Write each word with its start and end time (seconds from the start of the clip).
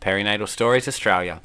Perinatal 0.00 0.48
Stories 0.48 0.88
Australia. 0.88 1.42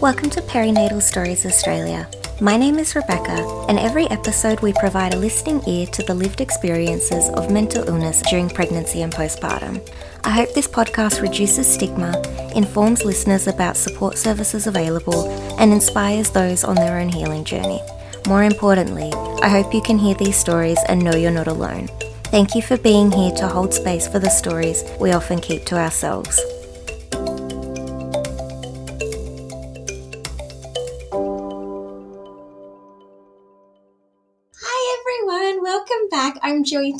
Welcome 0.00 0.30
to 0.30 0.42
Perinatal 0.42 1.00
Stories 1.00 1.46
Australia. 1.46 2.08
My 2.40 2.56
name 2.56 2.80
is 2.80 2.96
Rebecca, 2.96 3.66
and 3.68 3.78
every 3.78 4.06
episode 4.10 4.60
we 4.60 4.72
provide 4.72 5.14
a 5.14 5.16
listening 5.16 5.62
ear 5.68 5.86
to 5.86 6.02
the 6.02 6.14
lived 6.14 6.40
experiences 6.40 7.28
of 7.30 7.48
mental 7.48 7.88
illness 7.88 8.22
during 8.28 8.50
pregnancy 8.50 9.02
and 9.02 9.12
postpartum. 9.12 9.80
I 10.24 10.30
hope 10.30 10.52
this 10.54 10.66
podcast 10.66 11.22
reduces 11.22 11.72
stigma, 11.72 12.20
informs 12.56 13.04
listeners 13.04 13.46
about 13.46 13.76
support 13.76 14.18
services 14.18 14.66
available, 14.66 15.30
and 15.60 15.72
inspires 15.72 16.30
those 16.30 16.64
on 16.64 16.74
their 16.74 16.98
own 16.98 17.08
healing 17.08 17.44
journey. 17.44 17.80
More 18.26 18.42
importantly, 18.42 19.12
I 19.40 19.48
hope 19.48 19.72
you 19.72 19.80
can 19.80 19.98
hear 19.98 20.16
these 20.16 20.36
stories 20.36 20.78
and 20.88 21.04
know 21.04 21.14
you're 21.14 21.30
not 21.30 21.46
alone. 21.46 21.86
Thank 22.24 22.56
you 22.56 22.62
for 22.62 22.76
being 22.76 23.12
here 23.12 23.30
to 23.36 23.46
hold 23.46 23.72
space 23.72 24.08
for 24.08 24.18
the 24.18 24.30
stories 24.30 24.82
we 24.98 25.12
often 25.12 25.38
keep 25.38 25.64
to 25.66 25.76
ourselves. 25.76 26.40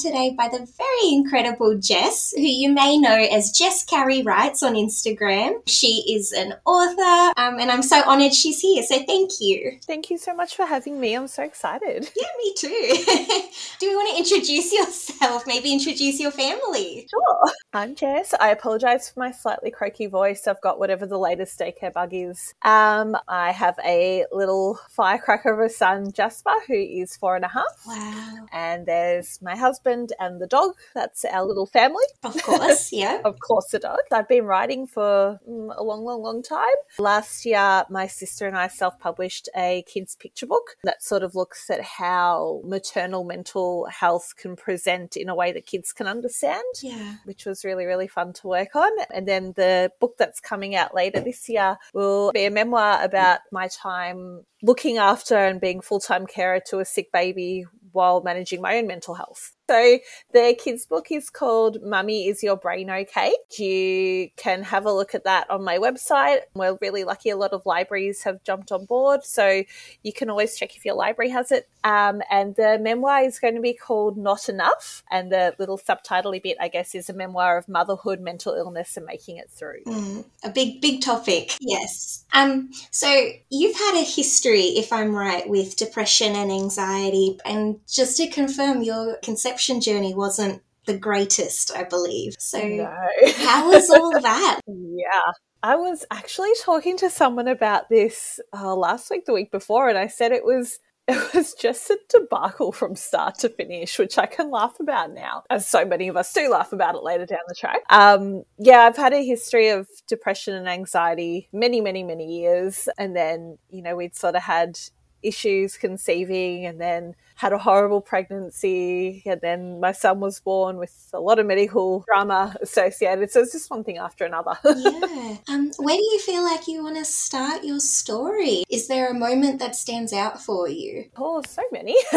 Today 0.06 0.33
by 0.37 0.46
the 0.46 0.59
very 0.59 1.15
incredible 1.15 1.77
Jess, 1.77 2.33
who 2.37 2.42
you 2.42 2.73
may 2.73 2.96
know 2.96 3.16
as 3.16 3.51
Jess 3.51 3.83
Carey 3.83 4.23
Writes 4.23 4.62
on 4.62 4.74
Instagram. 4.74 5.62
She 5.66 6.05
is 6.15 6.32
an 6.32 6.55
author, 6.65 7.32
um, 7.37 7.59
and 7.59 7.73
I'm 7.73 7.82
so 7.82 8.02
honored 8.06 8.32
she's 8.32 8.60
here. 8.60 8.84
So 8.84 9.02
thank 9.05 9.32
you. 9.41 9.79
Thank 9.84 10.09
you 10.09 10.16
so 10.16 10.32
much 10.32 10.55
for 10.55 10.65
having 10.65 11.01
me. 11.01 11.15
I'm 11.15 11.27
so 11.27 11.42
excited. 11.42 12.09
Yeah, 12.16 12.29
me 12.38 12.55
too. 12.56 12.69
Do 13.80 13.87
you 13.87 13.96
want 13.96 14.10
to 14.12 14.19
introduce 14.19 14.73
yourself? 14.73 15.45
Maybe 15.46 15.73
introduce 15.73 16.20
your 16.20 16.30
family. 16.30 17.09
Sure. 17.10 17.52
I'm 17.73 17.96
Jess. 17.96 18.32
I 18.38 18.51
apologize 18.51 19.10
for 19.10 19.20
my 19.20 19.32
slightly 19.32 19.73
croaky 19.73 20.07
voice. 20.07 20.46
I've 20.46 20.60
got 20.60 20.79
whatever 20.79 21.04
the 21.07 21.18
latest 21.18 21.59
daycare 21.59 21.93
bug 21.93 22.10
is. 22.13 22.54
Um, 22.63 23.16
I 23.26 23.51
have 23.51 23.76
a 23.85 24.24
little 24.30 24.79
firecracker 24.91 25.52
of 25.52 25.59
a 25.59 25.68
son, 25.68 26.13
Jasper, 26.13 26.54
who 26.68 26.74
is 26.74 27.16
four 27.16 27.35
and 27.35 27.45
a 27.45 27.48
half. 27.48 27.65
Wow. 27.85 28.46
And 28.52 28.87
there's 28.87 29.41
my 29.43 29.57
husband 29.57 29.95
and 30.18 30.40
the 30.40 30.46
dog. 30.46 30.72
That's 30.94 31.24
our 31.24 31.44
little 31.44 31.66
family. 31.66 32.04
Of 32.22 32.42
course, 32.42 32.92
yeah. 32.92 33.20
of 33.24 33.38
course, 33.40 33.68
the 33.70 33.78
dog. 33.78 33.98
I've 34.12 34.28
been 34.28 34.44
writing 34.44 34.86
for 34.86 35.40
mm, 35.48 35.74
a 35.76 35.82
long, 35.82 36.04
long, 36.04 36.22
long 36.22 36.42
time. 36.42 36.78
Last 36.98 37.46
year, 37.46 37.84
my 37.90 38.06
sister 38.06 38.46
and 38.46 38.56
I 38.56 38.68
self 38.68 38.98
published 38.98 39.48
a 39.56 39.84
kids' 39.86 40.16
picture 40.16 40.46
book 40.46 40.76
that 40.84 41.02
sort 41.02 41.22
of 41.22 41.34
looks 41.34 41.70
at 41.70 41.80
how 41.82 42.60
maternal 42.64 43.24
mental 43.24 43.86
health 43.86 44.34
can 44.36 44.56
present 44.56 45.16
in 45.16 45.28
a 45.28 45.34
way 45.34 45.52
that 45.52 45.66
kids 45.66 45.92
can 45.92 46.06
understand. 46.06 46.64
Yeah. 46.82 47.16
Which 47.24 47.46
was 47.46 47.64
really, 47.64 47.84
really 47.84 48.08
fun 48.08 48.32
to 48.34 48.48
work 48.48 48.74
on. 48.74 48.90
And 49.12 49.26
then 49.26 49.52
the 49.56 49.90
book 50.00 50.16
that's 50.18 50.40
coming 50.40 50.74
out 50.74 50.94
later 50.94 51.20
this 51.20 51.48
year 51.48 51.76
will 51.92 52.32
be 52.32 52.44
a 52.44 52.50
memoir 52.50 53.02
about 53.02 53.40
my 53.52 53.68
time 53.68 54.44
looking 54.62 54.98
after 54.98 55.36
and 55.36 55.60
being 55.60 55.80
full 55.80 56.00
time 56.00 56.26
carer 56.26 56.60
to 56.68 56.78
a 56.78 56.84
sick 56.84 57.12
baby 57.12 57.64
while 57.92 58.22
managing 58.22 58.60
my 58.60 58.76
own 58.76 58.86
mental 58.86 59.14
health. 59.14 59.55
So 59.68 59.98
the 60.32 60.56
kids 60.59 60.86
book 60.86 61.10
is 61.10 61.28
called 61.28 61.82
Mummy 61.82 62.28
Is 62.28 62.42
Your 62.42 62.56
Brain 62.56 62.88
Okay? 62.88 63.34
You 63.59 64.31
can 64.36 64.62
have 64.62 64.86
a 64.86 64.92
look 64.92 65.14
at 65.14 65.25
that 65.25 65.50
on 65.50 65.64
my 65.64 65.78
website. 65.78 66.42
We're 66.54 66.78
really 66.81 67.03
lucky 67.03 67.31
a 67.31 67.36
lot 67.36 67.53
of 67.53 67.66
libraries 67.66 68.22
have 68.22 68.44
jumped 68.44 68.70
on 68.70 68.84
board. 68.84 69.25
So 69.25 69.64
you 70.04 70.12
can 70.12 70.31
always 70.31 70.56
check 70.56 70.76
if 70.76 70.84
your 70.84 70.94
library 70.94 71.31
has 71.31 71.50
it. 71.50 71.69
Um, 71.82 72.22
and 72.31 72.54
the 72.54 72.78
memoir 72.81 73.22
is 73.22 73.41
going 73.41 73.56
to 73.56 73.60
be 73.60 73.75
called 73.75 74.16
Not 74.16 74.48
Enough. 74.48 75.03
And 75.10 75.32
the 75.32 75.54
little 75.58 75.78
subtitle 75.78 76.32
bit, 76.41 76.56
I 76.60 76.69
guess, 76.69 76.94
is 76.94 77.08
a 77.08 77.12
memoir 77.12 77.56
of 77.56 77.69
motherhood, 77.69 78.20
mental 78.20 78.54
illness, 78.54 78.97
and 78.97 79.06
making 79.06 79.38
it 79.38 79.50
through. 79.50 79.82
Mm, 79.84 80.25
a 80.44 80.50
big, 80.50 80.80
big 80.80 81.00
topic. 81.00 81.56
Yes. 81.60 82.24
Um, 82.32 82.70
so 82.91 83.08
you've 83.50 83.76
had 83.76 84.00
a 84.00 84.04
history, 84.04 84.60
if 84.60 84.92
I'm 84.92 85.14
right, 85.14 85.48
with 85.48 85.76
depression 85.76 86.36
and 86.36 86.52
anxiety. 86.52 87.38
And 87.44 87.80
just 87.88 88.16
to 88.18 88.28
confirm, 88.28 88.82
your 88.82 89.16
conception 89.22 89.55
conception 89.56 89.80
journey 89.80 90.14
wasn't 90.14 90.62
the 90.86 90.96
greatest, 90.96 91.74
I 91.74 91.84
believe. 91.84 92.34
So, 92.38 92.60
no. 92.60 92.92
how 93.38 93.70
was 93.70 93.90
all 93.90 94.20
that? 94.20 94.60
Yeah. 94.66 95.32
I 95.62 95.76
was 95.76 96.04
actually 96.10 96.52
talking 96.62 96.96
to 96.98 97.10
someone 97.10 97.48
about 97.48 97.88
this 97.88 98.38
uh, 98.52 98.74
last 98.74 99.10
week, 99.10 99.24
the 99.24 99.32
week 99.32 99.50
before, 99.50 99.88
and 99.88 99.98
I 99.98 100.06
said 100.06 100.32
it 100.32 100.44
was 100.44 100.78
it 101.08 101.34
was 101.34 101.54
just 101.54 101.88
a 101.88 101.98
debacle 102.08 102.72
from 102.72 102.96
start 102.96 103.36
to 103.38 103.48
finish, 103.48 103.98
which 103.98 104.18
I 104.18 104.26
can 104.26 104.50
laugh 104.50 104.78
about 104.80 105.12
now, 105.12 105.44
as 105.48 105.66
so 105.66 105.84
many 105.84 106.08
of 106.08 106.16
us 106.16 106.32
do 106.32 106.50
laugh 106.50 106.72
about 106.72 106.96
it 106.96 107.02
later 107.02 107.26
down 107.26 107.38
the 107.48 107.54
track. 107.54 107.80
Um, 107.88 108.42
yeah, 108.58 108.80
I've 108.80 108.96
had 108.96 109.12
a 109.12 109.24
history 109.24 109.68
of 109.68 109.88
depression 110.08 110.54
and 110.54 110.68
anxiety 110.68 111.48
many, 111.52 111.80
many, 111.80 112.02
many 112.02 112.40
years. 112.40 112.88
And 112.98 113.14
then, 113.14 113.58
you 113.70 113.82
know, 113.82 113.94
we'd 113.94 114.16
sort 114.16 114.34
of 114.34 114.42
had 114.42 114.80
issues 115.22 115.77
conceiving 115.77 116.66
and 116.66 116.81
then 116.81 117.15
had 117.34 117.53
a 117.53 117.59
horrible 117.59 118.00
pregnancy. 118.00 119.22
And 119.27 119.41
then 119.41 119.81
my 119.81 119.93
son 119.93 120.21
was 120.21 120.41
born 120.41 120.78
with 120.78 121.10
a 121.12 121.21
lot 121.21 121.38
of 121.38 121.47
medical 121.47 122.04
drama 122.06 122.56
associated. 122.60 123.31
So 123.31 123.41
it's 123.41 123.53
just 123.53 123.71
one 123.71 123.84
thing 123.84 123.99
after 123.99 124.25
another. 124.25 124.59
Yeah. 124.77 125.37
Um, 125.49 125.71
where 125.78 125.97
do 125.97 126.03
you 126.03 126.21
feel 126.21 126.44
like 126.44 126.69
you 126.69 126.82
want 126.82 126.97
to 126.97 127.04
start 127.04 127.65
your 127.65 127.81
story? 127.81 128.65
Is 128.69 128.88
there 128.88 129.10
a 129.10 129.15
moment 129.15 129.59
that 129.59 129.75
stands 129.75 130.12
out 130.12 130.41
for 130.41 130.69
you? 130.69 131.06
Oh 131.16 131.43
so 131.47 131.62
many. 131.72 131.97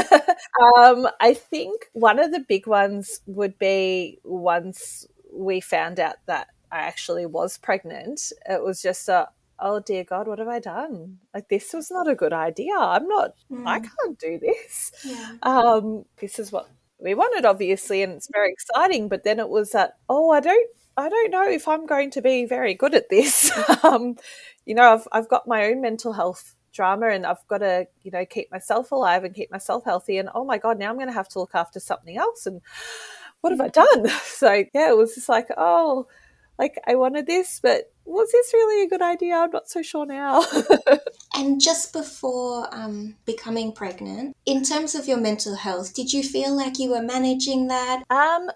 Um, 0.77 1.07
i 1.19 1.33
think 1.33 1.85
one 1.93 2.19
of 2.19 2.31
the 2.31 2.39
big 2.39 2.67
ones 2.67 3.21
would 3.25 3.57
be 3.57 4.19
once 4.23 5.07
we 5.31 5.61
found 5.61 5.99
out 5.99 6.15
that 6.25 6.49
I 6.71 6.79
actually 6.79 7.25
was 7.25 7.57
pregnant. 7.57 8.31
It 8.47 8.63
was 8.63 8.81
just 8.81 9.09
a, 9.09 9.29
oh 9.61 9.79
dear 9.79 10.03
God, 10.03 10.27
what 10.27 10.39
have 10.39 10.47
I 10.47 10.59
done? 10.59 11.19
Like 11.33 11.49
this 11.49 11.73
was 11.73 11.91
not 11.91 12.07
a 12.07 12.15
good 12.15 12.33
idea. 12.33 12.73
I'm 12.77 13.07
not. 13.07 13.31
Mm. 13.51 13.67
I 13.67 13.79
can't 13.79 14.19
do 14.19 14.39
this. 14.39 14.91
Yeah. 15.03 15.33
Um, 15.43 16.05
this 16.19 16.39
is 16.39 16.51
what 16.51 16.69
we 16.99 17.13
wanted, 17.13 17.45
obviously, 17.45 18.03
and 18.03 18.13
it's 18.13 18.29
very 18.31 18.51
exciting. 18.51 19.07
But 19.09 19.23
then 19.23 19.39
it 19.39 19.49
was 19.49 19.71
that, 19.71 19.93
oh, 20.09 20.31
I 20.31 20.39
don't, 20.39 20.69
I 20.97 21.09
don't 21.09 21.31
know 21.31 21.49
if 21.49 21.67
I'm 21.67 21.85
going 21.85 22.11
to 22.11 22.21
be 22.21 22.45
very 22.45 22.73
good 22.73 22.93
at 22.95 23.09
this. 23.09 23.51
um, 23.83 24.15
you 24.65 24.75
know, 24.75 24.93
I've 24.93 25.07
I've 25.11 25.29
got 25.29 25.47
my 25.47 25.65
own 25.65 25.81
mental 25.81 26.13
health 26.13 26.55
drama 26.73 27.09
and 27.09 27.25
I've 27.25 27.45
got 27.47 27.59
to, 27.59 27.87
you 28.03 28.11
know, 28.11 28.25
keep 28.25 28.51
myself 28.51 28.91
alive 28.91 29.23
and 29.23 29.33
keep 29.33 29.51
myself 29.51 29.83
healthy. 29.85 30.17
And 30.17 30.29
oh 30.35 30.45
my 30.45 30.57
God, 30.57 30.77
now 30.77 30.89
I'm 30.89 30.95
going 30.97 31.07
to 31.07 31.13
have 31.13 31.29
to 31.29 31.39
look 31.39 31.55
after 31.55 31.79
something 31.79 32.17
else. 32.17 32.45
And 32.45 32.61
what 33.41 33.51
have 33.51 33.61
I 33.61 33.69
done? 33.69 34.07
So 34.23 34.63
yeah, 34.73 34.89
it 34.89 34.97
was 34.97 35.15
just 35.15 35.29
like, 35.29 35.47
oh, 35.57 36.07
like 36.59 36.77
I 36.85 36.95
wanted 36.95 37.25
this, 37.25 37.61
but 37.63 37.91
was 38.03 38.29
this 38.31 38.53
really 38.53 38.83
a 38.83 38.89
good 38.89 39.01
idea? 39.01 39.35
I'm 39.35 39.49
not 39.49 39.69
so 39.69 39.81
sure 39.81 40.05
now. 40.05 40.43
and 41.35 41.61
just 41.61 41.93
before 41.93 42.67
um, 42.75 43.15
becoming 43.25 43.71
pregnant, 43.71 44.35
in 44.45 44.63
terms 44.63 44.93
of 44.93 45.07
your 45.07 45.17
mental 45.17 45.55
health, 45.55 45.95
did 45.95 46.11
you 46.11 46.21
feel 46.21 46.55
like 46.55 46.77
you 46.77 46.91
were 46.91 47.01
managing 47.01 47.67
that? 47.67 48.03
Um, 48.09 48.49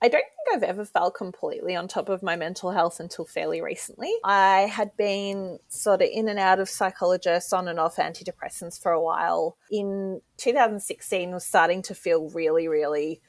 I 0.00 0.08
don't 0.08 0.24
think 0.24 0.54
I've 0.54 0.62
ever 0.62 0.86
felt 0.86 1.14
completely 1.14 1.76
on 1.76 1.88
top 1.88 2.08
of 2.08 2.22
my 2.22 2.36
mental 2.36 2.70
health 2.70 3.00
until 3.00 3.26
fairly 3.26 3.60
recently. 3.60 4.12
I 4.24 4.60
had 4.72 4.96
been 4.96 5.58
sort 5.68 6.00
of 6.00 6.08
in 6.10 6.28
and 6.28 6.38
out 6.38 6.58
of 6.58 6.70
psychologists, 6.70 7.52
on 7.52 7.68
and 7.68 7.78
off 7.78 7.96
antidepressants 7.96 8.80
for 8.80 8.92
a 8.92 9.02
while. 9.02 9.58
In 9.70 10.22
2016, 10.38 11.32
was 11.32 11.44
starting 11.44 11.82
to 11.82 11.94
feel 11.94 12.30
really, 12.30 12.66
really 12.66 13.20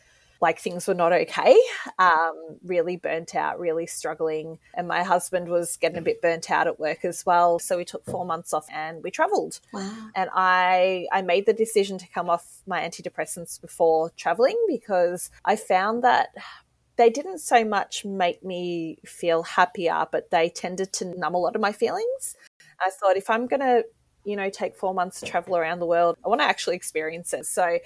like 0.42 0.60
things 0.60 0.88
were 0.88 0.94
not 0.94 1.14
okay, 1.14 1.56
um, 2.00 2.58
really 2.64 2.98
burnt 2.98 3.36
out, 3.36 3.60
really 3.60 3.88
struggling. 3.88 4.60
And 4.74 4.88
my 4.88 5.04
husband 5.04 5.50
was 5.50 5.78
getting 5.78 5.98
a 5.98 6.02
bit 6.02 6.22
burnt 6.22 6.52
out 6.52 6.68
at 6.68 6.80
work 6.80 7.04
as 7.04 7.26
well. 7.26 7.60
So 7.60 7.78
we 7.78 7.86
took 7.86 8.06
four 8.06 8.26
months 8.26 8.54
off 8.54 8.68
and 8.72 9.04
we 9.04 9.12
traveled. 9.12 9.60
Wow. 9.74 10.10
And 10.16 10.30
I, 10.34 11.08
I 11.12 11.22
made 11.22 11.46
the 11.46 11.54
decision 11.54 11.98
to 12.00 12.08
come 12.08 12.30
off 12.30 12.62
my 12.66 12.82
antidepressants 12.82 13.60
before 13.60 14.12
traveling 14.12 14.58
because 14.68 15.30
I 15.46 15.56
found 15.56 16.04
that 16.04 16.30
they 16.98 17.10
didn't 17.10 17.40
so 17.40 17.64
much 17.64 18.06
make 18.06 18.44
me 18.44 18.98
feel 19.06 19.44
happier, 19.44 20.08
but 20.12 20.32
they 20.32 20.50
tended 20.50 20.92
to 20.94 21.06
numb 21.06 21.36
a 21.36 21.38
lot 21.38 21.56
of 21.56 21.62
my 21.62 21.72
feelings. 21.72 22.36
I 22.80 22.90
thought 22.90 23.18
if 23.18 23.30
I'm 23.30 23.46
going 23.46 23.60
to, 23.60 23.86
you 24.26 24.36
know, 24.36 24.50
take 24.50 24.76
four 24.76 24.94
months 24.94 25.20
to 25.22 25.26
travel 25.26 25.56
around 25.56 25.80
the 25.80 25.86
world, 25.86 26.18
I 26.26 26.28
want 26.28 26.42
to 26.42 26.46
actually 26.46 26.76
experience 26.76 27.34
it. 27.34 27.46
So 27.46 27.80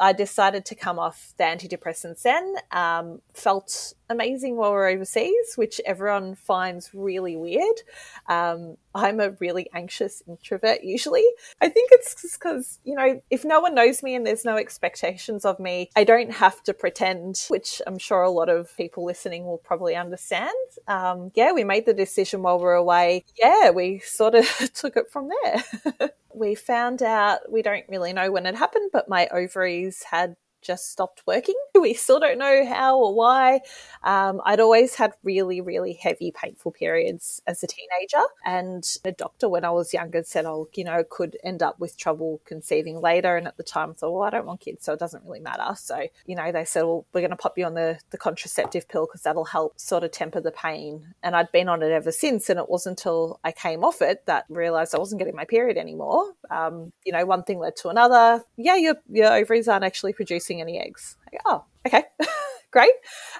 I 0.00 0.14
decided 0.14 0.64
to 0.66 0.74
come 0.74 0.98
off 0.98 1.34
the 1.36 1.44
antidepressants 1.44 2.22
then. 2.22 2.56
Um, 2.72 3.20
felt 3.34 3.94
amazing 4.10 4.56
while 4.56 4.72
we're 4.72 4.88
overseas, 4.88 5.54
which 5.56 5.80
everyone 5.86 6.34
finds 6.34 6.90
really 6.92 7.36
weird. 7.36 7.80
Um, 8.28 8.76
I'm 8.94 9.20
a 9.20 9.30
really 9.38 9.70
anxious 9.72 10.22
introvert 10.26 10.82
usually. 10.82 11.24
I 11.60 11.68
think 11.68 11.90
it's 11.92 12.20
just 12.20 12.38
because, 12.40 12.80
you 12.84 12.96
know, 12.96 13.22
if 13.30 13.44
no 13.44 13.60
one 13.60 13.74
knows 13.74 14.02
me 14.02 14.14
and 14.16 14.26
there's 14.26 14.44
no 14.44 14.56
expectations 14.56 15.44
of 15.44 15.60
me, 15.60 15.90
I 15.96 16.04
don't 16.04 16.32
have 16.32 16.62
to 16.64 16.74
pretend, 16.74 17.44
which 17.48 17.80
I'm 17.86 17.98
sure 17.98 18.22
a 18.22 18.30
lot 18.30 18.48
of 18.48 18.76
people 18.76 19.04
listening 19.04 19.46
will 19.46 19.58
probably 19.58 19.94
understand. 19.94 20.50
Um, 20.88 21.30
yeah, 21.34 21.52
we 21.52 21.62
made 21.62 21.86
the 21.86 21.94
decision 21.94 22.42
while 22.42 22.58
we 22.58 22.64
we're 22.64 22.74
away. 22.74 23.24
Yeah, 23.38 23.70
we 23.70 24.00
sort 24.00 24.34
of 24.34 24.46
took 24.74 24.96
it 24.96 25.10
from 25.10 25.28
there. 25.42 26.10
we 26.34 26.56
found 26.56 27.02
out, 27.02 27.50
we 27.50 27.62
don't 27.62 27.84
really 27.88 28.12
know 28.12 28.32
when 28.32 28.46
it 28.46 28.56
happened, 28.56 28.90
but 28.92 29.08
my 29.08 29.28
ovaries 29.28 30.02
had 30.02 30.36
just 30.62 30.90
stopped 30.90 31.22
working. 31.26 31.54
We 31.80 31.94
still 31.94 32.20
don't 32.20 32.36
know 32.36 32.66
how 32.66 32.98
or 32.98 33.14
why. 33.14 33.60
Um, 34.04 34.42
I'd 34.44 34.60
always 34.60 34.96
had 34.96 35.12
really, 35.22 35.62
really 35.62 35.94
heavy, 35.94 36.30
painful 36.30 36.72
periods 36.72 37.40
as 37.46 37.62
a 37.62 37.66
teenager. 37.66 38.22
And 38.44 38.84
the 39.02 39.12
doctor, 39.12 39.48
when 39.48 39.64
I 39.64 39.70
was 39.70 39.94
younger, 39.94 40.22
said, 40.22 40.44
oh, 40.44 40.68
you 40.74 40.84
know, 40.84 41.02
could 41.08 41.38
end 41.42 41.62
up 41.62 41.80
with 41.80 41.96
trouble 41.96 42.42
conceiving 42.44 43.00
later. 43.00 43.38
And 43.38 43.46
at 43.46 43.56
the 43.56 43.62
time, 43.62 43.90
I 43.90 43.92
thought, 43.94 44.12
well, 44.12 44.24
I 44.24 44.28
don't 44.28 44.44
want 44.44 44.60
kids, 44.60 44.84
so 44.84 44.92
it 44.92 44.98
doesn't 44.98 45.24
really 45.24 45.40
matter. 45.40 45.74
So, 45.76 46.06
you 46.26 46.36
know, 46.36 46.52
they 46.52 46.66
said, 46.66 46.82
well, 46.82 47.06
we're 47.14 47.22
going 47.22 47.30
to 47.30 47.36
pop 47.36 47.56
you 47.56 47.64
on 47.64 47.72
the, 47.72 47.98
the 48.10 48.18
contraceptive 48.18 48.86
pill 48.86 49.06
because 49.06 49.22
that'll 49.22 49.46
help 49.46 49.80
sort 49.80 50.04
of 50.04 50.10
temper 50.10 50.42
the 50.42 50.52
pain. 50.52 51.14
And 51.22 51.34
I'd 51.34 51.50
been 51.50 51.70
on 51.70 51.82
it 51.82 51.92
ever 51.92 52.12
since. 52.12 52.50
And 52.50 52.60
it 52.60 52.68
wasn't 52.68 52.90
until 52.90 53.40
I 53.44 53.52
came 53.52 53.84
off 53.84 54.02
it 54.02 54.26
that 54.26 54.44
I 54.50 54.52
realized 54.52 54.94
I 54.94 54.98
wasn't 54.98 55.20
getting 55.20 55.34
my 55.34 55.44
period 55.44 55.78
anymore. 55.78 56.32
Um, 56.50 56.92
you 57.04 57.12
know, 57.12 57.24
one 57.24 57.44
thing 57.44 57.58
led 57.58 57.76
to 57.76 57.88
another. 57.88 58.44
Yeah, 58.56 58.76
your, 58.76 58.96
your 59.08 59.32
ovaries 59.32 59.68
aren't 59.68 59.84
actually 59.84 60.12
producing 60.12 60.49
any 60.58 60.78
eggs 60.78 61.16
oh, 61.46 61.64
okay, 61.86 62.04
great. 62.70 62.92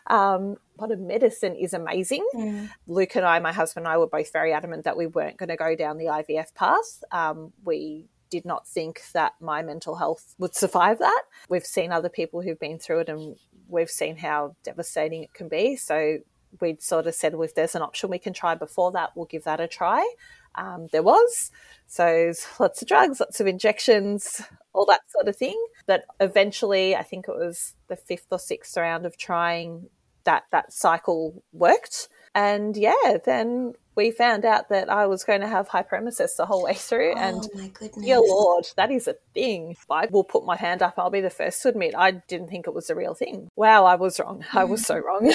Um, 0.06 0.56
modern 0.78 1.06
medicine 1.06 1.54
is 1.54 1.74
amazing. 1.74 2.26
Mm. 2.34 2.70
Luke 2.86 3.16
and 3.16 3.24
I, 3.24 3.38
my 3.38 3.52
husband 3.52 3.86
and 3.86 3.92
I, 3.92 3.98
were 3.98 4.06
both 4.06 4.32
very 4.32 4.52
adamant 4.52 4.84
that 4.84 4.96
we 4.96 5.06
weren't 5.06 5.36
going 5.36 5.48
to 5.48 5.56
go 5.56 5.74
down 5.76 5.98
the 5.98 6.06
IVF 6.06 6.54
path. 6.54 7.02
Um, 7.12 7.52
we 7.64 8.06
did 8.30 8.44
not 8.44 8.66
think 8.66 9.02
that 9.12 9.32
my 9.40 9.62
mental 9.62 9.96
health 9.96 10.34
would 10.38 10.54
survive 10.54 10.98
that. 10.98 11.22
We've 11.48 11.66
seen 11.66 11.90
other 11.90 12.08
people 12.08 12.42
who've 12.42 12.60
been 12.60 12.78
through 12.78 13.00
it 13.00 13.08
and 13.08 13.36
we've 13.68 13.90
seen 13.90 14.16
how 14.16 14.56
devastating 14.62 15.24
it 15.24 15.34
can 15.34 15.48
be. 15.48 15.76
So 15.76 16.18
we'd 16.60 16.82
sort 16.82 17.06
of 17.06 17.14
said, 17.14 17.34
well, 17.34 17.42
if 17.42 17.54
there's 17.54 17.74
an 17.74 17.82
option 17.82 18.10
we 18.10 18.18
can 18.18 18.32
try 18.32 18.54
before 18.54 18.92
that, 18.92 19.10
we'll 19.14 19.26
give 19.26 19.44
that 19.44 19.60
a 19.60 19.66
try. 19.66 20.08
Um, 20.54 20.88
there 20.92 21.02
was. 21.02 21.50
So 21.86 22.32
lots 22.58 22.82
of 22.82 22.88
drugs, 22.88 23.20
lots 23.20 23.40
of 23.40 23.46
injections, 23.46 24.42
all 24.72 24.86
that 24.86 25.02
sort 25.08 25.28
of 25.28 25.36
thing. 25.36 25.60
But 25.86 26.04
eventually, 26.20 26.94
I 26.94 27.02
think 27.02 27.26
it 27.28 27.36
was 27.36 27.74
the 27.88 27.96
fifth 27.96 28.26
or 28.30 28.38
sixth 28.38 28.76
round 28.76 29.06
of 29.06 29.16
trying 29.16 29.88
that 30.24 30.44
that 30.52 30.72
cycle 30.72 31.42
worked. 31.52 32.08
And 32.34 32.76
yeah, 32.76 33.18
then 33.24 33.74
we 33.96 34.10
found 34.10 34.44
out 34.44 34.68
that 34.68 34.88
I 34.88 35.06
was 35.06 35.24
going 35.24 35.40
to 35.40 35.48
have 35.48 35.68
hyperemesis 35.68 36.36
the 36.36 36.46
whole 36.46 36.62
way 36.62 36.74
through. 36.74 37.14
Oh, 37.16 37.18
and 37.18 37.48
my 37.54 37.68
goodness. 37.68 38.04
dear 38.04 38.20
Lord, 38.20 38.66
that 38.76 38.90
is 38.90 39.08
a 39.08 39.16
thing. 39.34 39.76
I 39.90 40.06
will 40.10 40.24
put 40.24 40.44
my 40.44 40.56
hand 40.56 40.82
up. 40.82 40.94
I'll 40.96 41.10
be 41.10 41.20
the 41.20 41.30
first 41.30 41.62
to 41.62 41.70
admit 41.70 41.94
I 41.96 42.12
didn't 42.12 42.48
think 42.48 42.66
it 42.66 42.74
was 42.74 42.88
a 42.88 42.94
real 42.94 43.14
thing. 43.14 43.48
Wow, 43.56 43.84
I 43.84 43.96
was 43.96 44.20
wrong. 44.20 44.44
I 44.52 44.64
was 44.64 44.86
so 44.86 44.96
wrong. 44.96 45.20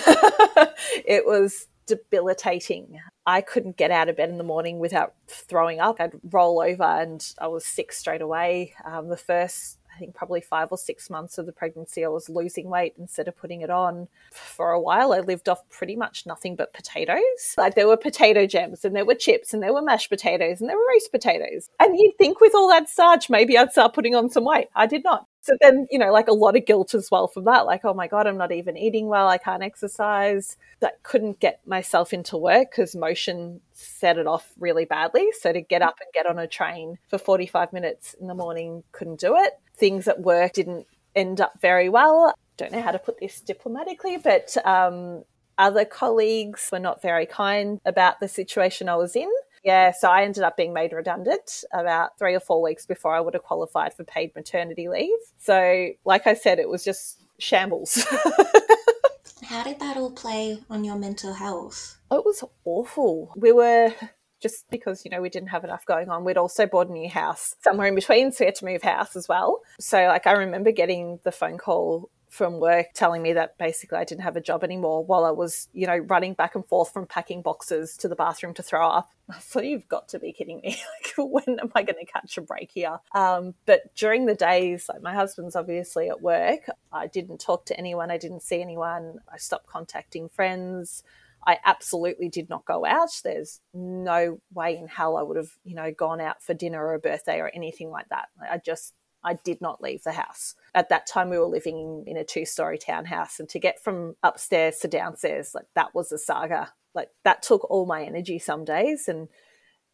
it 1.05 1.25
was 1.25 1.67
debilitating. 1.85 2.99
I 3.25 3.41
couldn't 3.41 3.77
get 3.77 3.91
out 3.91 4.09
of 4.09 4.17
bed 4.17 4.29
in 4.29 4.37
the 4.37 4.43
morning 4.43 4.79
without 4.79 5.13
throwing 5.27 5.79
up. 5.79 5.99
I'd 5.99 6.13
roll 6.31 6.61
over 6.61 6.83
and 6.83 7.25
I 7.39 7.47
was 7.47 7.65
sick 7.65 7.91
straight 7.91 8.21
away. 8.21 8.73
Um, 8.85 9.09
the 9.09 9.17
first, 9.17 9.79
I 9.95 9.99
think, 9.99 10.13
probably 10.13 10.41
five 10.41 10.69
or 10.71 10.77
six 10.77 11.09
months 11.09 11.37
of 11.37 11.45
the 11.45 11.51
pregnancy, 11.51 12.03
I 12.03 12.09
was 12.09 12.29
losing 12.29 12.69
weight 12.69 12.93
instead 12.99 13.27
of 13.27 13.37
putting 13.37 13.61
it 13.61 13.69
on. 13.69 14.07
For 14.31 14.71
a 14.71 14.79
while, 14.79 15.13
I 15.13 15.19
lived 15.19 15.47
off 15.47 15.67
pretty 15.69 15.95
much 15.95 16.25
nothing 16.25 16.55
but 16.55 16.73
potatoes. 16.73 17.55
Like 17.57 17.75
there 17.75 17.87
were 17.87 17.97
potato 17.97 18.45
gems 18.45 18.83
and 18.83 18.95
there 18.95 19.05
were 19.05 19.15
chips 19.15 19.53
and 19.53 19.63
there 19.63 19.73
were 19.73 19.81
mashed 19.81 20.09
potatoes 20.09 20.59
and 20.59 20.69
there 20.69 20.77
were 20.77 20.83
roast 20.93 21.11
potatoes. 21.11 21.69
And 21.79 21.97
you'd 21.97 22.17
think 22.17 22.41
with 22.41 22.53
all 22.53 22.67
that 22.69 22.89
starch, 22.89 23.29
maybe 23.29 23.57
I'd 23.57 23.71
start 23.71 23.93
putting 23.93 24.15
on 24.15 24.29
some 24.29 24.45
weight. 24.45 24.67
I 24.75 24.85
did 24.87 25.03
not. 25.03 25.27
So 25.45 25.53
then, 25.61 25.85
you 25.91 25.99
know, 25.99 26.11
like 26.11 26.27
a 26.27 26.33
lot 26.33 26.57
of 26.57 26.65
guilt 26.65 26.95
as 26.95 27.11
well 27.11 27.27
from 27.27 27.45
that. 27.45 27.67
Like, 27.67 27.85
oh 27.85 27.93
my 27.93 28.07
God, 28.07 28.25
I'm 28.25 28.37
not 28.37 28.51
even 28.51 28.75
eating 28.75 29.05
well. 29.05 29.27
I 29.27 29.37
can't 29.37 29.61
exercise. 29.61 30.57
That 30.79 31.03
couldn't 31.03 31.39
get 31.39 31.59
myself 31.67 32.13
into 32.13 32.35
work 32.35 32.71
because 32.71 32.95
motion 32.95 33.61
set 33.71 34.17
it 34.17 34.25
off 34.25 34.51
really 34.59 34.85
badly. 34.85 35.27
So 35.39 35.53
to 35.53 35.61
get 35.61 35.83
up 35.83 35.99
and 36.01 36.09
get 36.15 36.25
on 36.25 36.39
a 36.39 36.47
train 36.47 36.97
for 37.07 37.19
45 37.19 37.73
minutes 37.73 38.15
in 38.19 38.25
the 38.25 38.33
morning, 38.33 38.83
couldn't 38.91 39.19
do 39.19 39.35
it. 39.37 39.53
Things 39.77 40.07
at 40.07 40.21
work 40.21 40.53
didn't 40.53 40.87
end 41.15 41.41
up 41.41 41.59
very 41.61 41.89
well. 41.89 42.33
Don't 42.57 42.71
know 42.71 42.81
how 42.81 42.91
to 42.91 42.99
put 42.99 43.19
this 43.19 43.41
diplomatically, 43.41 44.17
but 44.17 44.55
um, 44.65 45.23
other 45.57 45.85
colleagues 45.85 46.69
were 46.71 46.79
not 46.79 47.01
very 47.01 47.25
kind 47.25 47.79
about 47.85 48.19
the 48.19 48.27
situation 48.27 48.89
I 48.89 48.95
was 48.95 49.15
in. 49.15 49.29
Yeah, 49.63 49.91
so 49.91 50.09
I 50.09 50.23
ended 50.23 50.43
up 50.43 50.55
being 50.55 50.73
made 50.73 50.93
redundant 50.93 51.63
about 51.73 52.19
three 52.19 52.35
or 52.35 52.39
four 52.39 52.61
weeks 52.61 52.85
before 52.85 53.15
I 53.15 53.19
would 53.19 53.33
have 53.33 53.43
qualified 53.43 53.95
for 53.95 54.03
paid 54.03 54.35
maternity 54.35 54.87
leave. 54.87 55.17
So, 55.39 55.89
like 56.05 56.27
I 56.27 56.35
said, 56.35 56.59
it 56.59 56.69
was 56.69 56.83
just 56.83 57.19
shambles. 57.39 58.05
How 59.43 59.63
did 59.63 59.79
that 59.79 59.97
all 59.97 60.11
play 60.11 60.59
on 60.69 60.83
your 60.83 60.97
mental 60.97 61.33
health? 61.33 61.97
It 62.11 62.23
was 62.23 62.43
awful. 62.63 63.33
We 63.35 63.51
were 63.51 63.93
just 64.39 64.69
because 64.69 65.05
you 65.05 65.11
know 65.11 65.21
we 65.21 65.29
didn't 65.29 65.49
have 65.49 65.63
enough 65.63 65.85
going 65.85 66.09
on 66.09 66.23
we'd 66.23 66.37
also 66.37 66.65
bought 66.65 66.87
a 66.87 66.91
new 66.91 67.09
house 67.09 67.55
somewhere 67.61 67.87
in 67.87 67.95
between 67.95 68.31
so 68.31 68.43
we 68.43 68.47
had 68.47 68.55
to 68.55 68.65
move 68.65 68.81
house 68.81 69.15
as 69.15 69.27
well 69.27 69.61
so 69.79 70.07
like 70.07 70.27
i 70.27 70.31
remember 70.31 70.71
getting 70.71 71.19
the 71.23 71.31
phone 71.31 71.57
call 71.57 72.09
from 72.35 72.59
work 72.59 72.87
telling 72.93 73.21
me 73.21 73.31
that 73.33 73.57
basically 73.57 73.97
I 73.97 74.03
didn't 74.03 74.23
have 74.23 74.35
a 74.35 74.41
job 74.41 74.63
anymore 74.63 75.05
while 75.05 75.23
I 75.23 75.31
was, 75.31 75.69
you 75.73 75.87
know, 75.87 75.97
running 75.97 76.33
back 76.33 76.53
and 76.53 76.65
forth 76.65 76.91
from 76.91 77.07
packing 77.07 77.41
boxes 77.41 77.95
to 77.97 78.09
the 78.09 78.15
bathroom 78.15 78.53
to 78.55 78.63
throw 78.63 78.85
up. 78.87 79.09
I 79.29 79.35
thought, 79.39 79.65
you've 79.65 79.87
got 79.87 80.09
to 80.09 80.19
be 80.19 80.33
kidding 80.33 80.59
me. 80.61 80.77
like, 81.17 81.31
when 81.31 81.59
am 81.59 81.71
I 81.73 81.83
going 81.83 82.05
to 82.05 82.11
catch 82.11 82.37
a 82.37 82.41
break 82.41 82.71
here? 82.71 82.99
Um, 83.13 83.55
but 83.65 83.95
during 83.95 84.25
the 84.25 84.35
days, 84.35 84.89
like 84.89 85.01
my 85.01 85.13
husband's 85.13 85.55
obviously 85.55 86.09
at 86.09 86.21
work, 86.21 86.69
I 86.91 87.07
didn't 87.07 87.39
talk 87.39 87.65
to 87.67 87.77
anyone, 87.77 88.11
I 88.11 88.17
didn't 88.17 88.43
see 88.43 88.61
anyone, 88.61 89.19
I 89.31 89.37
stopped 89.37 89.67
contacting 89.67 90.27
friends. 90.27 91.03
I 91.45 91.59
absolutely 91.63 92.29
did 92.29 92.49
not 92.49 92.65
go 92.65 92.85
out. 92.85 93.09
There's 93.23 93.61
no 93.73 94.39
way 94.53 94.77
in 94.77 94.87
hell 94.87 95.17
I 95.17 95.21
would 95.21 95.37
have, 95.37 95.51
you 95.63 95.75
know, 95.75 95.91
gone 95.91 96.19
out 96.19 96.41
for 96.41 96.53
dinner 96.53 96.83
or 96.85 96.95
a 96.95 96.99
birthday 96.99 97.39
or 97.39 97.51
anything 97.53 97.89
like 97.89 98.09
that. 98.09 98.29
I 98.49 98.57
just 98.57 98.93
I 99.23 99.33
did 99.43 99.59
not 99.59 99.81
leave 99.81 100.03
the 100.03 100.11
house. 100.11 100.55
At 100.73 100.89
that 100.89 101.07
time, 101.07 101.29
we 101.29 101.39
were 101.39 101.45
living 101.45 102.03
in 102.05 102.15
a 102.15 102.23
two 102.23 102.45
story 102.45 102.77
townhouse, 102.77 103.39
and 103.39 103.49
to 103.49 103.59
get 103.59 103.79
from 103.79 104.15
upstairs 104.23 104.77
to 104.79 104.87
downstairs, 104.87 105.53
like 105.55 105.65
that 105.75 105.95
was 105.95 106.11
a 106.11 106.17
saga. 106.17 106.73
Like 106.93 107.09
that 107.23 107.41
took 107.41 107.69
all 107.69 107.85
my 107.85 108.03
energy 108.03 108.39
some 108.39 108.63
days, 108.63 109.07
and 109.07 109.27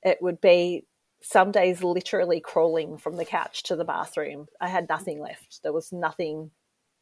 it 0.03 0.19
would 0.21 0.41
be 0.41 0.85
some 1.21 1.51
days 1.51 1.83
literally 1.83 2.39
crawling 2.39 2.97
from 2.97 3.15
the 3.15 3.25
couch 3.25 3.63
to 3.63 3.75
the 3.75 3.85
bathroom. 3.85 4.47
I 4.59 4.67
had 4.67 4.89
nothing 4.89 5.19
left. 5.19 5.61
There 5.63 5.73
was 5.73 5.91
nothing 5.91 6.51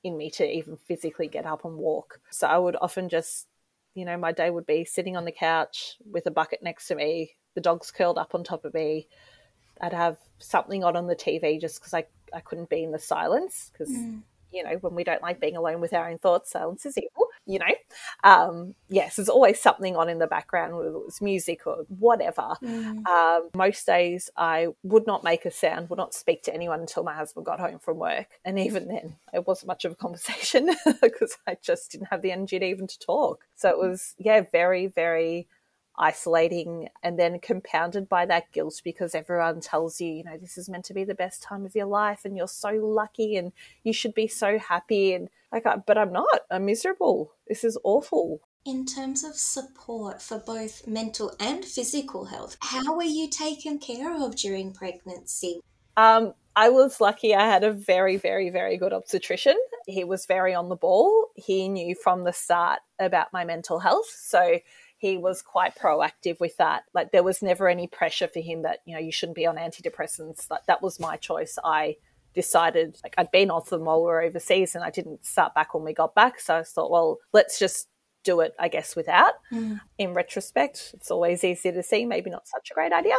in 0.04 0.18
me 0.18 0.30
to 0.32 0.46
even 0.46 0.78
physically 0.78 1.28
get 1.28 1.46
up 1.46 1.66
and 1.66 1.78
walk. 1.78 2.20
So 2.30 2.48
I 2.48 2.58
would 2.58 2.78
often 2.80 3.10
just, 3.10 3.48
you 4.00 4.06
know, 4.06 4.18
my 4.18 4.32
day 4.32 4.50
would 4.50 4.66
be 4.66 4.86
sitting 4.86 5.18
on 5.18 5.26
the 5.26 5.32
couch 5.32 5.98
with 6.10 6.26
a 6.26 6.32
bucket 6.32 6.64
next 6.64 6.88
to 6.88 6.96
me, 6.96 7.32
the 7.56 7.62
dog's 7.62 7.92
curled 7.92 8.18
up 8.18 8.34
on 8.34 8.44
top 8.44 8.66
of 8.66 8.74
me. 8.74 9.08
I'd 9.82 9.94
have 9.94 10.18
something 10.40 10.84
on 10.84 10.96
on 10.96 11.08
the 11.08 11.16
TV 11.16 11.60
just 11.60 11.80
because 11.80 11.94
I 11.94 12.06
I 12.34 12.40
couldn't 12.40 12.70
be 12.70 12.84
in 12.84 12.92
the 12.92 13.00
silence 13.00 13.72
because 13.72 13.94
mm. 13.94 14.22
you 14.52 14.64
know 14.64 14.76
when 14.82 14.96
we 14.96 15.04
don't 15.04 15.22
like 15.22 15.40
being 15.40 15.58
alone 15.58 15.82
with 15.82 15.94
our 15.94 16.10
own 16.10 16.18
thoughts, 16.18 16.52
silence 16.52 16.86
is 16.86 16.98
evil. 16.98 17.28
You 17.50 17.58
know, 17.58 17.76
um, 18.24 18.76
yes, 18.90 19.16
there's 19.16 19.28
always 19.28 19.60
something 19.60 19.96
on 19.96 20.08
in 20.08 20.20
the 20.20 20.28
background, 20.28 20.76
whether 20.76 20.90
it 20.90 21.06
was 21.06 21.20
music 21.20 21.66
or 21.66 21.86
whatever. 21.88 22.54
Mm. 22.64 23.08
Um, 23.08 23.50
most 23.56 23.88
days, 23.88 24.30
I 24.38 24.68
would 24.84 25.08
not 25.08 25.24
make 25.24 25.46
a 25.46 25.52
sound, 25.52 25.90
would 25.90 25.98
not 25.98 26.14
speak 26.14 26.44
to 26.44 26.54
anyone 26.54 26.80
until 26.80 27.04
my 27.04 27.16
husband 27.16 27.48
got 27.48 27.60
home 27.60 27.80
from 27.80 27.98
work, 27.98 28.28
and 28.46 28.60
even 28.60 28.88
then, 28.88 29.16
it 29.34 29.48
wasn't 29.48 29.70
much 29.70 29.84
of 29.84 29.94
a 29.94 29.96
conversation 29.96 30.70
because 31.02 31.36
I 31.48 31.58
just 31.60 31.92
didn't 31.92 32.10
have 32.12 32.22
the 32.22 32.32
energy 32.32 32.60
to 32.60 32.66
even 32.66 32.86
to 32.86 33.00
talk. 33.00 33.46
So 33.56 33.70
it 33.70 33.80
was 33.80 34.14
yeah, 34.20 34.44
very 34.52 34.86
very 34.86 35.48
isolating 36.00 36.88
and 37.04 37.20
then 37.20 37.40
compounded 37.40 38.08
by 38.08 38.26
that 38.26 38.52
guilt 38.52 38.82
because 38.84 39.14
everyone 39.14 39.60
tells 39.60 40.00
you, 40.00 40.12
you 40.12 40.24
know, 40.24 40.38
this 40.38 40.58
is 40.58 40.70
meant 40.70 40.86
to 40.86 40.94
be 40.94 41.04
the 41.04 41.14
best 41.14 41.44
time 41.44 41.66
of 41.66 41.76
your 41.76 41.86
life 41.86 42.26
and 42.26 42.38
you're 42.38 42.48
so 42.48 42.70
lucky 42.70 43.36
and 43.36 43.52
you 43.84 43.94
should 43.94 44.14
be 44.14 44.28
so 44.28 44.58
happy. 44.58 45.14
And 45.14 45.30
like, 45.52 45.66
but 45.86 45.98
I'm 45.98 46.14
not. 46.14 46.42
I'm 46.50 46.66
miserable. 46.66 47.34
This 47.48 47.64
is 47.64 47.78
awful. 47.84 48.42
In 48.66 48.86
terms 48.86 49.24
of 49.24 49.36
support 49.36 50.22
for 50.22 50.40
both 50.40 50.88
mental 50.88 51.34
and 51.40 51.64
physical 51.64 52.26
health, 52.26 52.58
how 52.62 52.96
were 52.96 53.04
you 53.04 53.30
taken 53.30 53.80
care 53.80 54.16
of 54.16 54.36
during 54.36 54.74
pregnancy? 54.74 55.62
Um, 55.98 56.34
I 56.56 56.70
was 56.70 57.00
lucky. 57.00 57.34
I 57.34 57.46
had 57.46 57.64
a 57.64 57.72
very, 57.72 58.18
very, 58.18 58.50
very 58.50 58.78
good 58.78 58.94
obstetrician. 58.94 59.56
He 59.86 60.04
was 60.04 60.26
very 60.26 60.54
on 60.54 60.70
the 60.70 60.76
ball. 60.76 61.28
He 61.36 61.70
knew 61.70 61.96
from 61.96 62.24
the 62.24 62.34
start 62.34 62.80
about 63.00 63.32
my 63.32 63.46
mental 63.46 63.80
health. 63.80 64.10
So 64.14 64.60
he 65.00 65.18
was 65.18 65.42
quite 65.42 65.76
proactive 65.76 66.40
with 66.40 66.56
that. 66.58 66.84
Like 66.94 67.12
there 67.12 67.24
was 67.24 67.42
never 67.42 67.70
any 67.70 67.88
pressure 67.88 68.28
for 68.28 68.42
him 68.42 68.64
that, 68.64 68.80
you 68.86 68.94
know, 68.94 69.00
you 69.00 69.14
shouldn't 69.14 69.38
be 69.38 69.48
on 69.48 69.56
antidepressants. 69.56 70.52
Like 70.52 70.66
that 70.68 70.82
was 70.82 71.00
my 71.00 71.16
choice. 71.16 71.58
I 71.64 71.96
decided 72.36 72.98
like 73.02 73.16
I'd 73.18 73.32
been 73.32 73.50
off 73.50 73.70
them 73.70 73.86
while 73.86 74.02
we 74.02 74.08
were 74.08 74.22
overseas 74.22 74.76
and 74.76 74.84
I 74.84 74.92
didn't 74.92 75.26
start 75.26 75.56
back 75.56 75.74
when 75.74 75.86
we 75.86 75.94
got 75.94 76.14
back. 76.16 76.42
So 76.42 76.58
I 76.58 76.64
thought, 76.64 76.92
well, 76.92 77.20
let's 77.32 77.58
just 77.58 77.88
do 78.26 78.42
it, 78.42 78.54
I 78.60 78.68
guess, 78.68 78.94
without. 78.94 79.36
Mm. 79.54 79.80
In 79.98 80.14
retrospect, 80.14 80.92
it's 80.94 81.10
always 81.10 81.46
easy 81.46 81.72
to 81.72 81.82
see, 81.82 82.06
maybe 82.06 82.30
not 82.30 82.46
such 82.46 82.70
a 82.70 82.74
great 82.74 82.92
idea. 82.92 83.16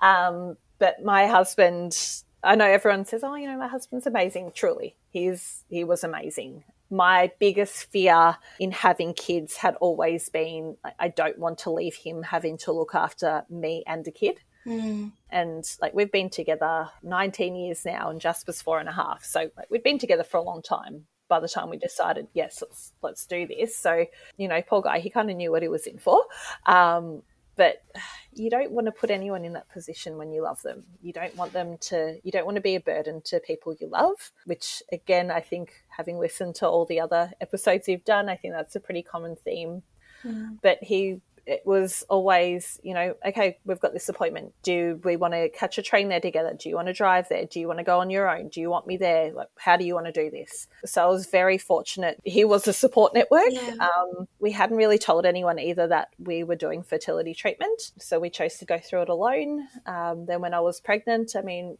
Um, 0.00 0.56
but 0.78 1.04
my 1.04 1.26
husband, 1.26 1.94
I 2.42 2.54
know 2.54 2.64
everyone 2.64 3.04
says, 3.04 3.22
oh, 3.22 3.34
you 3.34 3.46
know, 3.46 3.58
my 3.58 3.68
husband's 3.68 4.06
amazing. 4.06 4.52
Truly, 4.54 4.96
he's 5.10 5.64
he 5.68 5.84
was 5.84 6.04
amazing 6.04 6.64
my 6.90 7.30
biggest 7.38 7.90
fear 7.90 8.36
in 8.58 8.72
having 8.72 9.14
kids 9.14 9.56
had 9.56 9.76
always 9.76 10.28
been 10.28 10.76
I 10.98 11.08
don't 11.08 11.38
want 11.38 11.58
to 11.58 11.70
leave 11.70 11.96
him 11.96 12.22
having 12.22 12.56
to 12.58 12.72
look 12.72 12.94
after 12.94 13.44
me 13.50 13.84
and 13.86 14.06
a 14.06 14.10
kid. 14.10 14.40
Mm. 14.66 15.12
And 15.30 15.64
like 15.80 15.94
we've 15.94 16.12
been 16.12 16.30
together 16.30 16.90
19 17.02 17.56
years 17.56 17.84
now, 17.84 18.10
and 18.10 18.20
Jasper's 18.20 18.62
four 18.62 18.80
and 18.80 18.88
a 18.88 18.92
half. 18.92 19.24
So 19.24 19.50
like, 19.56 19.70
we've 19.70 19.84
been 19.84 19.98
together 19.98 20.24
for 20.24 20.36
a 20.36 20.42
long 20.42 20.62
time 20.62 21.06
by 21.28 21.40
the 21.40 21.48
time 21.48 21.68
we 21.68 21.76
decided, 21.76 22.26
yes, 22.32 22.62
let's 22.62 22.92
let's 23.02 23.26
do 23.26 23.46
this. 23.46 23.76
So 23.76 24.06
you 24.36 24.48
know, 24.48 24.60
poor 24.62 24.82
guy, 24.82 24.98
he 24.98 25.10
kind 25.10 25.30
of 25.30 25.36
knew 25.36 25.50
what 25.50 25.62
he 25.62 25.68
was 25.68 25.86
in 25.86 25.98
for. 25.98 26.22
Um, 26.66 27.22
but 27.58 27.82
you 28.32 28.48
don't 28.48 28.70
want 28.70 28.86
to 28.86 28.92
put 28.92 29.10
anyone 29.10 29.44
in 29.44 29.52
that 29.52 29.68
position 29.68 30.16
when 30.16 30.32
you 30.32 30.42
love 30.42 30.62
them. 30.62 30.84
You 31.02 31.12
don't 31.12 31.36
want 31.36 31.52
them 31.52 31.76
to. 31.88 32.18
You 32.22 32.32
don't 32.32 32.46
want 32.46 32.54
to 32.54 32.62
be 32.62 32.76
a 32.76 32.80
burden 32.80 33.20
to 33.26 33.40
people 33.40 33.74
you 33.78 33.88
love. 33.88 34.30
Which 34.46 34.82
again, 34.92 35.30
I 35.30 35.40
think 35.40 35.72
having 35.88 36.18
listened 36.18 36.54
to 36.56 36.68
all 36.68 36.86
the 36.86 37.00
other 37.00 37.32
episodes 37.42 37.88
you've 37.88 38.04
done, 38.04 38.30
I 38.30 38.36
think 38.36 38.54
that's 38.54 38.76
a 38.76 38.80
pretty 38.80 39.02
common 39.02 39.36
theme. 39.36 39.82
Mm. 40.24 40.58
But 40.62 40.78
he 40.82 41.20
it 41.48 41.62
was 41.64 42.04
always, 42.10 42.78
you 42.82 42.92
know, 42.92 43.14
okay, 43.26 43.58
we've 43.64 43.80
got 43.80 43.94
this 43.94 44.10
appointment. 44.10 44.52
Do 44.62 45.00
we 45.02 45.16
want 45.16 45.32
to 45.32 45.48
catch 45.48 45.78
a 45.78 45.82
train 45.82 46.10
there 46.10 46.20
together? 46.20 46.54
Do 46.56 46.68
you 46.68 46.74
want 46.74 46.88
to 46.88 46.92
drive 46.92 47.28
there? 47.30 47.46
Do 47.46 47.58
you 47.58 47.66
want 47.66 47.78
to 47.78 47.84
go 47.84 48.00
on 48.00 48.10
your 48.10 48.28
own? 48.28 48.48
Do 48.48 48.60
you 48.60 48.68
want 48.68 48.86
me 48.86 48.98
there? 48.98 49.32
Like, 49.32 49.48
how 49.56 49.78
do 49.78 49.84
you 49.84 49.94
want 49.94 50.06
to 50.06 50.12
do 50.12 50.30
this? 50.30 50.66
So 50.84 51.02
I 51.02 51.06
was 51.06 51.26
very 51.26 51.56
fortunate. 51.56 52.20
He 52.24 52.44
was 52.44 52.68
a 52.68 52.74
support 52.74 53.14
network. 53.14 53.48
Yeah. 53.50 53.76
Um, 53.80 54.28
we 54.38 54.52
hadn't 54.52 54.76
really 54.76 54.98
told 54.98 55.24
anyone 55.24 55.58
either 55.58 55.86
that 55.88 56.10
we 56.18 56.44
were 56.44 56.56
doing 56.56 56.82
fertility 56.82 57.32
treatment. 57.32 57.92
So 57.98 58.20
we 58.20 58.28
chose 58.28 58.58
to 58.58 58.66
go 58.66 58.78
through 58.78 59.02
it 59.02 59.08
alone. 59.08 59.66
Um, 59.86 60.26
then 60.26 60.42
when 60.42 60.52
I 60.52 60.60
was 60.60 60.80
pregnant, 60.80 61.34
I 61.34 61.40
mean, 61.40 61.78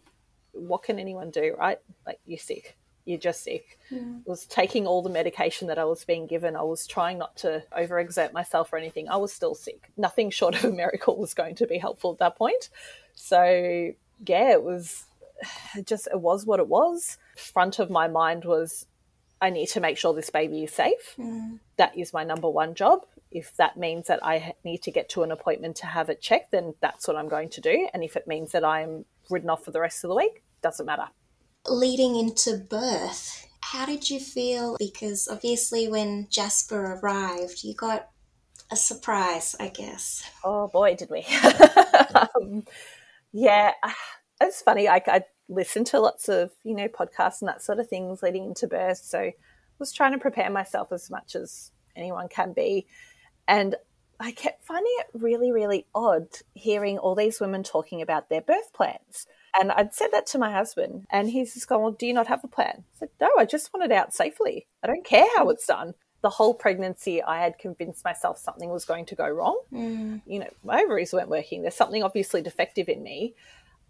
what 0.52 0.82
can 0.82 0.98
anyone 0.98 1.30
do, 1.30 1.54
right? 1.58 1.78
Like, 2.06 2.20
you're 2.24 2.38
sick 2.38 2.78
you're 3.08 3.18
just 3.18 3.42
sick. 3.42 3.78
Mm. 3.90 4.20
was 4.26 4.44
taking 4.44 4.86
all 4.86 5.00
the 5.00 5.08
medication 5.08 5.68
that 5.68 5.78
I 5.78 5.84
was 5.86 6.04
being 6.04 6.26
given. 6.26 6.56
I 6.56 6.62
was 6.62 6.86
trying 6.86 7.16
not 7.16 7.34
to 7.38 7.64
overexert 7.76 8.34
myself 8.34 8.70
or 8.70 8.76
anything. 8.76 9.08
I 9.08 9.16
was 9.16 9.32
still 9.32 9.54
sick. 9.54 9.90
Nothing 9.96 10.28
short 10.28 10.54
of 10.54 10.64
a 10.66 10.70
miracle 10.70 11.16
was 11.16 11.32
going 11.32 11.54
to 11.54 11.66
be 11.66 11.78
helpful 11.78 12.12
at 12.12 12.18
that 12.18 12.36
point. 12.36 12.68
So 13.14 13.92
yeah, 14.26 14.52
it 14.52 14.62
was 14.62 15.06
it 15.74 15.86
just 15.86 16.06
it 16.12 16.20
was 16.20 16.44
what 16.44 16.60
it 16.60 16.68
was. 16.68 17.16
Front 17.36 17.78
of 17.78 17.88
my 17.88 18.08
mind 18.08 18.44
was 18.44 18.84
I 19.40 19.48
need 19.48 19.68
to 19.68 19.80
make 19.80 19.96
sure 19.96 20.12
this 20.12 20.28
baby 20.30 20.64
is 20.64 20.72
safe. 20.72 21.14
Mm. 21.16 21.60
That 21.78 21.96
is 21.96 22.12
my 22.12 22.24
number 22.24 22.50
one 22.50 22.74
job. 22.74 23.06
If 23.30 23.56
that 23.56 23.78
means 23.78 24.08
that 24.08 24.22
I 24.22 24.52
need 24.64 24.82
to 24.82 24.90
get 24.90 25.08
to 25.10 25.22
an 25.22 25.32
appointment 25.32 25.76
to 25.76 25.86
have 25.86 26.10
it 26.10 26.20
checked, 26.20 26.50
then 26.50 26.74
that's 26.80 27.08
what 27.08 27.16
I'm 27.16 27.28
going 27.28 27.48
to 27.50 27.62
do. 27.62 27.88
And 27.94 28.04
if 28.04 28.16
it 28.16 28.26
means 28.26 28.52
that 28.52 28.64
I'm 28.64 29.06
ridden 29.30 29.48
off 29.48 29.64
for 29.64 29.70
the 29.70 29.80
rest 29.80 30.04
of 30.04 30.08
the 30.08 30.16
week, 30.16 30.42
doesn't 30.60 30.84
matter 30.84 31.08
leading 31.70 32.16
into 32.16 32.56
birth, 32.56 33.46
how 33.60 33.86
did 33.86 34.08
you 34.08 34.20
feel? 34.20 34.76
Because 34.78 35.28
obviously, 35.28 35.88
when 35.88 36.26
Jasper 36.30 36.94
arrived, 36.94 37.64
you 37.64 37.74
got 37.74 38.08
a 38.70 38.76
surprise, 38.76 39.56
I 39.58 39.68
guess. 39.68 40.22
Oh 40.44 40.68
boy, 40.68 40.94
did 40.94 41.10
we! 41.10 41.26
um, 42.14 42.64
yeah, 43.32 43.72
it's 44.40 44.62
funny. 44.62 44.88
I, 44.88 45.02
I 45.06 45.22
listened 45.48 45.86
to 45.88 46.00
lots 46.00 46.28
of 46.28 46.50
you 46.64 46.74
know 46.74 46.88
podcasts 46.88 47.40
and 47.40 47.48
that 47.48 47.62
sort 47.62 47.78
of 47.78 47.88
things 47.88 48.22
leading 48.22 48.44
into 48.44 48.66
birth, 48.66 48.98
so 48.98 49.18
I 49.18 49.34
was 49.78 49.92
trying 49.92 50.12
to 50.12 50.18
prepare 50.18 50.50
myself 50.50 50.92
as 50.92 51.10
much 51.10 51.34
as 51.34 51.70
anyone 51.96 52.28
can 52.28 52.52
be, 52.52 52.86
and 53.46 53.74
I 54.20 54.32
kept 54.32 54.64
finding 54.64 54.92
it 54.98 55.06
really, 55.14 55.52
really 55.52 55.86
odd 55.94 56.28
hearing 56.54 56.98
all 56.98 57.14
these 57.14 57.40
women 57.40 57.62
talking 57.62 58.02
about 58.02 58.28
their 58.28 58.40
birth 58.40 58.72
plans. 58.72 59.26
And 59.58 59.72
I'd 59.72 59.94
said 59.94 60.08
that 60.12 60.26
to 60.28 60.38
my 60.38 60.52
husband, 60.52 61.06
and 61.10 61.30
he's 61.30 61.54
just 61.54 61.68
gone, 61.68 61.82
Well, 61.82 61.92
do 61.92 62.06
you 62.06 62.14
not 62.14 62.26
have 62.26 62.44
a 62.44 62.48
plan? 62.48 62.84
I 62.94 62.98
said, 62.98 63.10
No, 63.20 63.30
I 63.38 63.44
just 63.44 63.72
want 63.72 63.90
it 63.90 63.94
out 63.94 64.14
safely. 64.14 64.66
I 64.82 64.86
don't 64.86 65.04
care 65.04 65.26
how 65.36 65.50
it's 65.50 65.66
done. 65.66 65.94
The 66.20 66.30
whole 66.30 66.54
pregnancy, 66.54 67.22
I 67.22 67.40
had 67.40 67.58
convinced 67.58 68.04
myself 68.04 68.38
something 68.38 68.70
was 68.70 68.84
going 68.84 69.06
to 69.06 69.14
go 69.14 69.28
wrong. 69.28 69.60
Mm. 69.72 70.20
You 70.26 70.40
know, 70.40 70.50
my 70.64 70.82
ovaries 70.82 71.12
weren't 71.12 71.28
working. 71.28 71.62
There's 71.62 71.76
something 71.76 72.02
obviously 72.02 72.42
defective 72.42 72.88
in 72.88 73.02
me. 73.02 73.34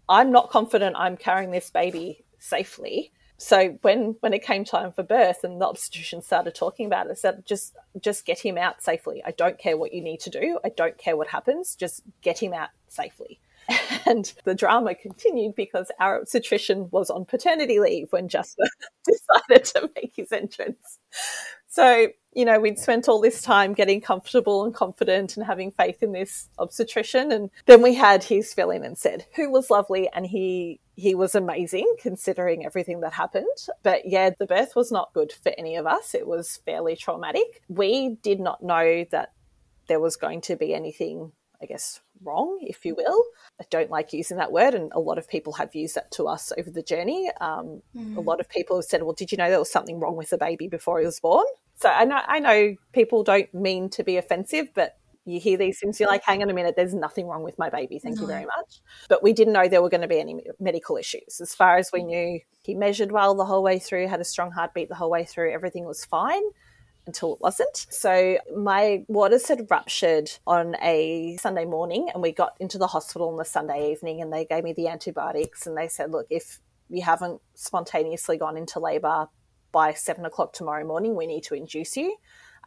I'm 0.07 0.31
not 0.31 0.49
confident 0.49 0.95
I'm 0.97 1.17
carrying 1.17 1.51
this 1.51 1.69
baby 1.69 2.23
safely. 2.37 3.11
So 3.37 3.77
when 3.83 4.17
when 4.19 4.33
it 4.33 4.43
came 4.43 4.65
time 4.65 4.91
for 4.91 5.01
birth 5.01 5.45
and 5.45 5.61
the 5.61 5.65
obstetrician 5.65 6.21
started 6.21 6.53
talking 6.55 6.85
about 6.85 7.07
it, 7.07 7.11
I 7.11 7.13
said, 7.13 7.45
just 7.45 7.75
just 8.01 8.25
get 8.25 8.39
him 8.39 8.57
out 8.57 8.83
safely. 8.83 9.23
I 9.25 9.31
don't 9.31 9.57
care 9.57 9.77
what 9.77 9.93
you 9.93 10.01
need 10.01 10.19
to 10.21 10.29
do. 10.29 10.59
I 10.63 10.69
don't 10.69 10.97
care 10.97 11.15
what 11.15 11.29
happens. 11.29 11.75
Just 11.75 12.01
get 12.21 12.39
him 12.39 12.53
out 12.53 12.69
safely. 12.89 13.39
And 14.05 14.33
the 14.43 14.55
drama 14.55 14.95
continued 14.95 15.55
because 15.55 15.91
our 15.99 16.19
obstetrician 16.19 16.89
was 16.89 17.11
on 17.11 17.25
paternity 17.25 17.79
leave 17.79 18.11
when 18.11 18.27
Jasper 18.27 18.63
decided 19.05 19.65
to 19.65 19.91
make 19.95 20.13
his 20.15 20.31
entrance. 20.31 20.97
So, 21.67 22.07
you 22.33 22.45
know, 22.45 22.59
we'd 22.59 22.79
spent 22.79 23.07
all 23.07 23.21
this 23.21 23.43
time 23.43 23.73
getting 23.73 24.01
comfortable 24.01 24.63
and 24.63 24.73
confident 24.73 25.37
and 25.37 25.45
having 25.45 25.69
faith 25.69 26.01
in 26.01 26.13
this 26.13 26.49
obstetrician. 26.57 27.31
And 27.31 27.51
then 27.67 27.83
we 27.83 27.93
had 27.93 28.23
his 28.23 28.53
fill 28.53 28.71
in 28.71 28.83
and 28.83 28.97
said, 28.97 29.25
who 29.35 29.51
was 29.51 29.69
lovely. 29.69 30.09
And 30.09 30.25
he, 30.25 30.79
he 30.95 31.13
was 31.13 31.35
amazing 31.35 31.95
considering 32.01 32.65
everything 32.65 33.01
that 33.01 33.13
happened. 33.13 33.45
But 33.83 34.01
yeah, 34.05 34.31
the 34.37 34.47
birth 34.47 34.75
was 34.75 34.91
not 34.91 35.13
good 35.13 35.31
for 35.31 35.51
any 35.57 35.75
of 35.75 35.85
us. 35.85 36.15
It 36.15 36.25
was 36.25 36.59
fairly 36.65 36.95
traumatic. 36.95 37.61
We 37.67 38.17
did 38.23 38.39
not 38.39 38.63
know 38.63 39.05
that 39.11 39.33
there 39.87 39.99
was 39.99 40.15
going 40.15 40.41
to 40.41 40.55
be 40.55 40.73
anything 40.73 41.33
I 41.61 41.65
guess, 41.65 41.99
wrong, 42.23 42.57
if 42.61 42.85
you 42.85 42.95
will. 42.95 43.23
I 43.59 43.65
don't 43.69 43.89
like 43.89 44.13
using 44.13 44.37
that 44.37 44.51
word, 44.51 44.73
and 44.73 44.91
a 44.93 44.99
lot 44.99 45.17
of 45.17 45.27
people 45.27 45.53
have 45.53 45.75
used 45.75 45.95
that 45.95 46.11
to 46.11 46.27
us 46.27 46.53
over 46.57 46.69
the 46.69 46.81
journey. 46.83 47.29
Um, 47.41 47.81
Mm. 47.95 48.17
A 48.17 48.21
lot 48.21 48.39
of 48.39 48.47
people 48.47 48.77
have 48.77 48.85
said, 48.85 49.03
"Well, 49.03 49.13
did 49.13 49.31
you 49.31 49.37
know 49.37 49.49
there 49.49 49.59
was 49.59 49.71
something 49.71 49.99
wrong 49.99 50.15
with 50.15 50.29
the 50.29 50.37
baby 50.37 50.67
before 50.67 50.99
he 50.99 51.05
was 51.05 51.19
born?" 51.19 51.45
So 51.75 51.89
I 51.89 52.05
know, 52.05 52.21
I 52.27 52.39
know 52.39 52.75
people 52.93 53.23
don't 53.23 53.53
mean 53.53 53.89
to 53.91 54.03
be 54.03 54.17
offensive, 54.17 54.69
but 54.73 54.97
you 55.25 55.39
hear 55.39 55.57
these 55.57 55.79
things, 55.79 55.99
you're 55.99 56.09
like, 56.09 56.23
"Hang 56.23 56.41
on 56.41 56.49
a 56.49 56.53
minute, 56.53 56.75
there's 56.75 56.93
nothing 56.93 57.27
wrong 57.27 57.43
with 57.43 57.57
my 57.59 57.69
baby. 57.69 57.99
Thank 57.99 58.19
you 58.19 58.27
very 58.27 58.45
much." 58.45 58.81
But 59.09 59.21
we 59.21 59.33
didn't 59.33 59.53
know 59.53 59.67
there 59.67 59.81
were 59.81 59.89
going 59.89 60.01
to 60.01 60.07
be 60.07 60.19
any 60.19 60.41
medical 60.59 60.97
issues. 60.97 61.39
As 61.41 61.53
far 61.53 61.77
as 61.77 61.91
we 61.91 62.03
knew, 62.03 62.39
he 62.63 62.73
measured 62.75 63.11
well 63.11 63.35
the 63.35 63.45
whole 63.45 63.63
way 63.63 63.79
through, 63.79 64.07
had 64.07 64.21
a 64.21 64.25
strong 64.25 64.51
heartbeat 64.51 64.89
the 64.89 64.95
whole 64.95 65.09
way 65.09 65.25
through. 65.25 65.51
Everything 65.51 65.85
was 65.85 66.05
fine 66.05 66.43
until 67.09 67.33
it 67.33 67.41
wasn't. 67.41 67.87
So 67.89 68.37
my 68.55 69.03
waters 69.07 69.47
had 69.47 69.69
ruptured 69.69 70.29
on 70.45 70.75
a 70.81 71.37
Sunday 71.41 71.65
morning, 71.65 72.09
and 72.13 72.21
we 72.21 72.31
got 72.31 72.53
into 72.59 72.77
the 72.77 72.87
hospital 72.95 73.29
on 73.29 73.37
the 73.37 73.45
Sunday 73.45 73.91
evening, 73.91 74.21
and 74.21 74.31
they 74.31 74.45
gave 74.45 74.63
me 74.63 74.73
the 74.73 74.87
antibiotics, 74.87 75.65
and 75.65 75.75
they 75.75 75.87
said, 75.87 76.11
"Look, 76.11 76.27
if 76.29 76.59
you 76.89 77.01
haven't 77.01 77.41
spontaneously 77.55 78.37
gone 78.37 78.57
into 78.57 78.79
labour 78.79 79.27
by 79.71 79.93
seven 79.93 80.23
o'clock 80.25 80.53
tomorrow 80.53 80.85
morning, 80.85 81.15
we 81.15 81.25
need 81.25 81.43
to 81.45 81.55
induce 81.55 81.97
you." 81.97 82.15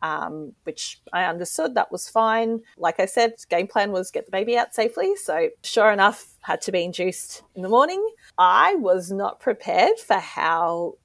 Um, 0.03 0.55
which 0.65 1.01
I 1.13 1.27
understood 1.27 1.77
that 1.77 1.93
was 1.93 2.09
fine. 2.09 2.63
Like 2.77 2.99
I 2.99 3.07
said, 3.07 3.35
game 3.49 3.69
plan 3.69 3.93
was 3.93 4.11
get 4.11 4.25
the 4.27 4.33
baby 4.33 4.59
out 4.59 4.75
safely. 4.75 5.15
So 5.15 5.51
sure 5.63 5.93
enough, 5.93 6.35
had 6.41 6.61
to 6.63 6.73
be 6.73 6.83
induced 6.83 7.45
in 7.55 7.63
the 7.63 7.69
morning. 7.69 8.03
I 8.37 8.75
was 8.75 9.13
not 9.13 9.39
prepared 9.39 9.99
for 10.01 10.19
how 10.39 10.97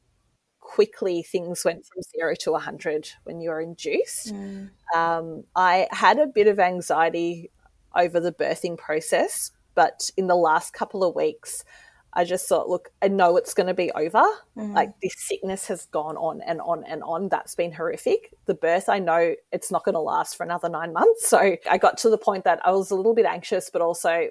quickly 0.67 1.23
things 1.23 1.63
went 1.63 1.85
from 1.85 2.01
zero 2.01 2.35
to 2.35 2.51
100 2.51 3.09
when 3.23 3.39
you're 3.39 3.61
induced. 3.61 4.33
Mm. 4.33 4.69
Um, 4.93 5.45
I 5.55 5.87
had 5.91 6.19
a 6.19 6.27
bit 6.27 6.47
of 6.47 6.59
anxiety 6.59 7.49
over 7.95 8.19
the 8.19 8.33
birthing 8.33 8.77
process, 8.77 9.51
but 9.75 10.11
in 10.17 10.27
the 10.27 10.35
last 10.35 10.73
couple 10.73 11.05
of 11.05 11.15
weeks, 11.15 11.63
I 12.11 12.25
just 12.25 12.49
thought, 12.49 12.67
look, 12.67 12.89
I 13.01 13.07
know 13.07 13.37
it's 13.37 13.53
going 13.53 13.67
to 13.67 13.73
be 13.73 13.91
over. 13.91 14.25
Mm. 14.57 14.73
Like 14.73 14.89
this 15.01 15.13
sickness 15.15 15.67
has 15.67 15.85
gone 15.85 16.17
on 16.17 16.41
and 16.41 16.59
on 16.59 16.83
and 16.83 17.01
on. 17.03 17.29
That's 17.29 17.55
been 17.55 17.71
horrific. 17.71 18.33
The 18.45 18.53
birth, 18.53 18.89
I 18.89 18.99
know 18.99 19.35
it's 19.53 19.71
not 19.71 19.85
going 19.85 19.93
to 19.93 20.01
last 20.01 20.35
for 20.35 20.43
another 20.43 20.67
nine 20.67 20.91
months. 20.91 21.29
So 21.29 21.55
I 21.69 21.77
got 21.77 21.97
to 21.99 22.09
the 22.09 22.17
point 22.17 22.43
that 22.43 22.59
I 22.65 22.71
was 22.71 22.91
a 22.91 22.95
little 22.95 23.15
bit 23.15 23.25
anxious, 23.25 23.69
but 23.71 23.81
also 23.81 24.27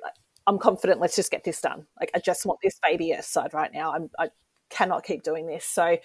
I'm 0.47 0.59
confident. 0.59 1.01
Let's 1.01 1.17
just 1.17 1.31
get 1.31 1.45
this 1.45 1.63
done. 1.63 1.87
Like 1.99 2.11
I 2.15 2.19
just 2.19 2.45
want 2.45 2.61
this 2.63 2.79
baby 2.83 3.13
aside 3.13 3.55
right 3.55 3.73
now. 3.73 3.95
I'm, 3.95 4.11
I 4.19 4.29
cannot 4.71 5.05
keep 5.05 5.23
doing 5.23 5.47
this. 5.47 5.65
So 5.65 5.99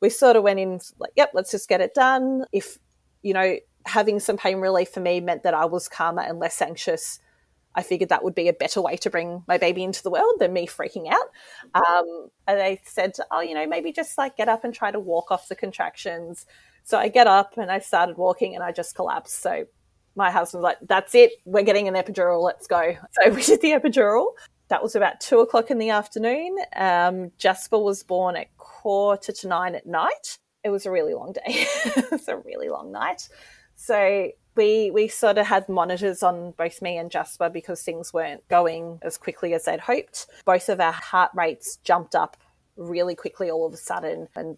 we 0.00 0.10
sort 0.10 0.36
of 0.36 0.42
went 0.42 0.60
in 0.60 0.80
like, 0.98 1.12
yep, 1.16 1.30
let's 1.34 1.50
just 1.50 1.68
get 1.68 1.80
it 1.80 1.94
done. 1.94 2.44
If 2.52 2.78
you 3.22 3.32
know, 3.32 3.56
having 3.86 4.20
some 4.20 4.36
pain 4.36 4.58
relief 4.58 4.90
for 4.90 5.00
me 5.00 5.20
meant 5.20 5.42
that 5.44 5.54
I 5.54 5.64
was 5.64 5.88
calmer 5.88 6.22
and 6.22 6.38
less 6.38 6.60
anxious. 6.60 7.18
I 7.74 7.82
figured 7.82 8.10
that 8.10 8.22
would 8.22 8.34
be 8.34 8.48
a 8.48 8.52
better 8.52 8.82
way 8.82 8.96
to 8.98 9.08
bring 9.08 9.44
my 9.48 9.56
baby 9.56 9.82
into 9.82 10.02
the 10.02 10.10
world 10.10 10.34
than 10.38 10.52
me 10.52 10.66
freaking 10.66 11.10
out. 11.10 11.28
Um, 11.74 12.28
and 12.46 12.60
they 12.60 12.80
said, 12.84 13.16
oh, 13.30 13.40
you 13.40 13.54
know, 13.54 13.66
maybe 13.66 13.92
just 13.92 14.18
like 14.18 14.36
get 14.36 14.48
up 14.48 14.64
and 14.64 14.74
try 14.74 14.90
to 14.90 15.00
walk 15.00 15.30
off 15.30 15.48
the 15.48 15.56
contractions. 15.56 16.44
So 16.84 16.98
I 16.98 17.08
get 17.08 17.26
up 17.26 17.56
and 17.56 17.70
I 17.70 17.78
started 17.78 18.18
walking 18.18 18.54
and 18.54 18.62
I 18.62 18.72
just 18.72 18.94
collapsed. 18.94 19.40
So 19.40 19.64
my 20.16 20.30
husband's 20.30 20.64
like, 20.64 20.78
that's 20.82 21.14
it. 21.14 21.32
We're 21.46 21.62
getting 21.62 21.88
an 21.88 21.94
epidural. 21.94 22.42
Let's 22.42 22.66
go. 22.66 22.94
So 23.12 23.30
we 23.34 23.42
did 23.42 23.62
the 23.62 23.70
epidural. 23.70 24.32
That 24.72 24.82
was 24.82 24.96
about 24.96 25.20
two 25.20 25.40
o'clock 25.40 25.70
in 25.70 25.76
the 25.76 25.90
afternoon. 25.90 26.56
Um, 26.74 27.30
Jasper 27.36 27.78
was 27.78 28.02
born 28.02 28.36
at 28.36 28.56
quarter 28.56 29.30
to 29.30 29.46
nine 29.46 29.74
at 29.74 29.84
night. 29.84 30.38
It 30.64 30.70
was 30.70 30.86
a 30.86 30.90
really 30.90 31.12
long 31.12 31.34
day. 31.34 31.42
it's 31.46 32.26
a 32.26 32.38
really 32.38 32.70
long 32.70 32.90
night. 32.90 33.28
So 33.74 34.30
we 34.56 34.90
we 34.90 35.08
sort 35.08 35.36
of 35.36 35.46
had 35.46 35.68
monitors 35.68 36.22
on 36.22 36.52
both 36.52 36.80
me 36.80 36.96
and 36.96 37.10
Jasper 37.10 37.50
because 37.50 37.82
things 37.82 38.14
weren't 38.14 38.48
going 38.48 38.98
as 39.02 39.18
quickly 39.18 39.52
as 39.52 39.66
they'd 39.66 39.78
hoped. 39.78 40.26
Both 40.46 40.70
of 40.70 40.80
our 40.80 40.92
heart 40.92 41.32
rates 41.34 41.76
jumped 41.84 42.14
up 42.14 42.38
really 42.78 43.14
quickly 43.14 43.50
all 43.50 43.66
of 43.66 43.74
a 43.74 43.76
sudden 43.76 44.28
and 44.34 44.56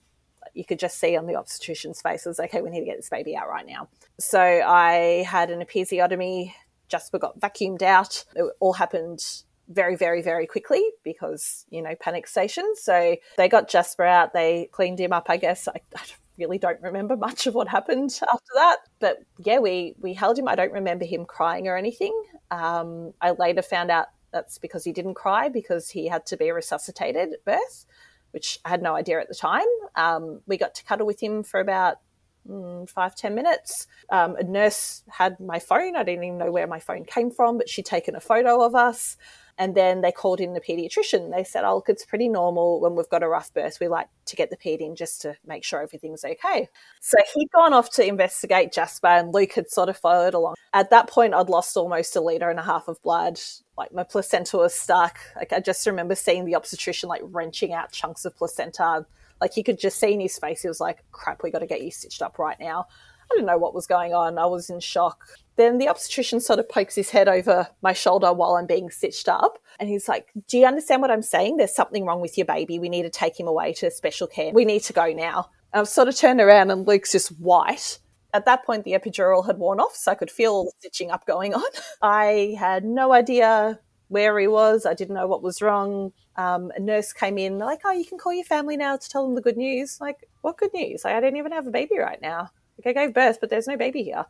you 0.52 0.64
could 0.64 0.78
just 0.78 1.00
see 1.00 1.16
on 1.16 1.26
the 1.26 1.34
obstetrician's 1.34 2.00
faces, 2.00 2.38
okay, 2.38 2.62
we 2.62 2.70
need 2.70 2.78
to 2.78 2.86
get 2.86 2.98
this 2.98 3.10
baby 3.10 3.36
out 3.36 3.48
right 3.48 3.66
now. 3.66 3.88
So 4.20 4.40
I 4.40 5.24
had 5.26 5.50
an 5.50 5.58
episiotomy. 5.58 6.52
Jasper 6.86 7.18
got 7.18 7.40
vacuumed 7.40 7.82
out. 7.82 8.24
It 8.36 8.44
all 8.60 8.74
happened 8.74 9.42
very, 9.68 9.96
very, 9.96 10.22
very 10.22 10.46
quickly 10.46 10.82
because, 11.02 11.64
you 11.70 11.82
know, 11.82 11.94
panic 12.00 12.26
stations. 12.26 12.80
So 12.82 13.16
they 13.36 13.48
got 13.48 13.68
Jasper 13.68 14.04
out, 14.04 14.32
they 14.32 14.68
cleaned 14.72 15.00
him 15.00 15.12
up, 15.12 15.26
I 15.28 15.36
guess. 15.36 15.68
I, 15.68 15.80
I 15.96 16.02
really 16.38 16.58
don't 16.58 16.80
remember 16.82 17.16
much 17.16 17.46
of 17.46 17.54
what 17.54 17.68
happened 17.68 18.10
after 18.22 18.52
that. 18.54 18.78
But 19.00 19.18
yeah, 19.38 19.58
we, 19.58 19.94
we 20.00 20.14
held 20.14 20.38
him. 20.38 20.48
I 20.48 20.54
don't 20.54 20.72
remember 20.72 21.04
him 21.04 21.24
crying 21.24 21.68
or 21.68 21.76
anything. 21.76 22.14
Um, 22.50 23.12
I 23.20 23.32
later 23.32 23.62
found 23.62 23.90
out 23.90 24.08
that's 24.32 24.58
because 24.58 24.84
he 24.84 24.92
didn't 24.92 25.14
cry 25.14 25.48
because 25.48 25.88
he 25.88 26.08
had 26.08 26.26
to 26.26 26.36
be 26.36 26.50
resuscitated 26.50 27.32
at 27.32 27.44
birth, 27.44 27.86
which 28.32 28.58
I 28.64 28.68
had 28.68 28.82
no 28.82 28.94
idea 28.94 29.20
at 29.20 29.28
the 29.28 29.34
time. 29.34 29.62
Um, 29.94 30.40
we 30.46 30.56
got 30.56 30.74
to 30.74 30.84
cuddle 30.84 31.06
with 31.06 31.22
him 31.22 31.44
for 31.44 31.60
about 31.60 31.98
mm, 32.46 32.88
five, 32.90 33.14
ten 33.14 33.34
minutes. 33.34 33.86
Um, 34.10 34.34
a 34.36 34.42
nurse 34.42 35.04
had 35.08 35.38
my 35.38 35.60
phone. 35.60 35.96
I 35.96 36.02
didn't 36.02 36.24
even 36.24 36.38
know 36.38 36.50
where 36.50 36.66
my 36.66 36.80
phone 36.80 37.04
came 37.04 37.30
from, 37.30 37.58
but 37.58 37.68
she'd 37.68 37.86
taken 37.86 38.16
a 38.16 38.20
photo 38.20 38.60
of 38.60 38.74
us. 38.74 39.16
And 39.56 39.74
then 39.74 40.00
they 40.00 40.10
called 40.10 40.40
in 40.40 40.54
the 40.54 40.60
pediatrician. 40.60 41.30
They 41.30 41.44
said, 41.44 41.64
Oh, 41.64 41.76
look, 41.76 41.88
it's 41.88 42.04
pretty 42.04 42.28
normal 42.28 42.80
when 42.80 42.96
we've 42.96 43.08
got 43.08 43.22
a 43.22 43.28
rough 43.28 43.54
birth. 43.54 43.78
We 43.80 43.88
like 43.88 44.08
to 44.26 44.36
get 44.36 44.50
the 44.50 44.56
ped 44.56 44.80
in 44.80 44.96
just 44.96 45.22
to 45.22 45.36
make 45.46 45.62
sure 45.62 45.80
everything's 45.80 46.24
okay. 46.24 46.68
So 47.00 47.16
he'd 47.34 47.50
gone 47.52 47.72
off 47.72 47.90
to 47.92 48.06
investigate 48.06 48.72
Jasper, 48.72 49.06
and 49.06 49.32
Luke 49.32 49.52
had 49.52 49.70
sort 49.70 49.88
of 49.88 49.96
followed 49.96 50.34
along. 50.34 50.56
At 50.72 50.90
that 50.90 51.08
point, 51.08 51.34
I'd 51.34 51.48
lost 51.48 51.76
almost 51.76 52.16
a 52.16 52.20
litre 52.20 52.50
and 52.50 52.58
a 52.58 52.64
half 52.64 52.88
of 52.88 53.00
blood. 53.02 53.38
Like 53.78 53.92
my 53.92 54.02
placenta 54.02 54.56
was 54.56 54.74
stuck. 54.74 55.18
Like 55.36 55.52
I 55.52 55.60
just 55.60 55.86
remember 55.86 56.14
seeing 56.16 56.44
the 56.44 56.56
obstetrician 56.56 57.08
like 57.08 57.22
wrenching 57.24 57.72
out 57.72 57.92
chunks 57.92 58.24
of 58.24 58.36
placenta. 58.36 59.06
Like 59.40 59.56
you 59.56 59.62
could 59.62 59.78
just 59.78 59.98
see 59.98 60.14
in 60.14 60.20
his 60.20 60.38
face, 60.38 60.62
he 60.62 60.68
was 60.68 60.80
like, 60.80 61.04
crap, 61.12 61.42
we 61.42 61.50
got 61.50 61.60
to 61.60 61.66
get 61.66 61.82
you 61.82 61.90
stitched 61.90 62.22
up 62.22 62.38
right 62.38 62.58
now. 62.58 62.86
I 63.30 63.34
didn't 63.34 63.46
know 63.46 63.58
what 63.58 63.74
was 63.74 63.86
going 63.86 64.14
on. 64.14 64.38
I 64.38 64.46
was 64.46 64.70
in 64.70 64.80
shock. 64.80 65.26
Then 65.56 65.78
the 65.78 65.88
obstetrician 65.88 66.40
sort 66.40 66.58
of 66.58 66.68
pokes 66.68 66.94
his 66.94 67.10
head 67.10 67.28
over 67.28 67.68
my 67.82 67.92
shoulder 67.92 68.32
while 68.32 68.56
I'm 68.56 68.66
being 68.66 68.90
stitched 68.90 69.28
up. 69.28 69.58
And 69.78 69.88
he's 69.88 70.08
like, 70.08 70.30
Do 70.48 70.58
you 70.58 70.66
understand 70.66 71.02
what 71.02 71.10
I'm 71.10 71.22
saying? 71.22 71.56
There's 71.56 71.74
something 71.74 72.04
wrong 72.04 72.20
with 72.20 72.36
your 72.36 72.46
baby. 72.46 72.78
We 72.78 72.88
need 72.88 73.02
to 73.02 73.10
take 73.10 73.38
him 73.38 73.46
away 73.46 73.72
to 73.74 73.90
special 73.90 74.26
care. 74.26 74.52
We 74.52 74.64
need 74.64 74.82
to 74.84 74.92
go 74.92 75.12
now. 75.12 75.50
I've 75.72 75.88
sort 75.88 76.08
of 76.08 76.16
turned 76.16 76.40
around 76.40 76.70
and 76.70 76.86
Luke's 76.86 77.12
just 77.12 77.28
white. 77.40 77.98
At 78.32 78.46
that 78.46 78.64
point, 78.64 78.84
the 78.84 78.92
epidural 78.92 79.46
had 79.46 79.58
worn 79.58 79.78
off, 79.78 79.94
so 79.94 80.10
I 80.10 80.16
could 80.16 80.30
feel 80.30 80.64
the 80.64 80.72
stitching 80.80 81.12
up 81.12 81.24
going 81.24 81.54
on. 81.54 81.62
I 82.02 82.56
had 82.58 82.84
no 82.84 83.12
idea 83.12 83.78
where 84.08 84.38
he 84.38 84.48
was. 84.48 84.86
I 84.86 84.94
didn't 84.94 85.14
know 85.14 85.28
what 85.28 85.42
was 85.42 85.62
wrong. 85.62 86.12
Um, 86.36 86.72
a 86.76 86.80
nurse 86.80 87.12
came 87.12 87.38
in, 87.38 87.58
like, 87.58 87.80
oh, 87.84 87.92
you 87.92 88.04
can 88.04 88.18
call 88.18 88.32
your 88.32 88.44
family 88.44 88.76
now 88.76 88.96
to 88.96 89.08
tell 89.08 89.24
them 89.24 89.36
the 89.36 89.40
good 89.40 89.56
news. 89.56 90.00
Like, 90.00 90.28
what 90.40 90.58
good 90.58 90.74
news? 90.74 91.04
Like, 91.04 91.14
I 91.14 91.20
don't 91.20 91.36
even 91.36 91.52
have 91.52 91.68
a 91.68 91.70
baby 91.70 91.98
right 91.98 92.20
now. 92.20 92.50
Like, 92.78 92.96
I 92.96 93.06
gave 93.06 93.14
birth, 93.14 93.38
but 93.40 93.50
there's 93.50 93.68
no 93.68 93.76
baby 93.76 94.02
here. 94.02 94.26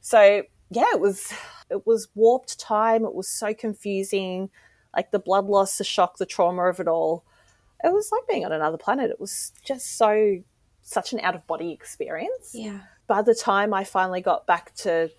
So 0.00 0.42
yeah, 0.72 0.90
it 0.92 1.00
was 1.00 1.32
it 1.70 1.86
was 1.86 2.08
warped 2.14 2.58
time. 2.58 3.04
It 3.04 3.14
was 3.14 3.28
so 3.28 3.54
confusing. 3.54 4.50
Like 4.94 5.10
the 5.10 5.18
blood 5.18 5.46
loss, 5.46 5.78
the 5.78 5.84
shock, 5.84 6.18
the 6.18 6.26
trauma 6.26 6.64
of 6.64 6.80
it 6.80 6.88
all. 6.88 7.24
It 7.82 7.92
was 7.92 8.12
like 8.12 8.22
being 8.28 8.44
on 8.44 8.52
another 8.52 8.76
planet. 8.76 9.10
It 9.10 9.20
was 9.20 9.52
just 9.64 9.96
so 9.96 10.42
such 10.82 11.12
an 11.12 11.20
out 11.20 11.34
of 11.34 11.46
body 11.46 11.72
experience. 11.72 12.50
Yeah. 12.52 12.80
By 13.06 13.22
the 13.22 13.34
time 13.34 13.72
I 13.72 13.84
finally 13.84 14.20
got 14.20 14.46
back 14.46 14.74
to 14.76 15.10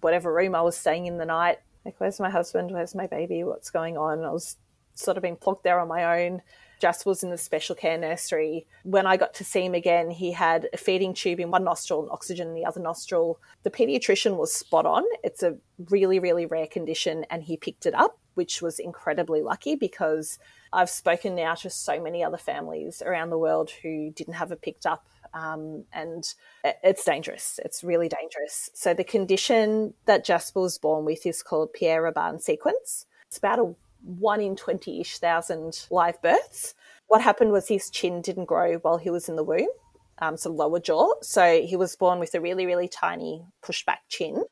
whatever 0.00 0.32
room 0.32 0.54
I 0.54 0.62
was 0.62 0.76
staying 0.76 1.06
in 1.06 1.18
the 1.18 1.24
night, 1.24 1.58
like, 1.84 1.96
where's 1.98 2.20
my 2.20 2.30
husband? 2.30 2.70
Where's 2.70 2.94
my 2.94 3.06
baby? 3.06 3.42
What's 3.44 3.70
going 3.70 3.96
on? 3.96 4.24
I 4.24 4.30
was 4.30 4.56
sort 4.94 5.16
of 5.16 5.22
being 5.22 5.36
plonked 5.36 5.62
there 5.62 5.80
on 5.80 5.88
my 5.88 6.24
own. 6.24 6.42
Just 6.82 7.06
was 7.06 7.22
in 7.22 7.30
the 7.30 7.38
special 7.38 7.76
care 7.76 7.96
nursery. 7.96 8.66
When 8.82 9.06
I 9.06 9.16
got 9.16 9.34
to 9.34 9.44
see 9.44 9.64
him 9.64 9.72
again, 9.72 10.10
he 10.10 10.32
had 10.32 10.68
a 10.72 10.76
feeding 10.76 11.14
tube 11.14 11.38
in 11.38 11.52
one 11.52 11.62
nostril 11.62 12.02
and 12.02 12.10
oxygen 12.10 12.48
in 12.48 12.54
the 12.54 12.64
other 12.64 12.80
nostril. 12.80 13.38
The 13.62 13.70
pediatrician 13.70 14.36
was 14.36 14.52
spot 14.52 14.84
on. 14.84 15.04
It's 15.22 15.44
a 15.44 15.58
really, 15.90 16.18
really 16.18 16.44
rare 16.44 16.66
condition, 16.66 17.24
and 17.30 17.44
he 17.44 17.56
picked 17.56 17.86
it 17.86 17.94
up, 17.94 18.18
which 18.34 18.60
was 18.60 18.80
incredibly 18.80 19.42
lucky 19.42 19.76
because 19.76 20.40
I've 20.72 20.90
spoken 20.90 21.36
now 21.36 21.54
to 21.54 21.70
so 21.70 22.02
many 22.02 22.24
other 22.24 22.36
families 22.36 23.00
around 23.00 23.30
the 23.30 23.38
world 23.38 23.70
who 23.70 24.10
didn't 24.10 24.34
have 24.34 24.50
it 24.50 24.60
picked 24.60 24.84
up 24.84 25.06
um, 25.34 25.84
and 25.92 26.34
it's 26.64 27.04
dangerous. 27.04 27.60
It's 27.64 27.84
really 27.84 28.08
dangerous. 28.08 28.70
So 28.74 28.92
the 28.92 29.04
condition 29.04 29.94
that 30.06 30.24
Jasper 30.24 30.60
was 30.60 30.78
born 30.78 31.04
with 31.04 31.26
is 31.26 31.44
called 31.44 31.74
Pierre-Robin 31.74 32.40
sequence. 32.40 33.06
It's 33.28 33.38
about 33.38 33.60
a 33.60 33.74
one 34.04 34.40
in 34.40 34.56
20 34.56 35.00
ish 35.00 35.18
thousand 35.18 35.86
live 35.90 36.20
births. 36.22 36.74
What 37.06 37.20
happened 37.20 37.52
was 37.52 37.68
his 37.68 37.90
chin 37.90 38.20
didn't 38.22 38.46
grow 38.46 38.76
while 38.78 38.98
he 38.98 39.10
was 39.10 39.28
in 39.28 39.36
the 39.36 39.44
womb, 39.44 39.68
um, 40.18 40.36
so 40.36 40.50
lower 40.50 40.80
jaw. 40.80 41.14
So 41.22 41.62
he 41.62 41.76
was 41.76 41.96
born 41.96 42.18
with 42.18 42.34
a 42.34 42.40
really, 42.40 42.66
really 42.66 42.88
tiny 42.88 43.44
pushback 43.62 43.98
chin, 44.08 44.44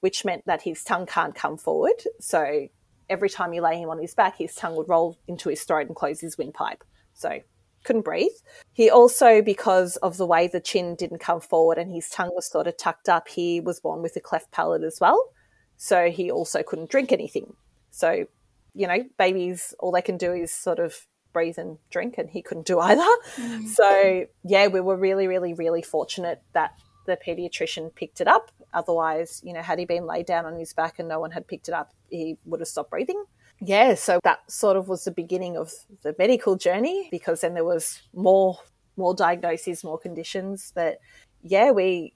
which 0.00 0.24
meant 0.24 0.44
that 0.46 0.62
his 0.62 0.82
tongue 0.82 1.06
can't 1.06 1.34
come 1.34 1.56
forward. 1.56 2.02
So 2.20 2.68
every 3.08 3.28
time 3.28 3.52
you 3.52 3.62
lay 3.62 3.78
him 3.78 3.90
on 3.90 4.00
his 4.00 4.14
back, 4.14 4.38
his 4.38 4.54
tongue 4.54 4.76
would 4.76 4.88
roll 4.88 5.18
into 5.28 5.48
his 5.48 5.62
throat 5.62 5.86
and 5.86 5.96
close 5.96 6.20
his 6.20 6.38
windpipe. 6.38 6.84
So 7.14 7.40
couldn't 7.84 8.02
breathe. 8.02 8.32
He 8.72 8.90
also, 8.90 9.40
because 9.40 9.96
of 9.98 10.16
the 10.16 10.26
way 10.26 10.48
the 10.48 10.60
chin 10.60 10.96
didn't 10.96 11.20
come 11.20 11.40
forward 11.40 11.78
and 11.78 11.90
his 11.90 12.10
tongue 12.10 12.32
was 12.34 12.50
sort 12.50 12.66
of 12.66 12.76
tucked 12.76 13.08
up, 13.08 13.28
he 13.28 13.60
was 13.60 13.80
born 13.80 14.02
with 14.02 14.16
a 14.16 14.20
cleft 14.20 14.50
palate 14.50 14.82
as 14.82 14.98
well. 15.00 15.30
So 15.76 16.10
he 16.10 16.30
also 16.30 16.62
couldn't 16.62 16.90
drink 16.90 17.12
anything. 17.12 17.54
So 17.90 18.26
you 18.76 18.86
know, 18.86 19.04
babies, 19.18 19.74
all 19.78 19.90
they 19.90 20.02
can 20.02 20.16
do 20.16 20.32
is 20.32 20.52
sort 20.52 20.78
of 20.78 21.06
breathe 21.32 21.58
and 21.58 21.78
drink, 21.90 22.16
and 22.18 22.30
he 22.30 22.42
couldn't 22.42 22.66
do 22.66 22.78
either. 22.90 23.02
Mm. 23.36 23.68
So, 23.68 24.26
yeah, 24.44 24.68
we 24.68 24.80
were 24.80 24.96
really, 24.96 25.26
really, 25.26 25.54
really 25.54 25.82
fortunate 25.82 26.42
that 26.52 26.78
the 27.06 27.16
pediatrician 27.16 27.94
picked 27.94 28.20
it 28.20 28.28
up. 28.28 28.50
Otherwise, 28.74 29.40
you 29.44 29.52
know, 29.52 29.62
had 29.62 29.78
he 29.78 29.84
been 29.84 30.06
laid 30.06 30.26
down 30.26 30.44
on 30.44 30.56
his 30.56 30.74
back 30.74 30.98
and 30.98 31.08
no 31.08 31.18
one 31.20 31.30
had 31.30 31.46
picked 31.46 31.68
it 31.68 31.74
up, 31.74 31.92
he 32.10 32.36
would 32.44 32.60
have 32.60 32.68
stopped 32.68 32.90
breathing. 32.90 33.24
Yeah, 33.60 33.94
so 33.94 34.20
that 34.22 34.50
sort 34.50 34.76
of 34.76 34.88
was 34.88 35.04
the 35.04 35.10
beginning 35.10 35.56
of 35.56 35.72
the 36.02 36.14
medical 36.18 36.56
journey 36.56 37.08
because 37.10 37.40
then 37.40 37.54
there 37.54 37.64
was 37.64 38.02
more 38.14 38.58
more 38.98 39.14
diagnoses, 39.14 39.84
more 39.84 39.98
conditions. 39.98 40.72
But 40.74 40.98
yeah, 41.42 41.70
we 41.70 42.12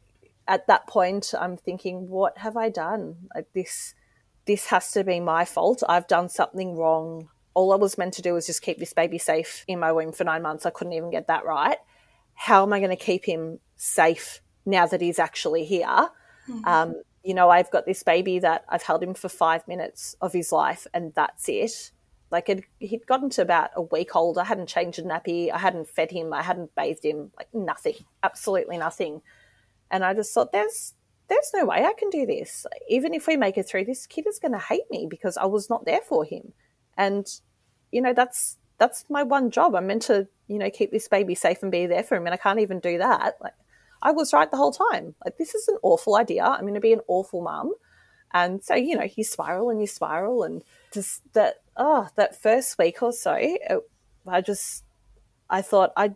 at 0.48 0.66
that 0.66 0.86
point 0.86 1.32
I'm 1.38 1.56
thinking, 1.56 2.08
what 2.08 2.36
have 2.38 2.56
I 2.56 2.68
done? 2.68 3.16
Like 3.34 3.48
this 3.54 3.94
this 4.46 4.66
has 4.66 4.90
to 4.92 5.04
be 5.04 5.20
my 5.20 5.44
fault. 5.44 5.82
I've 5.88 6.06
done 6.06 6.28
something 6.28 6.76
wrong. 6.76 7.28
All 7.54 7.72
I 7.72 7.76
was 7.76 7.98
meant 7.98 8.14
to 8.14 8.22
do 8.22 8.34
was 8.34 8.46
just 8.46 8.62
keep 8.62 8.78
this 8.78 8.92
baby 8.92 9.18
safe 9.18 9.64
in 9.68 9.78
my 9.78 9.92
womb 9.92 10.12
for 10.12 10.24
nine 10.24 10.42
months. 10.42 10.66
I 10.66 10.70
couldn't 10.70 10.92
even 10.92 11.10
get 11.10 11.26
that 11.26 11.44
right. 11.44 11.78
How 12.34 12.62
am 12.62 12.72
I 12.72 12.78
going 12.78 12.90
to 12.90 12.96
keep 12.96 13.24
him 13.24 13.60
safe 13.76 14.40
now 14.64 14.86
that 14.86 15.00
he's 15.00 15.18
actually 15.18 15.64
here? 15.64 15.86
Mm-hmm. 16.48 16.64
Um, 16.64 16.94
you 17.22 17.34
know, 17.34 17.50
I've 17.50 17.70
got 17.70 17.86
this 17.86 18.02
baby 18.02 18.38
that 18.38 18.64
I've 18.68 18.82
held 18.82 19.02
him 19.02 19.14
for 19.14 19.28
five 19.28 19.66
minutes 19.68 20.16
of 20.20 20.32
his 20.32 20.52
life, 20.52 20.86
and 20.94 21.12
that's 21.14 21.48
it. 21.48 21.92
Like 22.30 22.48
it, 22.48 22.64
he'd 22.78 23.06
gotten 23.06 23.28
to 23.30 23.42
about 23.42 23.70
a 23.74 23.82
week 23.82 24.14
old. 24.14 24.38
I 24.38 24.44
hadn't 24.44 24.68
changed 24.68 24.98
a 24.98 25.02
nappy. 25.02 25.50
I 25.50 25.58
hadn't 25.58 25.88
fed 25.88 26.12
him. 26.12 26.32
I 26.32 26.42
hadn't 26.42 26.74
bathed 26.74 27.04
him. 27.04 27.32
Like 27.36 27.48
nothing, 27.52 27.96
absolutely 28.22 28.78
nothing. 28.78 29.20
And 29.90 30.04
I 30.04 30.14
just 30.14 30.32
thought, 30.32 30.52
there's 30.52 30.94
there's 31.30 31.50
no 31.54 31.64
way 31.64 31.84
I 31.84 31.94
can 31.96 32.10
do 32.10 32.26
this. 32.26 32.66
Even 32.88 33.14
if 33.14 33.26
we 33.26 33.36
make 33.36 33.56
it 33.56 33.66
through, 33.66 33.86
this 33.86 34.06
kid 34.06 34.26
is 34.26 34.38
going 34.38 34.52
to 34.52 34.58
hate 34.58 34.90
me 34.90 35.06
because 35.08 35.36
I 35.36 35.46
was 35.46 35.70
not 35.70 35.86
there 35.86 36.00
for 36.06 36.24
him. 36.24 36.52
And, 36.98 37.26
you 37.90 38.02
know, 38.02 38.12
that's 38.12 38.58
that's 38.78 39.04
my 39.08 39.22
one 39.22 39.50
job. 39.50 39.74
I'm 39.74 39.86
meant 39.86 40.02
to, 40.02 40.26
you 40.48 40.58
know, 40.58 40.70
keep 40.70 40.90
this 40.90 41.06
baby 41.06 41.34
safe 41.34 41.62
and 41.62 41.70
be 41.70 41.86
there 41.86 42.02
for 42.02 42.16
him, 42.16 42.26
and 42.26 42.34
I 42.34 42.36
can't 42.36 42.60
even 42.60 42.80
do 42.80 42.98
that. 42.98 43.36
Like, 43.40 43.54
I 44.02 44.10
was 44.10 44.32
right 44.32 44.50
the 44.50 44.56
whole 44.56 44.72
time. 44.72 45.14
Like, 45.24 45.36
this 45.38 45.54
is 45.54 45.68
an 45.68 45.78
awful 45.82 46.16
idea. 46.16 46.44
I'm 46.44 46.62
going 46.62 46.74
to 46.74 46.80
be 46.80 46.92
an 46.92 47.02
awful 47.06 47.42
mum. 47.42 47.72
And 48.32 48.62
so, 48.62 48.74
you 48.74 48.96
know, 48.96 49.06
you 49.16 49.24
spiral 49.24 49.70
and 49.70 49.80
you 49.80 49.86
spiral, 49.86 50.42
and 50.42 50.62
just 50.92 51.22
that, 51.34 51.56
oh, 51.76 52.08
that 52.16 52.40
first 52.40 52.78
week 52.78 53.02
or 53.02 53.12
so, 53.12 53.34
it, 53.34 53.60
I 54.26 54.40
just, 54.40 54.84
I 55.48 55.62
thought 55.62 55.92
I, 55.96 56.12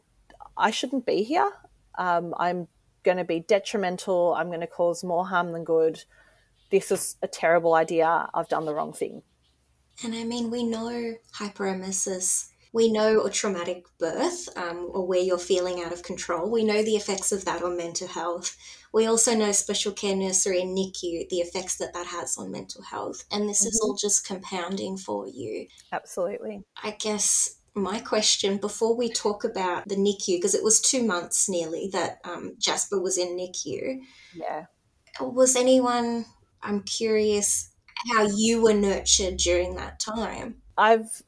I 0.57 0.71
shouldn't 0.71 1.07
be 1.07 1.23
here. 1.23 1.51
Um, 1.99 2.35
I'm 2.39 2.69
going 3.05 3.19
to 3.19 3.25
be 3.25 3.41
detrimental. 3.41 4.35
I'm 4.35 4.49
going 4.49 4.61
to 4.61 4.67
cause 4.67 5.05
more 5.05 5.27
harm 5.27 5.53
than 5.53 5.65
good. 5.65 6.03
This 6.71 6.91
is 6.91 7.17
a 7.23 7.29
terrible 7.29 7.75
idea. 7.75 8.29
I've 8.35 8.49
done 8.49 8.65
the 8.65 8.75
wrong 8.75 8.93
thing. 8.93 9.23
And 10.03 10.15
I 10.15 10.25
mean, 10.25 10.51
we 10.51 10.65
know 10.65 11.15
hyperemesis. 11.37 12.49
We 12.73 12.91
know 12.91 13.25
a 13.25 13.31
traumatic 13.31 13.85
birth 14.01 14.49
um, 14.57 14.91
or 14.93 15.07
where 15.07 15.21
you're 15.21 15.39
feeling 15.39 15.81
out 15.85 15.93
of 15.93 16.03
control. 16.03 16.51
We 16.51 16.65
know 16.65 16.83
the 16.83 16.97
effects 16.97 17.31
of 17.31 17.45
that 17.45 17.63
on 17.63 17.77
mental 17.77 18.09
health. 18.09 18.57
We 18.93 19.07
also 19.07 19.37
know 19.37 19.53
special 19.53 19.93
care 19.93 20.17
nursery 20.17 20.61
and 20.63 20.77
NICU, 20.77 21.29
the 21.29 21.39
effects 21.39 21.77
that 21.77 21.95
that 21.95 22.07
has 22.07 22.37
on 22.37 22.51
mental 22.51 22.83
health. 22.83 23.25
And 23.31 23.49
this 23.49 23.61
mm-hmm. 23.61 23.69
is 23.69 23.81
all 23.81 23.95
just 23.95 24.27
compounding 24.27 24.97
for 24.97 25.29
you. 25.29 25.69
Absolutely. 25.93 26.65
I 26.83 26.93
guess 26.93 27.57
my 27.75 27.99
question 28.01 28.59
before 28.59 28.97
we 28.97 29.09
talk 29.11 29.45
about 29.45 29.89
the 29.89 29.97
NICU, 29.97 30.37
because 30.39 30.55
it 30.55 30.63
was 30.63 30.81
two 30.81 31.03
months 31.03 31.49
nearly 31.49 31.89
that 31.93 32.19
um, 32.25 32.55
Jasper 32.59 33.01
was 33.01 33.19
in 33.19 33.37
NICU. 33.37 34.01
Yeah. 34.35 34.67
Was 35.21 35.57
anyone, 35.57 36.27
I'm 36.63 36.83
curious, 36.83 37.71
how 38.13 38.27
you 38.27 38.63
were 38.63 38.75
nurtured 38.75 39.39
during 39.39 39.77
that 39.77 39.99
time? 39.99 40.57
I've 40.77 41.23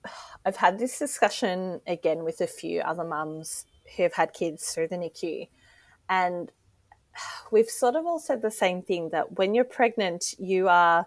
I've 0.45 0.57
had 0.57 0.79
this 0.79 0.99
discussion 0.99 1.81
again 1.87 2.25
with 2.25 2.41
a 2.41 2.47
few 2.47 2.81
other 2.81 3.05
mums 3.05 3.65
who 3.97 4.03
have 4.03 4.15
had 4.15 4.33
kids 4.33 4.73
through 4.73 4.89
the 4.89 4.97
NICU, 4.97 5.49
and 6.09 6.51
we've 7.51 7.69
sort 7.71 7.97
of 7.97 8.07
all 8.07 8.19
said 8.19 8.43
the 8.43 8.51
same 8.51 8.83
thing 8.83 9.11
that 9.11 9.39
when 9.39 9.55
you're 9.55 9.65
pregnant, 9.65 10.35
you 10.39 10.69
are, 10.69 11.07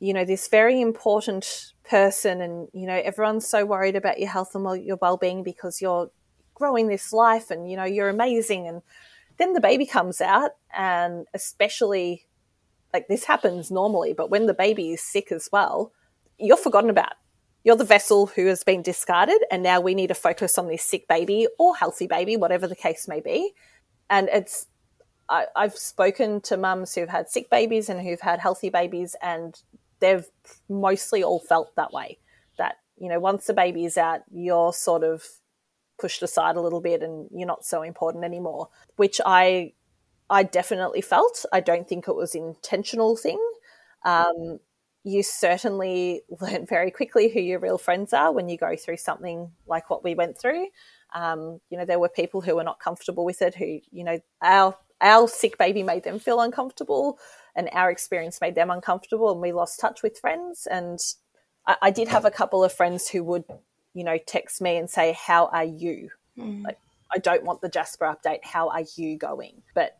you 0.00 0.12
know, 0.12 0.24
this 0.24 0.48
very 0.48 0.80
important 0.80 1.73
person 1.88 2.40
and 2.40 2.68
you 2.72 2.86
know 2.86 3.00
everyone's 3.04 3.46
so 3.46 3.64
worried 3.64 3.96
about 3.96 4.18
your 4.18 4.28
health 4.28 4.54
and 4.54 4.84
your 4.84 4.96
well-being 5.02 5.42
because 5.42 5.82
you're 5.82 6.10
growing 6.54 6.88
this 6.88 7.12
life 7.12 7.50
and 7.50 7.70
you 7.70 7.76
know 7.76 7.84
you're 7.84 8.08
amazing 8.08 8.66
and 8.66 8.82
then 9.36 9.52
the 9.52 9.60
baby 9.60 9.84
comes 9.84 10.20
out 10.20 10.52
and 10.74 11.26
especially 11.34 12.24
like 12.92 13.06
this 13.08 13.24
happens 13.24 13.70
normally 13.70 14.12
but 14.12 14.30
when 14.30 14.46
the 14.46 14.54
baby 14.54 14.92
is 14.92 15.02
sick 15.02 15.30
as 15.30 15.48
well 15.52 15.92
you're 16.38 16.56
forgotten 16.56 16.90
about. 16.90 17.14
You're 17.62 17.76
the 17.76 17.84
vessel 17.84 18.26
who 18.26 18.46
has 18.46 18.62
been 18.62 18.82
discarded 18.82 19.42
and 19.50 19.62
now 19.62 19.80
we 19.80 19.94
need 19.94 20.08
to 20.08 20.14
focus 20.14 20.58
on 20.58 20.68
this 20.68 20.82
sick 20.82 21.08
baby 21.08 21.48
or 21.58 21.76
healthy 21.76 22.06
baby 22.06 22.36
whatever 22.36 22.66
the 22.66 22.76
case 22.76 23.08
may 23.08 23.20
be. 23.20 23.52
And 24.10 24.28
it's 24.30 24.66
I, 25.28 25.46
have 25.56 25.74
spoken 25.74 26.42
to 26.42 26.58
mums 26.58 26.94
who've 26.94 27.08
had 27.08 27.30
sick 27.30 27.48
babies 27.48 27.88
and 27.88 28.00
who've 28.00 28.20
had 28.20 28.40
healthy 28.40 28.68
babies 28.68 29.16
and 29.22 29.58
they've 30.04 30.28
mostly 30.68 31.22
all 31.22 31.40
felt 31.40 31.74
that 31.76 31.92
way 31.92 32.18
that 32.58 32.76
you 32.96 33.08
know 33.08 33.18
once 33.18 33.46
the 33.46 33.54
baby 33.54 33.84
is 33.84 33.96
out 33.96 34.20
you're 34.30 34.72
sort 34.72 35.02
of 35.02 35.24
pushed 35.98 36.22
aside 36.22 36.56
a 36.56 36.60
little 36.60 36.80
bit 36.80 37.02
and 37.02 37.28
you're 37.32 37.46
not 37.46 37.64
so 37.64 37.82
important 37.82 38.24
anymore 38.24 38.68
which 38.96 39.20
i 39.24 39.72
i 40.30 40.42
definitely 40.42 41.00
felt. 41.00 41.44
I 41.52 41.60
don't 41.60 41.88
think 41.88 42.08
it 42.08 42.16
was 42.16 42.34
intentional 42.34 43.16
thing. 43.16 43.40
Um, 44.04 44.58
you 45.02 45.22
certainly 45.22 46.22
learn 46.40 46.66
very 46.66 46.90
quickly 46.90 47.28
who 47.28 47.40
your 47.40 47.60
real 47.60 47.78
friends 47.78 48.12
are 48.12 48.32
when 48.32 48.48
you 48.48 48.56
go 48.56 48.76
through 48.76 48.96
something 48.98 49.50
like 49.66 49.90
what 49.90 50.04
we 50.04 50.14
went 50.14 50.38
through. 50.38 50.68
Um, 51.14 51.60
you 51.70 51.78
know 51.78 51.84
there 51.84 52.00
were 52.00 52.08
people 52.08 52.40
who 52.40 52.56
were 52.56 52.64
not 52.64 52.80
comfortable 52.80 53.24
with 53.24 53.40
it 53.42 53.54
who 53.54 53.80
you 53.90 54.04
know 54.04 54.18
our 54.42 54.76
our 55.00 55.28
sick 55.28 55.58
baby 55.58 55.82
made 55.82 56.04
them 56.04 56.18
feel 56.18 56.40
uncomfortable 56.40 57.18
and 57.56 57.68
our 57.72 57.90
experience 57.90 58.40
made 58.40 58.54
them 58.54 58.70
uncomfortable 58.70 59.30
and 59.30 59.40
we 59.40 59.52
lost 59.52 59.80
touch 59.80 60.02
with 60.02 60.18
friends. 60.18 60.66
And 60.70 60.98
I, 61.66 61.76
I 61.82 61.90
did 61.90 62.08
have 62.08 62.24
a 62.24 62.30
couple 62.30 62.64
of 62.64 62.72
friends 62.72 63.08
who 63.08 63.22
would 63.24 63.44
you 63.92 64.02
know 64.04 64.18
text 64.18 64.60
me 64.60 64.76
and 64.76 64.90
say 64.90 65.12
how 65.12 65.46
are 65.46 65.64
you? 65.64 66.10
Mm. 66.36 66.64
like 66.64 66.78
i 67.14 67.18
don't 67.18 67.44
want 67.44 67.60
the 67.60 67.68
jasper 67.68 68.04
update. 68.06 68.44
How 68.44 68.68
are 68.70 68.84
you 68.96 69.16
going? 69.16 69.62
But 69.74 69.96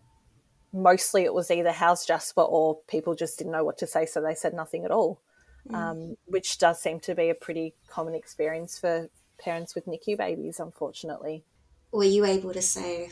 mostly 0.73 1.23
it 1.23 1.33
was 1.33 1.51
either 1.51 1.71
how's 1.71 2.05
jasper? 2.05 2.43
or 2.43 2.81
people 2.88 3.14
just 3.14 3.38
didn't 3.38 3.53
know 3.53 3.64
what 3.64 3.79
to 3.79 3.87
say 3.87 4.05
so 4.05 4.21
they 4.21 4.35
said 4.35 4.55
nothing 4.55 4.85
at 4.85 4.90
all. 4.90 5.21
Mm. 5.71 5.75
um, 5.77 6.17
which 6.27 6.59
does 6.59 6.79
seem 6.83 7.01
to 7.01 7.14
be 7.14 7.31
a 7.31 7.35
pretty 7.35 7.75
common 7.88 8.14
experience 8.14 8.79
for 8.79 9.09
parents 9.38 9.75
with 9.75 9.87
nicu 9.87 10.17
babies 10.17 10.61
unfortunately. 10.61 11.45
Were 11.93 12.05
you 12.05 12.25
able 12.25 12.53
to 12.53 12.62
say 12.62 13.11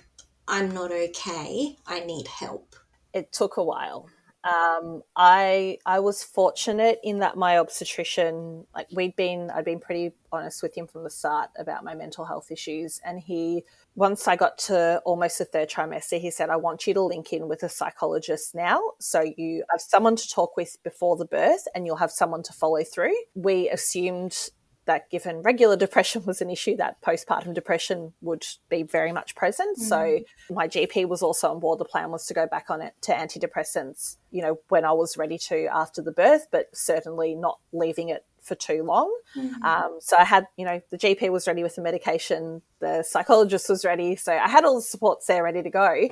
i'm 0.48 0.74
not 0.74 0.90
okay. 0.90 1.76
I 1.86 2.00
need 2.00 2.26
help 2.26 2.74
it 3.14 3.32
took 3.32 3.56
a 3.56 3.62
while 3.62 4.08
um, 4.44 5.02
I 5.14 5.78
I 5.86 6.00
was 6.00 6.24
fortunate 6.24 6.98
in 7.04 7.20
that 7.20 7.36
my 7.36 7.58
obstetrician, 7.58 8.66
like 8.74 8.88
we'd 8.92 9.14
been, 9.14 9.50
I'd 9.50 9.64
been 9.64 9.78
pretty 9.78 10.12
honest 10.32 10.62
with 10.62 10.76
him 10.76 10.88
from 10.88 11.04
the 11.04 11.10
start 11.10 11.50
about 11.56 11.84
my 11.84 11.94
mental 11.94 12.24
health 12.24 12.50
issues, 12.50 13.00
and 13.04 13.20
he 13.20 13.64
once 13.94 14.26
I 14.26 14.34
got 14.34 14.58
to 14.58 15.00
almost 15.04 15.38
the 15.38 15.44
third 15.44 15.68
trimester, 15.70 16.18
he 16.18 16.30
said, 16.32 16.50
"I 16.50 16.56
want 16.56 16.86
you 16.88 16.94
to 16.94 17.02
link 17.02 17.32
in 17.32 17.46
with 17.46 17.62
a 17.62 17.68
psychologist 17.68 18.54
now, 18.54 18.80
so 18.98 19.22
you 19.36 19.62
have 19.70 19.80
someone 19.80 20.16
to 20.16 20.28
talk 20.28 20.56
with 20.56 20.76
before 20.82 21.16
the 21.16 21.26
birth, 21.26 21.68
and 21.74 21.86
you'll 21.86 21.96
have 21.96 22.10
someone 22.10 22.42
to 22.42 22.52
follow 22.52 22.82
through." 22.82 23.14
We 23.34 23.68
assumed 23.70 24.50
that 24.84 25.10
given 25.10 25.42
regular 25.42 25.76
depression 25.76 26.24
was 26.26 26.40
an 26.40 26.50
issue, 26.50 26.76
that 26.76 27.00
postpartum 27.02 27.54
depression 27.54 28.12
would 28.20 28.44
be 28.68 28.82
very 28.82 29.12
much 29.12 29.34
present. 29.34 29.78
Mm. 29.78 29.82
So 29.82 30.18
my 30.50 30.68
GP 30.68 31.08
was 31.08 31.22
also 31.22 31.50
on 31.50 31.60
board. 31.60 31.78
The 31.78 31.84
plan 31.84 32.10
was 32.10 32.26
to 32.26 32.34
go 32.34 32.46
back 32.46 32.70
on 32.70 32.82
it 32.82 32.94
to 33.02 33.12
antidepressants, 33.12 34.16
you 34.30 34.42
know, 34.42 34.58
when 34.68 34.84
I 34.84 34.92
was 34.92 35.16
ready 35.16 35.38
to 35.38 35.66
after 35.72 36.02
the 36.02 36.12
birth, 36.12 36.48
but 36.50 36.68
certainly 36.74 37.34
not 37.34 37.58
leaving 37.72 38.08
it 38.08 38.24
for 38.42 38.54
too 38.56 38.82
long. 38.82 39.14
Mm-hmm. 39.36 39.62
Um, 39.62 39.98
so 40.00 40.16
I 40.16 40.24
had, 40.24 40.46
you 40.56 40.64
know, 40.64 40.80
the 40.90 40.98
GP 40.98 41.30
was 41.30 41.46
ready 41.46 41.62
with 41.62 41.76
the 41.76 41.82
medication, 41.82 42.62
the 42.80 43.04
psychologist 43.04 43.68
was 43.68 43.84
ready. 43.84 44.16
So 44.16 44.32
I 44.32 44.48
had 44.48 44.64
all 44.64 44.76
the 44.76 44.82
supports 44.82 45.26
there 45.26 45.44
ready 45.44 45.62
to 45.62 45.70
go. 45.70 46.08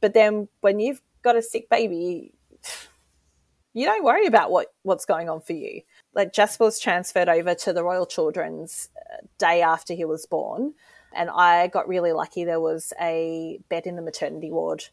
But 0.00 0.14
then 0.14 0.48
when 0.60 0.80
you've 0.80 1.00
got 1.22 1.36
a 1.36 1.42
sick 1.42 1.70
baby, 1.70 2.34
you 3.72 3.86
don't 3.86 4.04
worry 4.04 4.26
about 4.26 4.50
what 4.50 4.68
what's 4.82 5.06
going 5.06 5.30
on 5.30 5.40
for 5.40 5.54
you. 5.54 5.80
Like 6.14 6.32
Jasper 6.32 6.64
was 6.64 6.78
transferred 6.78 7.28
over 7.28 7.54
to 7.54 7.72
the 7.72 7.82
Royal 7.82 8.06
Children's 8.06 8.88
uh, 8.96 9.26
day 9.38 9.62
after 9.62 9.94
he 9.94 10.04
was 10.04 10.26
born, 10.26 10.74
and 11.14 11.30
I 11.30 11.68
got 11.68 11.88
really 11.88 12.12
lucky. 12.12 12.44
There 12.44 12.60
was 12.60 12.92
a 13.00 13.60
bed 13.68 13.86
in 13.86 13.96
the 13.96 14.02
maternity 14.02 14.50
ward 14.50 14.84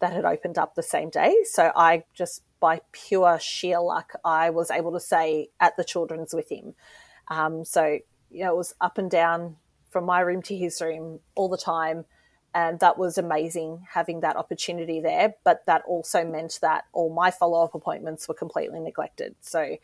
that 0.00 0.12
had 0.12 0.24
opened 0.24 0.58
up 0.58 0.74
the 0.74 0.82
same 0.82 1.10
day, 1.10 1.34
so 1.44 1.72
I 1.74 2.04
just 2.14 2.42
by 2.60 2.80
pure 2.92 3.38
sheer 3.40 3.80
luck 3.80 4.12
I 4.24 4.50
was 4.50 4.70
able 4.70 4.92
to 4.92 5.00
stay 5.00 5.48
at 5.60 5.76
the 5.76 5.84
Children's 5.84 6.34
with 6.34 6.50
him. 6.50 6.74
Um, 7.28 7.64
so 7.64 7.98
you 8.30 8.44
know 8.44 8.54
it 8.54 8.56
was 8.56 8.74
up 8.80 8.98
and 8.98 9.10
down 9.10 9.56
from 9.90 10.04
my 10.04 10.20
room 10.20 10.42
to 10.42 10.56
his 10.56 10.80
room 10.80 11.20
all 11.34 11.48
the 11.48 11.56
time 11.56 12.04
and 12.54 12.80
that 12.80 12.98
was 12.98 13.18
amazing 13.18 13.86
having 13.90 14.20
that 14.20 14.36
opportunity 14.36 15.00
there. 15.00 15.34
But 15.44 15.64
that 15.66 15.82
also 15.86 16.24
meant 16.24 16.58
that 16.62 16.84
all 16.92 17.12
my 17.12 17.30
follow 17.30 17.62
up 17.64 17.74
appointments 17.74 18.26
were 18.26 18.34
completely 18.34 18.80
neglected. 18.80 19.34
So, 19.40 19.76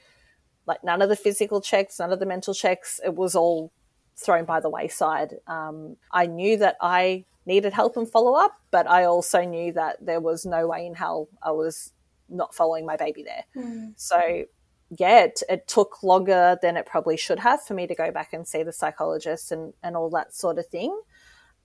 like, 0.67 0.83
none 0.85 1.03
of 1.03 1.09
the 1.09 1.17
physical 1.17 1.61
checks, 1.61 1.99
none 1.99 2.13
of 2.13 2.21
the 2.21 2.27
mental 2.27 2.55
checks, 2.55 3.01
it 3.05 3.15
was 3.15 3.35
all 3.35 3.73
thrown 4.17 4.45
by 4.45 4.61
the 4.61 4.71
wayside. 4.71 5.35
Um, 5.47 5.97
I 6.11 6.27
knew 6.27 6.57
that 6.59 6.77
I 6.81 7.25
needed 7.47 7.73
help 7.73 7.97
and 7.97 8.09
follow 8.09 8.35
up, 8.35 8.53
but 8.71 8.89
I 8.89 9.05
also 9.05 9.43
knew 9.43 9.73
that 9.73 10.05
there 10.05 10.21
was 10.21 10.47
no 10.47 10.67
way 10.67 10.87
in 10.87 10.95
hell 10.95 11.29
I 11.43 11.51
was 11.51 11.93
not 12.29 12.55
following 12.55 12.87
my 12.87 12.97
baby 12.97 13.23
there. 13.23 13.45
Mm. 13.57 13.93
So, 13.97 14.45
yeah, 14.91 15.25
it, 15.25 15.43
it, 15.49 15.67
took 15.67 16.03
longer 16.03 16.59
than 16.63 16.77
it 16.77 16.87
probably 16.87 17.17
should 17.17 17.41
have 17.41 17.63
for 17.63 17.75
me 17.75 17.87
to 17.87 17.95
go 17.95 18.11
back 18.11 18.33
and 18.33 18.47
see 18.47 18.63
the 18.63 18.73
psychologist 18.73 19.53
and, 19.53 19.75
and 19.83 19.97
all 19.97 20.11
that 20.11 20.35
sort 20.35 20.59
of 20.59 20.67
thing. 20.67 20.99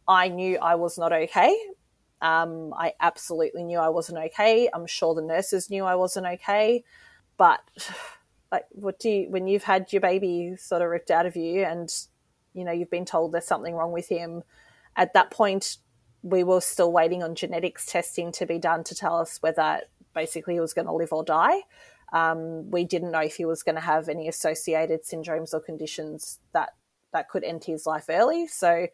I 0.07 0.27
knew 0.27 0.57
I 0.57 0.75
was 0.75 0.97
not 0.97 1.13
okay. 1.13 1.55
Um, 2.21 2.73
I 2.73 2.93
absolutely 2.99 3.63
knew 3.63 3.77
I 3.77 3.89
wasn't 3.89 4.17
okay. 4.25 4.69
I'm 4.73 4.88
sure 4.88 5.15
the 5.15 5.21
nurses 5.21 5.69
knew 5.69 5.85
I 5.85 5.95
wasn't 5.95 6.25
okay. 6.25 6.83
But 7.38 7.62
like, 8.51 8.65
what 8.71 8.99
do 8.99 9.09
you, 9.09 9.29
when 9.29 9.47
you've 9.47 9.63
had 9.63 9.91
your 9.93 10.01
baby 10.01 10.55
sort 10.57 10.81
of 10.81 10.89
ripped 10.89 11.12
out 11.12 11.25
of 11.25 11.35
you 11.35 11.63
and, 11.63 11.93
you 12.53 12.63
know, 12.63 12.71
you've 12.71 12.89
been 12.89 13.05
told 13.05 13.31
there's 13.31 13.45
something 13.45 13.75
wrong 13.75 13.91
with 13.91 14.09
him, 14.09 14.43
at 14.95 15.13
that 15.13 15.31
point, 15.31 15.77
we 16.21 16.43
were 16.43 16.62
still 16.62 16.91
waiting 16.91 17.23
on 17.23 17.35
genetics 17.35 17.85
testing 17.85 18.31
to 18.33 18.45
be 18.45 18.59
done 18.59 18.83
to 18.83 18.95
tell 18.95 19.17
us 19.17 19.38
whether 19.41 19.81
basically 20.13 20.55
he 20.55 20.59
was 20.59 20.73
going 20.73 20.88
to 20.88 20.93
live 20.93 21.13
or 21.13 21.23
die. 21.23 21.62
Um, 22.12 22.69
we 22.71 22.85
didn't 22.85 23.12
know 23.12 23.19
if 23.19 23.35
he 23.35 23.45
was 23.45 23.63
going 23.63 23.75
to 23.75 23.81
have 23.81 24.09
any 24.09 24.27
associated 24.27 25.05
syndromes 25.05 25.53
or 25.53 25.59
conditions 25.59 26.39
that 26.53 26.71
that 27.13 27.29
could 27.29 27.43
end 27.43 27.63
his 27.63 27.85
life 27.85 28.05
early. 28.09 28.47
So 28.47 28.88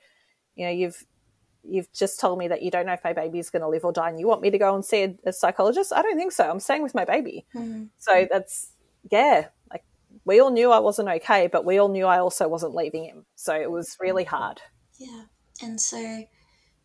you 0.56 0.65
know, 0.65 0.72
you've 0.72 1.06
you've 1.68 1.91
just 1.94 2.20
told 2.20 2.39
me 2.39 2.48
that 2.48 2.62
you 2.62 2.72
don't 2.72 2.86
know 2.86 2.94
if 2.94 3.04
my 3.04 3.13
baby 3.13 3.39
is 3.39 3.50
going 3.50 3.62
to 3.62 3.68
live 3.68 3.84
or 3.84 3.91
die 3.91 4.10
and 4.10 4.20
you 4.20 4.28
want 4.28 4.41
me 4.41 4.52
to 4.52 4.58
go 4.58 4.76
and 4.76 4.86
see 4.86 5.04
a, 5.04 5.15
a 5.26 5.34
psychologist 5.34 5.91
i 5.91 6.02
don't 6.04 6.15
think 6.15 6.32
so 6.32 6.48
i'm 6.48 6.60
staying 6.60 6.84
with 6.84 6.94
my 6.94 7.04
baby 7.04 7.44
mm-hmm. 7.56 7.86
so 7.98 8.28
that's 8.32 8.72
yeah 9.12 9.48
like 9.72 9.84
we 10.26 10.39
all 10.39 10.52
knew 10.52 10.72
i 10.72 10.80
wasn't 10.80 11.08
okay 11.08 11.48
but 11.48 11.65
we 11.65 11.78
all 11.78 11.89
knew 11.89 12.06
i 12.06 12.20
also 12.20 12.48
wasn't 12.48 12.76
leaving 12.76 13.06
him. 13.06 13.26
So 13.36 13.54
it 13.56 13.70
was 13.70 13.98
really 14.00 14.24
hard. 14.24 14.62
Yeah 14.98 15.24
and 15.62 15.80
so 15.80 16.26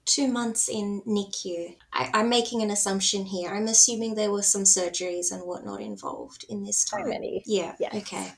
two 0.04 0.28
months 0.28 0.68
in 0.68 1.02
nicu 1.06 1.74
I, 1.92 2.10
am 2.14 2.28
making 2.28 2.62
an 2.62 2.70
assumption 2.70 3.24
here. 3.26 3.50
I'm 3.50 3.66
assuming 3.66 4.14
there 4.14 4.30
were 4.30 4.42
some 4.42 4.62
surgeries 4.62 5.32
and 5.32 5.42
whatnot 5.42 5.80
involved 5.80 6.44
in 6.48 6.64
this 6.64 6.84
time. 6.84 7.04
so 7.04 7.08
many. 7.08 7.42
Yeah 7.46 7.74
yeah 7.78 7.90
okay. 7.94 8.32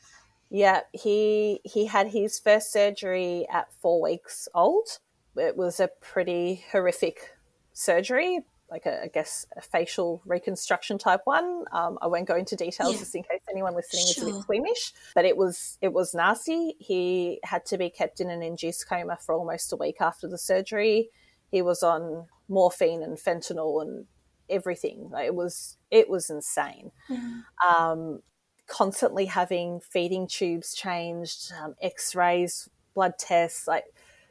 Yeah 0.51 0.81
he 0.93 1.61
he 1.65 1.87
had 1.87 2.09
his 2.09 2.39
first 2.39 2.73
surgery 2.73 3.47
at 3.53 3.73
four 3.81 4.03
weeks 4.03 4.49
old. 4.55 4.99
It 5.37 5.57
was 5.57 5.81
a 5.81 5.89
pretty 6.01 6.65
horrific 6.73 7.31
surgery, 7.73 8.41
like 8.73 8.87
a, 8.87 9.05
I 9.05 9.09
guess 9.09 9.47
a 9.57 9.61
facial 9.61 10.23
reconstruction 10.25 10.99
type 10.99 11.21
one. 11.25 11.65
Um, 11.73 11.99
I 12.01 12.07
won't 12.07 12.27
go 12.27 12.37
into 12.37 12.57
details 12.57 12.95
yeah. 12.95 12.99
just 12.99 13.15
in 13.15 13.23
case 13.23 13.43
anyone 13.51 13.75
listening 13.75 14.07
sure. 14.07 14.25
is 14.25 14.31
a 14.31 14.33
bit 14.33 14.43
squeamish, 14.43 14.93
but 15.15 15.25
it 15.25 15.37
was 15.37 15.79
it 15.81 15.93
was 15.93 16.15
nasty. 16.15 16.75
He 16.79 17.39
had 17.45 17.67
to 17.67 17.79
be 17.79 17.91
kept 17.91 18.21
in 18.21 18.31
an 18.31 18.43
induced 18.43 18.89
coma 18.89 19.19
for 19.21 19.35
almost 19.35 19.73
a 19.73 19.77
week 19.77 20.01
after 20.01 20.27
the 20.27 20.39
surgery. 20.39 21.11
He 21.51 21.61
was 21.61 21.83
on 21.83 22.27
morphine 22.49 23.03
and 23.03 23.19
fentanyl 23.19 23.83
and 23.83 24.07
everything. 24.49 25.11
Like 25.13 25.27
it 25.27 25.35
was 25.35 25.77
it 25.91 26.09
was 26.09 26.31
insane. 26.31 26.91
Mm-hmm. 27.11 27.69
Um, 27.69 28.23
constantly 28.67 29.27
having 29.27 29.81
feeding 29.81 30.27
tubes 30.27 30.75
changed, 30.75 31.53
um, 31.63 31.75
X 31.83 32.15
rays, 32.15 32.71
blood 32.95 33.15
tests, 33.19 33.69
like 33.69 33.85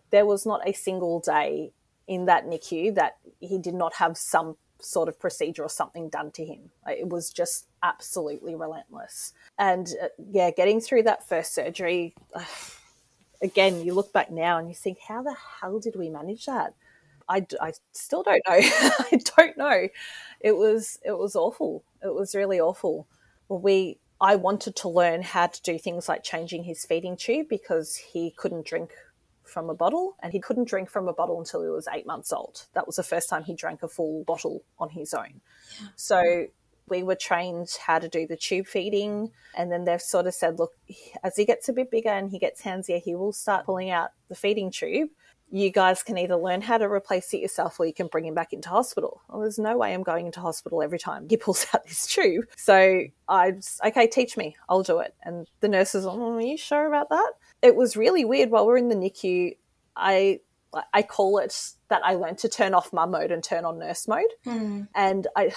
there 0.09 0.25
was 0.25 0.45
not 0.45 0.67
a 0.67 0.73
single 0.73 1.19
day 1.19 1.73
in 2.11 2.25
that 2.25 2.45
NICU 2.45 2.93
that 2.95 3.19
he 3.39 3.57
did 3.57 3.73
not 3.73 3.93
have 3.95 4.17
some 4.17 4.57
sort 4.79 5.07
of 5.07 5.17
procedure 5.17 5.63
or 5.63 5.69
something 5.69 6.09
done 6.09 6.29
to 6.31 6.43
him. 6.43 6.69
It 6.85 7.07
was 7.07 7.29
just 7.29 7.67
absolutely 7.83 8.53
relentless. 8.53 9.31
And 9.57 9.87
uh, 10.03 10.07
yeah, 10.29 10.51
getting 10.51 10.81
through 10.81 11.03
that 11.03 11.25
first 11.25 11.55
surgery, 11.55 12.13
again, 13.41 13.81
you 13.81 13.93
look 13.93 14.11
back 14.11 14.29
now 14.29 14.57
and 14.57 14.67
you 14.67 14.75
think, 14.75 14.97
how 15.07 15.23
the 15.23 15.33
hell 15.61 15.79
did 15.79 15.95
we 15.95 16.09
manage 16.09 16.47
that? 16.47 16.73
I, 17.29 17.45
I 17.61 17.71
still 17.93 18.23
don't 18.23 18.41
know. 18.45 18.55
I 18.59 19.21
don't 19.37 19.57
know. 19.57 19.87
It 20.41 20.57
was 20.57 20.99
it 21.05 21.17
was 21.17 21.37
awful. 21.37 21.85
It 22.03 22.13
was 22.13 22.35
really 22.35 22.59
awful. 22.59 23.07
We 23.47 23.99
I 24.19 24.35
wanted 24.35 24.75
to 24.77 24.89
learn 24.89 25.21
how 25.21 25.47
to 25.47 25.61
do 25.61 25.79
things 25.79 26.09
like 26.09 26.23
changing 26.23 26.65
his 26.65 26.83
feeding 26.83 27.15
tube 27.15 27.47
because 27.47 27.95
he 27.95 28.31
couldn't 28.31 28.65
drink 28.65 28.91
from 29.51 29.69
a 29.69 29.75
bottle 29.75 30.15
and 30.21 30.31
he 30.33 30.39
couldn't 30.39 30.67
drink 30.67 30.89
from 30.89 31.07
a 31.07 31.13
bottle 31.13 31.39
until 31.39 31.61
he 31.61 31.69
was 31.69 31.87
eight 31.93 32.07
months 32.07 32.31
old. 32.31 32.67
That 32.73 32.87
was 32.87 32.95
the 32.95 33.03
first 33.03 33.29
time 33.29 33.43
he 33.43 33.53
drank 33.53 33.83
a 33.83 33.87
full 33.87 34.23
bottle 34.23 34.63
on 34.79 34.89
his 34.89 35.13
own. 35.13 35.41
Yeah. 35.79 35.87
So 35.95 36.47
we 36.91 37.01
were 37.03 37.15
trained 37.15 37.69
how 37.85 37.97
to 37.97 38.09
do 38.09 38.27
the 38.27 38.35
tube 38.35 38.67
feeding. 38.67 39.31
And 39.57 39.71
then 39.71 39.85
they've 39.85 40.01
sort 40.01 40.27
of 40.27 40.33
said, 40.35 40.59
look, 40.59 40.73
as 41.23 41.35
he 41.37 41.45
gets 41.45 41.69
a 41.69 41.73
bit 41.73 41.89
bigger 41.89 42.09
and 42.09 42.29
he 42.29 42.37
gets 42.37 42.61
handsier, 42.61 43.01
he 43.01 43.15
will 43.15 43.33
start 43.33 43.65
pulling 43.65 43.89
out 43.89 44.09
the 44.27 44.35
feeding 44.35 44.69
tube. 44.69 45.09
You 45.53 45.69
guys 45.69 46.01
can 46.01 46.17
either 46.17 46.37
learn 46.37 46.61
how 46.61 46.77
to 46.77 46.85
replace 46.85 47.33
it 47.33 47.41
yourself 47.41 47.79
or 47.79 47.85
you 47.85 47.93
can 47.93 48.07
bring 48.07 48.25
him 48.25 48.33
back 48.33 48.53
into 48.53 48.69
hospital. 48.69 49.21
Well, 49.27 49.41
there's 49.41 49.59
no 49.59 49.77
way 49.77 49.93
I'm 49.93 50.03
going 50.03 50.25
into 50.25 50.39
hospital 50.39 50.81
every 50.81 50.99
time 50.99 51.27
he 51.29 51.37
pulls 51.37 51.65
out 51.73 51.85
this 51.85 52.07
tube. 52.07 52.45
So 52.55 53.03
I 53.27 53.53
okay, 53.85 54.07
teach 54.07 54.37
me, 54.37 54.55
I'll 54.69 54.83
do 54.83 54.99
it. 54.99 55.13
And 55.23 55.47
the 55.59 55.67
nurses, 55.67 56.05
oh, 56.05 56.35
are 56.35 56.41
you 56.41 56.57
sure 56.57 56.87
about 56.87 57.09
that? 57.09 57.31
It 57.61 57.75
was 57.75 57.95
really 57.95 58.25
weird. 58.25 58.49
While 58.49 58.65
we're 58.65 58.77
in 58.77 58.89
the 58.89 58.95
NICU, 58.95 59.57
I 59.95 60.39
I 60.93 61.01
call 61.01 61.37
it 61.39 61.73
that 61.89 62.01
I 62.03 62.15
learned 62.15 62.37
to 62.39 62.49
turn 62.49 62.73
off 62.73 62.93
mum 62.93 63.11
mode 63.11 63.31
and 63.31 63.43
turn 63.43 63.65
on 63.65 63.79
nurse 63.79 64.07
mode. 64.07 64.31
Mm. 64.45 64.87
And 64.95 65.27
I 65.35 65.51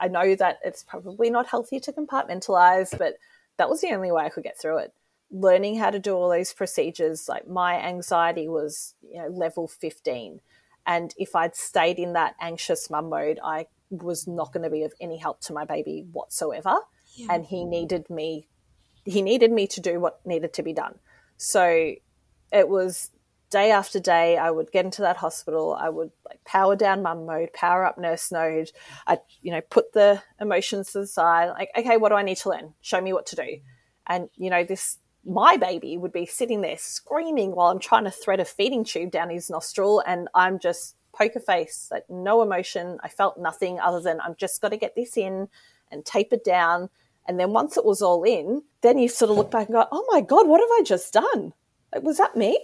I 0.00 0.08
know 0.08 0.34
that 0.34 0.58
it's 0.64 0.82
probably 0.82 1.30
not 1.30 1.46
healthy 1.46 1.80
to 1.80 1.92
compartmentalize, 1.92 2.96
but 2.96 3.14
that 3.56 3.68
was 3.70 3.80
the 3.80 3.92
only 3.92 4.10
way 4.10 4.24
I 4.24 4.28
could 4.28 4.44
get 4.44 4.58
through 4.58 4.78
it. 4.78 4.92
Learning 5.30 5.76
how 5.76 5.90
to 5.90 5.98
do 5.98 6.14
all 6.14 6.28
those 6.28 6.52
procedures, 6.52 7.28
like 7.28 7.48
my 7.48 7.80
anxiety 7.80 8.48
was, 8.48 8.94
you 9.02 9.20
know, 9.20 9.28
level 9.28 9.68
15. 9.68 10.40
And 10.86 11.14
if 11.16 11.34
I'd 11.34 11.56
stayed 11.56 11.98
in 11.98 12.12
that 12.12 12.34
anxious 12.40 12.90
mum 12.90 13.08
mode, 13.08 13.38
I 13.42 13.66
was 13.90 14.26
not 14.26 14.52
going 14.52 14.64
to 14.64 14.70
be 14.70 14.82
of 14.82 14.92
any 15.00 15.16
help 15.16 15.40
to 15.42 15.52
my 15.52 15.64
baby 15.64 16.04
whatsoever. 16.12 16.78
Yeah. 17.14 17.28
And 17.30 17.46
he 17.46 17.64
needed 17.64 18.10
me, 18.10 18.48
he 19.04 19.22
needed 19.22 19.52
me 19.52 19.66
to 19.68 19.80
do 19.80 20.00
what 20.00 20.20
needed 20.26 20.52
to 20.54 20.62
be 20.62 20.72
done. 20.72 20.98
So 21.36 21.94
it 22.52 22.68
was 22.68 23.10
day 23.50 23.70
after 23.70 24.00
day, 24.00 24.36
I 24.36 24.50
would 24.50 24.72
get 24.72 24.84
into 24.84 25.02
that 25.02 25.16
hospital. 25.16 25.76
I 25.78 25.88
would 25.88 26.10
like 26.26 26.42
power 26.44 26.74
down 26.74 27.02
mum 27.02 27.26
mode, 27.26 27.52
power 27.52 27.84
up 27.84 27.98
nurse 27.98 28.32
mode. 28.32 28.72
I, 29.06 29.18
you 29.42 29.52
know, 29.52 29.60
put 29.60 29.92
the 29.92 30.22
emotions 30.40 30.92
to 30.92 31.00
the 31.00 31.06
side. 31.06 31.50
Like, 31.50 31.70
okay, 31.76 31.96
what 31.96 32.08
do 32.08 32.16
I 32.16 32.22
need 32.22 32.38
to 32.38 32.50
learn? 32.50 32.74
Show 32.80 33.00
me 33.00 33.12
what 33.12 33.26
to 33.26 33.36
do. 33.36 33.58
And 34.06 34.28
you 34.34 34.50
know, 34.50 34.64
this 34.64 34.98
my 35.24 35.56
baby 35.56 35.96
would 35.96 36.12
be 36.12 36.26
sitting 36.26 36.60
there 36.60 36.76
screaming 36.76 37.54
while 37.54 37.70
I'm 37.70 37.78
trying 37.78 38.04
to 38.04 38.10
thread 38.10 38.40
a 38.40 38.44
feeding 38.44 38.84
tube 38.84 39.10
down 39.10 39.30
his 39.30 39.48
nostril, 39.48 40.02
and 40.06 40.28
I'm 40.34 40.58
just 40.58 40.96
poker 41.14 41.40
face, 41.40 41.88
like 41.90 42.04
no 42.10 42.42
emotion. 42.42 42.98
I 43.02 43.08
felt 43.08 43.38
nothing 43.38 43.78
other 43.80 44.00
than 44.00 44.20
I'm 44.20 44.34
just 44.34 44.60
got 44.60 44.70
to 44.70 44.76
get 44.76 44.94
this 44.96 45.16
in 45.16 45.48
and 45.90 46.04
tape 46.04 46.32
it 46.32 46.44
down. 46.44 46.90
And 47.26 47.40
then 47.40 47.50
once 47.50 47.76
it 47.76 47.84
was 47.84 48.02
all 48.02 48.22
in, 48.24 48.62
then 48.82 48.98
you 48.98 49.08
sort 49.08 49.30
of 49.30 49.36
look 49.36 49.50
back 49.50 49.68
and 49.68 49.74
go, 49.74 49.86
"Oh 49.90 50.06
my 50.10 50.20
god, 50.20 50.46
what 50.46 50.60
have 50.60 50.68
I 50.70 50.82
just 50.84 51.12
done? 51.12 51.52
Like, 51.92 52.02
was 52.02 52.18
that 52.18 52.36
me?" 52.36 52.58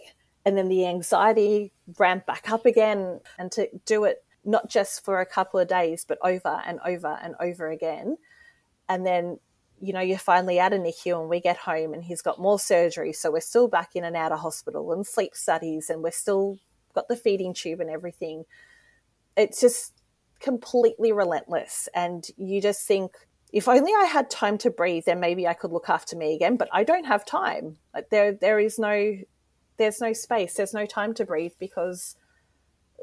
and 0.45 0.57
then 0.57 0.69
the 0.69 0.87
anxiety 0.87 1.73
ramped 1.99 2.27
back 2.27 2.51
up 2.51 2.67
again 2.67 3.21
and 3.39 3.53
to 3.53 3.69
do 3.85 4.05
it 4.05 4.25
not 4.45 4.71
just 4.71 5.05
for 5.05 5.21
a 5.21 5.27
couple 5.27 5.61
of 5.61 5.69
days 5.69 6.05
but 6.07 6.19
over 6.23 6.63
and 6.67 6.81
over 6.85 7.19
and 7.23 7.35
over 7.41 7.69
again 7.69 8.17
and 8.89 9.07
then 9.07 9.39
you 9.81 9.93
know 9.93 10.01
you're 10.01 10.19
finally 10.19 10.59
out 10.59 10.73
of 10.73 10.81
NICU 10.81 11.21
and 11.21 11.29
we 11.29 11.41
get 11.41 11.57
home 11.57 11.93
and 11.93 12.05
he's 12.05 12.23
got 12.23 12.41
more 12.41 12.59
surgery 12.59 13.13
so 13.13 13.31
we're 13.31 13.41
still 13.41 13.69
back 13.69 13.91
in 13.95 14.05
and 14.05 14.17
out 14.17 14.33
of 14.33 14.41
hospital 14.41 14.93
and 14.93 15.07
sleep 15.07 15.35
studies 15.35 15.91
and 15.91 16.03
we're 16.03 16.11
still 16.11 16.59
got 16.95 17.09
the 17.09 17.17
feeding 17.17 17.55
tube 17.55 17.81
and 17.81 17.91
everything 17.91 18.45
it's 19.37 19.61
just 19.61 19.93
completely 20.41 21.13
relentless 21.13 21.89
and 21.95 22.29
you 22.37 22.63
just 22.63 22.87
think 22.87 23.13
if 23.53 23.69
only 23.69 23.93
I 23.93 24.05
had 24.05 24.31
time 24.31 24.59
to 24.59 24.71
breathe, 24.71 25.05
then 25.07 25.21
maybe 25.21 25.47
I 25.47 25.55
could 25.55 25.73
look 25.73 25.89
after 25.89 26.17
me 26.17 26.35
again. 26.35 26.57
But 26.57 26.69
I 26.73 26.85
don't 26.85 27.07
have 27.07 27.25
time. 27.25 27.79
Like 27.95 28.11
there, 28.11 28.33
there 28.33 28.59
is 28.59 28.79
no 28.79 29.19
there's 29.77 30.01
no 30.01 30.13
space, 30.13 30.55
there's 30.55 30.75
no 30.75 30.85
time 30.85 31.15
to 31.15 31.25
breathe 31.25 31.55
because 31.59 32.15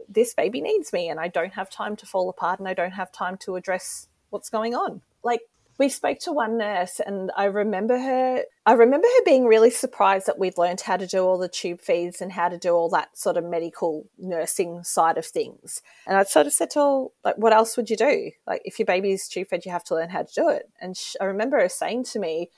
this 0.08 0.36
baby 0.36 0.62
needs 0.62 0.94
me 0.94 1.10
and 1.10 1.20
I 1.20 1.28
don't 1.28 1.54
have 1.54 1.72
time 1.72 1.96
to 1.98 2.06
fall 2.06 2.30
apart 2.30 2.60
and 2.60 2.68
I 2.68 2.76
don't 2.76 2.92
have 2.92 3.12
time 3.12 3.36
to 3.40 3.56
address 3.56 4.08
what's 4.30 4.50
going 4.50 4.76
on. 4.76 5.02
Like 5.24 5.42
we 5.78 5.90
spoke 5.90 6.20
to 6.20 6.32
one 6.32 6.58
nurse 6.58 7.00
and 7.06 7.32
I 7.38 7.46
remember 7.46 7.98
her 7.98 8.44
I 8.66 8.74
remember 8.74 9.08
her 9.08 9.24
being 9.26 9.46
really 9.46 9.70
surprised 9.70 10.28
that 10.28 10.40
we'd 10.40 10.58
learned 10.58 10.82
how 10.82 10.98
to 10.98 11.08
do 11.08 11.24
all 11.24 11.38
the 11.38 11.48
tube 11.48 11.82
feeds 11.82 12.22
and 12.22 12.32
how 12.32 12.50
to 12.50 12.58
do 12.58 12.72
all 12.72 12.90
that 12.90 13.18
sort 13.18 13.38
of 13.38 13.46
medical 13.46 14.08
nursing 14.18 14.84
side 14.84 15.18
of 15.18 15.26
things. 15.26 15.82
And 16.06 16.18
I 16.18 16.24
sort 16.24 16.48
of 16.48 16.54
said 16.54 16.72
to 16.72 16.80
her, 16.80 17.06
like, 17.24 17.38
what 17.38 17.54
else 17.54 17.78
would 17.78 17.90
you 17.90 17.96
do? 17.96 18.32
Like 18.46 18.62
if 18.66 18.80
your 18.80 18.86
baby's 18.86 19.28
tube 19.28 19.48
fed, 19.50 19.66
you 19.66 19.72
have 19.72 19.86
to 19.86 19.96
learn 19.96 20.10
how 20.10 20.24
to 20.24 20.34
do 20.34 20.50
it. 20.50 20.70
And 20.82 20.98
she, 20.98 21.18
I 21.20 21.26
remember 21.26 21.60
her 21.60 21.70
saying 21.70 22.06
to 22.06 22.20
me, 22.20 22.50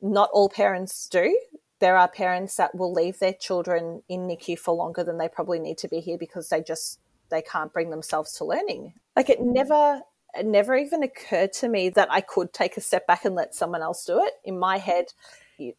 not 0.00 0.30
all 0.32 0.48
parents 0.48 1.08
do 1.08 1.36
there 1.82 1.96
are 1.96 2.06
parents 2.06 2.54
that 2.54 2.72
will 2.76 2.92
leave 2.92 3.18
their 3.18 3.32
children 3.32 4.04
in 4.08 4.28
NICU 4.28 4.56
for 4.56 4.72
longer 4.72 5.02
than 5.02 5.18
they 5.18 5.28
probably 5.28 5.58
need 5.58 5.78
to 5.78 5.88
be 5.88 5.98
here 5.98 6.16
because 6.16 6.48
they 6.48 6.62
just 6.62 7.00
they 7.28 7.42
can't 7.42 7.72
bring 7.72 7.90
themselves 7.90 8.34
to 8.34 8.44
learning. 8.44 8.94
Like 9.16 9.28
it 9.28 9.40
mm. 9.40 9.52
never 9.52 10.02
it 10.34 10.46
never 10.46 10.76
even 10.76 11.02
occurred 11.02 11.52
to 11.54 11.68
me 11.68 11.88
that 11.90 12.10
I 12.10 12.20
could 12.20 12.52
take 12.52 12.76
a 12.76 12.80
step 12.80 13.06
back 13.06 13.24
and 13.24 13.34
let 13.34 13.54
someone 13.54 13.82
else 13.82 14.04
do 14.04 14.22
it. 14.24 14.34
In 14.44 14.58
my 14.58 14.78
head, 14.78 15.06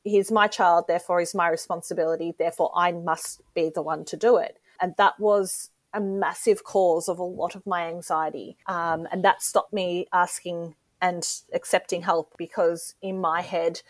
he's 0.03 0.31
my 0.31 0.47
child, 0.47 0.85
therefore 0.87 1.19
he's 1.19 1.35
my 1.35 1.49
responsibility, 1.49 2.33
therefore 2.37 2.71
I 2.75 2.91
must 2.91 3.41
be 3.53 3.71
the 3.73 3.81
one 3.81 4.05
to 4.05 4.17
do 4.17 4.37
it. 4.37 4.59
And 4.81 4.93
that 4.97 5.19
was 5.19 5.69
a 5.93 6.01
massive 6.01 6.63
cause 6.63 7.07
of 7.07 7.19
a 7.19 7.23
lot 7.23 7.55
of 7.55 7.65
my 7.65 7.87
anxiety. 7.87 8.57
Um, 8.67 9.07
and 9.11 9.23
that 9.23 9.41
stopped 9.41 9.73
me 9.73 10.07
asking 10.11 10.75
and 11.01 11.27
accepting 11.53 12.01
help 12.01 12.33
because 12.37 12.95
in 13.01 13.19
my 13.19 13.41
head, 13.41 13.81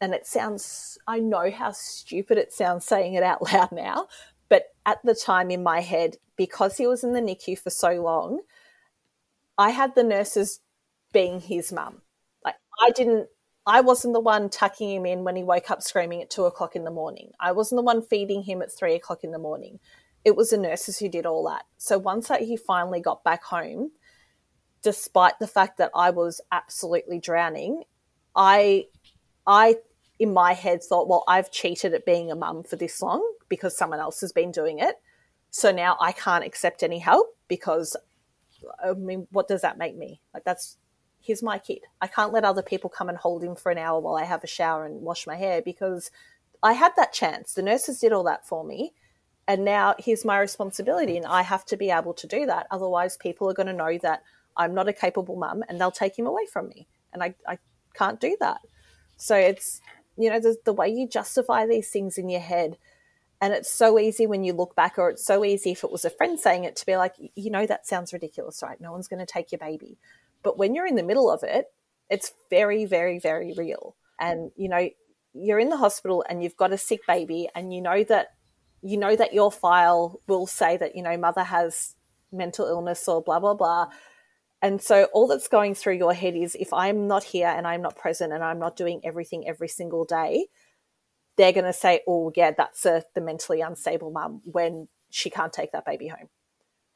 and 0.00 0.14
it 0.14 0.26
sounds, 0.26 0.98
I 1.06 1.20
know 1.20 1.50
how 1.50 1.72
stupid 1.72 2.38
it 2.38 2.52
sounds 2.52 2.84
saying 2.84 3.14
it 3.14 3.22
out 3.22 3.42
loud 3.52 3.72
now, 3.72 4.08
but 4.48 4.74
at 4.84 4.98
the 5.04 5.14
time 5.14 5.50
in 5.50 5.62
my 5.62 5.80
head, 5.80 6.16
because 6.36 6.76
he 6.76 6.86
was 6.86 7.04
in 7.04 7.12
the 7.12 7.20
NICU 7.20 7.58
for 7.58 7.70
so 7.70 8.02
long, 8.02 8.40
I 9.58 9.70
had 9.70 9.94
the 9.94 10.04
nurses 10.04 10.60
being 11.12 11.40
his 11.40 11.72
mum. 11.72 12.02
Like, 12.44 12.56
I 12.80 12.90
didn't, 12.90 13.28
I 13.66 13.80
wasn't 13.80 14.14
the 14.14 14.20
one 14.20 14.48
tucking 14.48 14.90
him 14.90 15.06
in 15.06 15.24
when 15.24 15.36
he 15.36 15.44
woke 15.44 15.70
up 15.70 15.82
screaming 15.82 16.22
at 16.22 16.30
two 16.30 16.44
o'clock 16.44 16.74
in 16.74 16.84
the 16.84 16.90
morning. 16.90 17.30
I 17.38 17.52
wasn't 17.52 17.78
the 17.78 17.84
one 17.84 18.02
feeding 18.02 18.42
him 18.42 18.62
at 18.62 18.72
three 18.72 18.94
o'clock 18.94 19.24
in 19.24 19.32
the 19.32 19.38
morning. 19.38 19.78
It 20.24 20.36
was 20.36 20.50
the 20.50 20.58
nurses 20.58 20.98
who 20.98 21.08
did 21.08 21.26
all 21.26 21.44
that. 21.48 21.64
So 21.78 21.98
once 21.98 22.28
that 22.28 22.42
he 22.42 22.56
finally 22.56 23.00
got 23.00 23.24
back 23.24 23.44
home, 23.44 23.92
despite 24.82 25.38
the 25.38 25.46
fact 25.46 25.78
that 25.78 25.90
I 25.94 26.10
was 26.10 26.40
absolutely 26.50 27.20
drowning, 27.20 27.84
I 28.34 28.86
I 29.46 29.76
in 30.18 30.32
my 30.32 30.52
head 30.52 30.82
thought, 30.82 31.08
well, 31.08 31.24
I've 31.26 31.50
cheated 31.50 31.94
at 31.94 32.06
being 32.06 32.30
a 32.30 32.36
mum 32.36 32.62
for 32.62 32.76
this 32.76 33.02
long 33.02 33.28
because 33.48 33.76
someone 33.76 33.98
else 33.98 34.20
has 34.20 34.32
been 34.32 34.52
doing 34.52 34.78
it. 34.78 34.96
So 35.50 35.72
now 35.72 35.96
I 36.00 36.12
can't 36.12 36.44
accept 36.44 36.82
any 36.82 36.98
help 36.98 37.36
because, 37.48 37.96
I 38.82 38.92
mean, 38.92 39.26
what 39.30 39.48
does 39.48 39.62
that 39.62 39.78
make 39.78 39.96
me? 39.96 40.20
Like, 40.32 40.44
that's, 40.44 40.76
here's 41.20 41.42
my 41.42 41.58
kid. 41.58 41.80
I 42.00 42.06
can't 42.06 42.32
let 42.32 42.44
other 42.44 42.62
people 42.62 42.90
come 42.90 43.08
and 43.08 43.18
hold 43.18 43.42
him 43.42 43.56
for 43.56 43.70
an 43.70 43.78
hour 43.78 44.00
while 44.00 44.16
I 44.16 44.24
have 44.24 44.44
a 44.44 44.48
shower 44.48 44.84
and 44.84 45.02
wash 45.02 45.26
my 45.26 45.36
hair 45.36 45.62
because 45.62 46.10
I 46.62 46.74
had 46.74 46.92
that 46.96 47.12
chance. 47.12 47.54
The 47.54 47.62
nurses 47.62 47.98
did 47.98 48.12
all 48.12 48.24
that 48.24 48.46
for 48.46 48.64
me. 48.64 48.92
And 49.48 49.64
now 49.64 49.94
here's 49.98 50.24
my 50.24 50.38
responsibility, 50.38 51.16
and 51.16 51.26
I 51.26 51.42
have 51.42 51.64
to 51.66 51.76
be 51.76 51.90
able 51.90 52.14
to 52.14 52.28
do 52.28 52.46
that. 52.46 52.68
Otherwise, 52.70 53.16
people 53.16 53.50
are 53.50 53.54
going 53.54 53.66
to 53.66 53.72
know 53.72 53.98
that 53.98 54.22
I'm 54.56 54.72
not 54.72 54.88
a 54.88 54.92
capable 54.92 55.36
mum 55.36 55.64
and 55.68 55.80
they'll 55.80 55.90
take 55.90 56.16
him 56.16 56.26
away 56.26 56.46
from 56.46 56.68
me. 56.68 56.86
And 57.12 57.22
I, 57.22 57.34
I 57.46 57.58
can't 57.94 58.20
do 58.20 58.36
that. 58.40 58.60
So 59.16 59.34
it's 59.34 59.80
you 60.16 60.30
know, 60.30 60.40
the, 60.40 60.56
the 60.64 60.72
way 60.72 60.88
you 60.88 61.08
justify 61.08 61.66
these 61.66 61.90
things 61.90 62.18
in 62.18 62.28
your 62.28 62.40
head. 62.40 62.76
And 63.42 63.52
it's 63.52 63.70
so 63.70 63.98
easy 63.98 64.26
when 64.26 64.44
you 64.44 64.52
look 64.52 64.76
back, 64.76 64.98
or 64.98 65.10
it's 65.10 65.26
so 65.26 65.44
easy 65.44 65.72
if 65.72 65.82
it 65.82 65.90
was 65.90 66.04
a 66.04 66.10
friend 66.10 66.38
saying 66.38 66.62
it 66.62 66.76
to 66.76 66.86
be 66.86 66.96
like, 66.96 67.14
you 67.34 67.50
know, 67.50 67.66
that 67.66 67.86
sounds 67.86 68.12
ridiculous, 68.12 68.62
right? 68.62 68.80
No 68.80 68.92
one's 68.92 69.08
going 69.08 69.20
to 69.20 69.26
take 69.26 69.50
your 69.50 69.58
baby. 69.58 69.98
But 70.44 70.56
when 70.56 70.74
you're 70.74 70.86
in 70.86 70.94
the 70.94 71.02
middle 71.02 71.28
of 71.28 71.42
it, 71.42 71.66
it's 72.08 72.32
very, 72.50 72.84
very, 72.84 73.18
very 73.18 73.52
real. 73.56 73.96
And, 74.18 74.52
you 74.56 74.68
know, 74.68 74.88
you're 75.34 75.58
in 75.58 75.70
the 75.70 75.76
hospital 75.76 76.24
and 76.28 76.42
you've 76.42 76.56
got 76.56 76.72
a 76.72 76.78
sick 76.78 77.00
baby 77.06 77.48
and 77.54 77.74
you 77.74 77.82
know 77.82 78.04
that 78.04 78.28
you 78.82 78.96
know 78.96 79.16
that 79.16 79.32
your 79.32 79.50
file 79.50 80.20
will 80.26 80.46
say 80.46 80.76
that 80.76 80.94
you 80.94 81.02
know 81.02 81.16
mother 81.16 81.42
has 81.42 81.94
mental 82.30 82.66
illness 82.66 83.08
or 83.08 83.22
blah 83.22 83.40
blah 83.40 83.54
blah 83.54 83.88
and 84.62 84.80
so 84.80 85.08
all 85.12 85.26
that's 85.26 85.48
going 85.48 85.74
through 85.74 85.94
your 85.94 86.14
head 86.14 86.36
is 86.36 86.54
if 86.54 86.72
I'm 86.72 87.08
not 87.08 87.24
here 87.24 87.48
and 87.48 87.66
I'm 87.66 87.82
not 87.82 87.96
present 87.96 88.32
and 88.32 88.44
I'm 88.44 88.60
not 88.60 88.76
doing 88.76 89.00
everything 89.02 89.46
every 89.46 89.66
single 89.66 90.04
day, 90.04 90.46
they're 91.36 91.52
going 91.52 91.64
to 91.64 91.72
say, 91.72 92.00
oh, 92.06 92.32
yeah, 92.36 92.52
that's 92.56 92.84
a, 92.86 93.04
the 93.14 93.20
mentally 93.20 93.60
unstable 93.60 94.10
mum 94.10 94.42
when 94.44 94.88
she 95.10 95.30
can't 95.30 95.52
take 95.52 95.72
that 95.72 95.86
baby 95.86 96.08
home. 96.08 96.28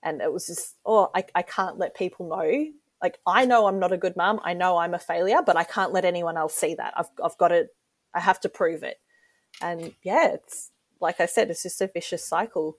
And 0.02 0.20
it 0.20 0.32
was 0.32 0.46
just, 0.46 0.76
oh, 0.84 1.10
I, 1.14 1.24
I 1.34 1.42
can't 1.42 1.78
let 1.78 1.94
people 1.94 2.28
know. 2.28 2.66
Like, 3.02 3.18
I 3.26 3.44
know 3.44 3.66
I'm 3.66 3.78
not 3.78 3.92
a 3.92 3.98
good 3.98 4.16
mum. 4.16 4.40
I 4.44 4.54
know 4.54 4.78
I'm 4.78 4.94
a 4.94 4.98
failure, 4.98 5.40
but 5.44 5.56
I 5.56 5.64
can't 5.64 5.92
let 5.92 6.04
anyone 6.04 6.36
else 6.36 6.54
see 6.54 6.74
that. 6.74 6.94
I've, 6.96 7.08
I've 7.22 7.38
got 7.38 7.48
to, 7.48 7.66
I 8.14 8.20
have 8.20 8.40
to 8.40 8.48
prove 8.48 8.82
it. 8.82 8.98
And 9.60 9.92
yeah, 10.02 10.34
it's 10.34 10.70
like 11.00 11.20
I 11.20 11.26
said, 11.26 11.50
it's 11.50 11.62
just 11.62 11.80
a 11.80 11.86
vicious 11.86 12.24
cycle 12.26 12.76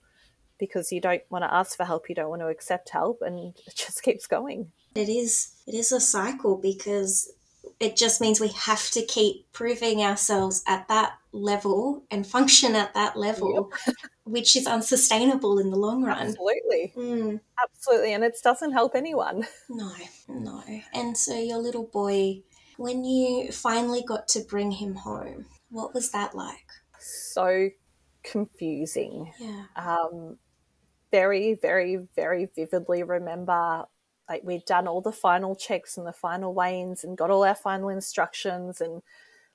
because 0.60 0.92
you 0.92 1.00
don't 1.00 1.22
want 1.30 1.44
to 1.44 1.54
ask 1.54 1.78
for 1.78 1.86
help, 1.86 2.10
you 2.10 2.16
don't 2.16 2.30
want 2.30 2.42
to 2.42 2.48
accept 2.48 2.90
help, 2.90 3.22
and 3.22 3.54
it 3.68 3.76
just 3.76 4.04
keeps 4.04 4.28
going. 4.28 4.72
It 4.96 5.10
is 5.10 5.52
it 5.68 5.76
is 5.76 5.92
a 5.92 6.00
cycle 6.00 6.58
because 6.58 7.32
it 7.80 7.96
just 7.96 8.22
means 8.22 8.40
we 8.40 8.50
have 8.50 8.90
to 8.92 9.06
keep 9.06 9.52
proving 9.52 10.02
ourselves 10.02 10.64
at 10.68 10.88
that 10.88 11.14
level 11.32 12.04
and 12.12 12.26
function 12.26 12.76
at 12.76 12.94
that 12.94 13.16
level, 13.16 13.70
yep. 13.88 13.96
which 14.24 14.56
is 14.56 14.68
unsustainable 14.68 15.60
in 15.60 15.70
the 15.70 15.78
long 15.78 16.04
run. 16.04 16.28
Absolutely. 16.28 16.94
Mm. 16.96 17.40
Absolutely. 17.62 18.14
And 18.14 18.24
it 18.24 18.38
doesn't 18.44 18.74
help 18.74 18.96
anyone. 18.96 19.46
No, 19.70 19.92
no. 20.28 20.64
And 20.94 21.18
so 21.18 21.38
your 21.38 21.58
little 21.58 21.86
boy, 21.86 22.42
when 22.78 23.04
you 23.04 23.52
finally 23.52 24.04
got 24.08 24.28
to 24.30 24.40
bring 24.42 24.72
him 24.72 24.96
home, 24.96 25.46
what 25.70 25.94
was 25.94 26.12
that 26.12 26.36
like? 26.36 26.66
So 27.00 27.70
confusing. 28.24 29.32
Yeah. 29.40 29.66
Um, 29.76 30.38
very, 31.12 31.56
very, 31.62 32.08
very 32.16 32.50
vividly 32.56 33.04
remember 33.04 33.86
like 34.30 34.44
we'd 34.44 34.66
done 34.66 34.88
all 34.88 35.02
the 35.02 35.12
final 35.12 35.56
checks 35.56 35.98
and 35.98 36.06
the 36.06 36.14
final 36.14 36.54
weigh-ins 36.54 37.04
and 37.04 37.18
got 37.18 37.32
all 37.32 37.44
our 37.44 37.56
final 37.56 37.90
instructions 37.90 38.82
and 38.82 39.02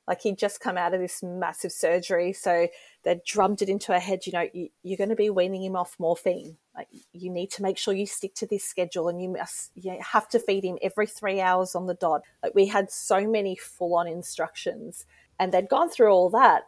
like 0.07 0.23
he'd 0.23 0.39
just 0.39 0.61
come 0.61 0.77
out 0.77 0.95
of 0.95 1.01
this 1.01 1.23
massive 1.23 1.73
surgery 1.73 2.33
so 2.33 2.69
they 3.05 3.21
drummed 3.27 3.63
it 3.63 3.69
into 3.69 3.93
our 3.93 4.01
head 4.01 4.27
you 4.27 4.33
know 4.33 4.47
you, 4.53 4.69
are 4.93 4.97
going 4.97 5.11
to 5.11 5.17
be 5.17 5.31
weaning 5.31 5.63
him 5.63 5.77
off 5.77 5.97
morphine. 5.99 6.57
Like 6.75 6.89
you 7.13 7.31
need 7.31 7.51
to 7.53 7.63
make 7.63 7.79
sure 7.79 7.95
you 7.95 8.07
stick 8.07 8.35
to 8.37 8.47
this 8.47 8.65
schedule 8.65 9.09
and 9.09 9.23
you 9.23 9.29
must 9.29 9.71
you 9.75 9.97
have 10.01 10.29
to 10.29 10.39
feed 10.39 10.65
him 10.65 10.79
every 10.83 11.07
three 11.07 11.41
hours 11.41 11.75
on 11.75 11.87
the 11.87 11.95
dot. 11.95 12.23
Like 12.43 12.55
we 12.55 12.67
had 12.67 12.91
so 12.91 13.27
many 13.29 13.57
full-on 13.57 14.09
instructions 14.09 15.05
and 15.39 15.53
they'd 15.53 15.69
gone 15.69 15.91
through 15.91 16.11
all 16.11 16.31
that 16.31 16.63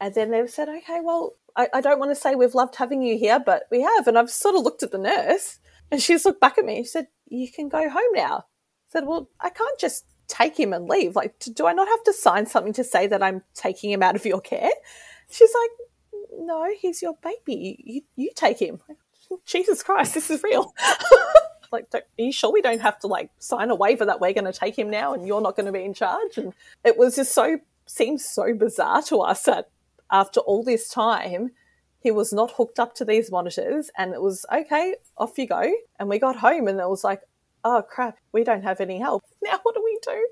and 0.00 0.14
then 0.14 0.30
they 0.30 0.46
said 0.46 0.68
okay 0.68 1.00
well 1.02 1.34
I, 1.56 1.68
I 1.74 1.80
don't 1.80 1.98
want 1.98 2.10
to 2.12 2.20
say 2.20 2.34
we've 2.34 2.54
loved 2.54 2.76
having 2.76 3.02
you 3.02 3.18
here 3.18 3.40
but 3.44 3.64
we 3.70 3.82
have. 3.82 4.06
And 4.06 4.16
i've 4.16 4.30
sort 4.30 4.54
of 4.54 4.62
looked 4.62 4.82
at 4.82 4.92
the 4.92 4.98
nurse 4.98 5.58
and 5.90 6.00
she's 6.00 6.24
looked 6.24 6.40
back 6.40 6.58
at 6.58 6.64
me 6.64 6.78
and 6.78 6.86
said 6.86 7.08
you 7.30 7.50
can 7.50 7.68
go 7.68 7.88
home 7.88 8.12
now. 8.14 8.38
I 8.38 8.90
said, 8.90 9.06
well, 9.06 9.28
I 9.40 9.50
can't 9.50 9.78
just 9.78 10.04
take 10.28 10.58
him 10.58 10.72
and 10.72 10.88
leave. 10.88 11.16
Like, 11.16 11.38
do 11.38 11.66
I 11.66 11.72
not 11.72 11.88
have 11.88 12.02
to 12.04 12.12
sign 12.12 12.46
something 12.46 12.72
to 12.74 12.84
say 12.84 13.06
that 13.06 13.22
I'm 13.22 13.42
taking 13.54 13.90
him 13.90 14.02
out 14.02 14.16
of 14.16 14.24
your 14.24 14.40
care? 14.40 14.70
She's 15.30 15.52
like, 15.54 15.70
no, 16.38 16.70
he's 16.78 17.02
your 17.02 17.16
baby. 17.22 17.82
You, 17.84 18.02
you 18.16 18.30
take 18.34 18.60
him. 18.60 18.80
Jesus 19.46 19.82
Christ, 19.82 20.14
this 20.14 20.30
is 20.30 20.42
real. 20.42 20.72
like, 21.72 21.86
are 21.92 22.02
you 22.16 22.32
sure 22.32 22.52
we 22.52 22.62
don't 22.62 22.80
have 22.80 22.98
to 23.00 23.06
like 23.06 23.30
sign 23.38 23.70
a 23.70 23.74
waiver 23.74 24.04
that 24.04 24.20
we're 24.20 24.32
going 24.32 24.44
to 24.44 24.52
take 24.52 24.78
him 24.78 24.90
now 24.90 25.12
and 25.12 25.26
you're 25.26 25.40
not 25.40 25.56
going 25.56 25.66
to 25.66 25.72
be 25.72 25.84
in 25.84 25.94
charge? 25.94 26.38
And 26.38 26.54
it 26.84 26.96
was 26.96 27.16
just 27.16 27.32
so, 27.32 27.58
seems 27.86 28.24
so 28.24 28.54
bizarre 28.54 29.02
to 29.02 29.18
us 29.18 29.42
that 29.42 29.70
after 30.10 30.40
all 30.40 30.62
this 30.62 30.88
time, 30.88 31.50
he 32.00 32.10
was 32.10 32.32
not 32.32 32.52
hooked 32.52 32.78
up 32.78 32.94
to 32.96 33.04
these 33.04 33.30
monitors 33.30 33.90
and 33.96 34.14
it 34.14 34.22
was 34.22 34.46
okay 34.52 34.94
off 35.16 35.38
you 35.38 35.46
go. 35.46 35.72
And 35.98 36.08
we 36.08 36.18
got 36.18 36.36
home 36.36 36.68
and 36.68 36.80
it 36.80 36.88
was 36.88 37.04
like 37.04 37.22
oh 37.64 37.82
crap 37.82 38.16
we 38.32 38.44
don't 38.44 38.62
have 38.62 38.80
any 38.80 38.98
help. 38.98 39.24
Now 39.42 39.58
what 39.62 39.74
do 39.74 39.82
we 39.82 39.98
do? 40.02 40.26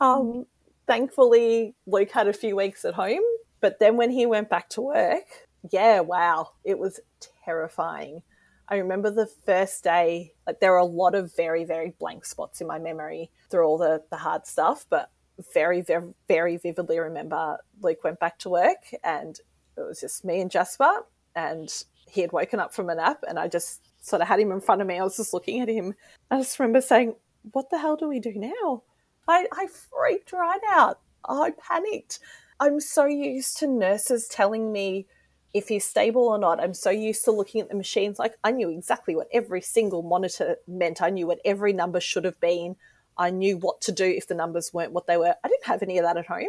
Um, 0.00 0.46
thankfully 0.86 1.74
luke 1.86 2.10
had 2.10 2.28
a 2.28 2.32
few 2.32 2.56
weeks 2.56 2.84
at 2.84 2.94
home 2.94 3.22
but 3.60 3.78
then 3.78 3.96
when 3.96 4.10
he 4.10 4.26
went 4.26 4.50
back 4.50 4.68
to 4.70 4.80
work 4.80 5.48
yeah 5.70 6.00
wow 6.00 6.50
it 6.64 6.78
was 6.78 7.00
terrifying. 7.44 8.22
I 8.68 8.76
remember 8.76 9.10
the 9.10 9.26
first 9.26 9.82
day 9.82 10.32
like 10.46 10.60
there 10.60 10.74
are 10.74 10.78
a 10.78 10.84
lot 10.84 11.14
of 11.14 11.34
very 11.34 11.64
very 11.64 11.94
blank 11.98 12.24
spots 12.24 12.60
in 12.60 12.66
my 12.66 12.78
memory 12.78 13.30
through 13.50 13.64
all 13.64 13.78
the 13.78 14.02
the 14.10 14.16
hard 14.16 14.46
stuff 14.46 14.84
but 14.90 15.10
very 15.54 15.80
very 15.80 16.12
very 16.28 16.56
vividly 16.58 16.98
remember 16.98 17.58
luke 17.82 18.04
went 18.04 18.20
back 18.20 18.38
to 18.38 18.50
work 18.50 18.94
and 19.02 19.40
it 19.80 19.88
was 19.88 20.00
just 20.00 20.24
me 20.24 20.40
and 20.40 20.50
Jasper, 20.50 21.04
and 21.34 21.72
he 22.06 22.20
had 22.20 22.32
woken 22.32 22.60
up 22.60 22.74
from 22.74 22.90
a 22.90 22.94
nap, 22.94 23.24
and 23.28 23.38
I 23.38 23.48
just 23.48 23.80
sort 24.00 24.22
of 24.22 24.28
had 24.28 24.40
him 24.40 24.52
in 24.52 24.60
front 24.60 24.80
of 24.80 24.86
me. 24.86 24.98
I 24.98 25.04
was 25.04 25.16
just 25.16 25.32
looking 25.32 25.60
at 25.60 25.68
him. 25.68 25.94
I 26.30 26.38
just 26.38 26.58
remember 26.58 26.80
saying, 26.80 27.14
"What 27.52 27.70
the 27.70 27.78
hell 27.78 27.96
do 27.96 28.08
we 28.08 28.20
do 28.20 28.32
now?" 28.34 28.82
I, 29.28 29.46
I 29.52 29.66
freaked 29.66 30.32
right 30.32 30.60
out. 30.68 30.98
I 31.24 31.52
panicked. 31.52 32.18
I'm 32.58 32.80
so 32.80 33.06
used 33.06 33.58
to 33.58 33.66
nurses 33.66 34.28
telling 34.28 34.72
me 34.72 35.06
if 35.54 35.68
he's 35.68 35.84
stable 35.84 36.28
or 36.28 36.38
not. 36.38 36.60
I'm 36.60 36.74
so 36.74 36.90
used 36.90 37.24
to 37.24 37.32
looking 37.32 37.60
at 37.60 37.68
the 37.68 37.76
machines. 37.76 38.18
Like 38.18 38.36
I 38.44 38.50
knew 38.50 38.70
exactly 38.70 39.14
what 39.14 39.28
every 39.32 39.60
single 39.60 40.02
monitor 40.02 40.56
meant. 40.66 41.00
I 41.00 41.10
knew 41.10 41.26
what 41.26 41.40
every 41.44 41.72
number 41.72 42.00
should 42.00 42.24
have 42.24 42.40
been. 42.40 42.76
I 43.16 43.30
knew 43.30 43.56
what 43.56 43.80
to 43.82 43.92
do 43.92 44.04
if 44.04 44.26
the 44.26 44.34
numbers 44.34 44.72
weren't 44.72 44.92
what 44.92 45.06
they 45.06 45.16
were. 45.16 45.34
I 45.44 45.48
didn't 45.48 45.66
have 45.66 45.82
any 45.82 45.98
of 45.98 46.04
that 46.04 46.16
at 46.16 46.26
home 46.26 46.48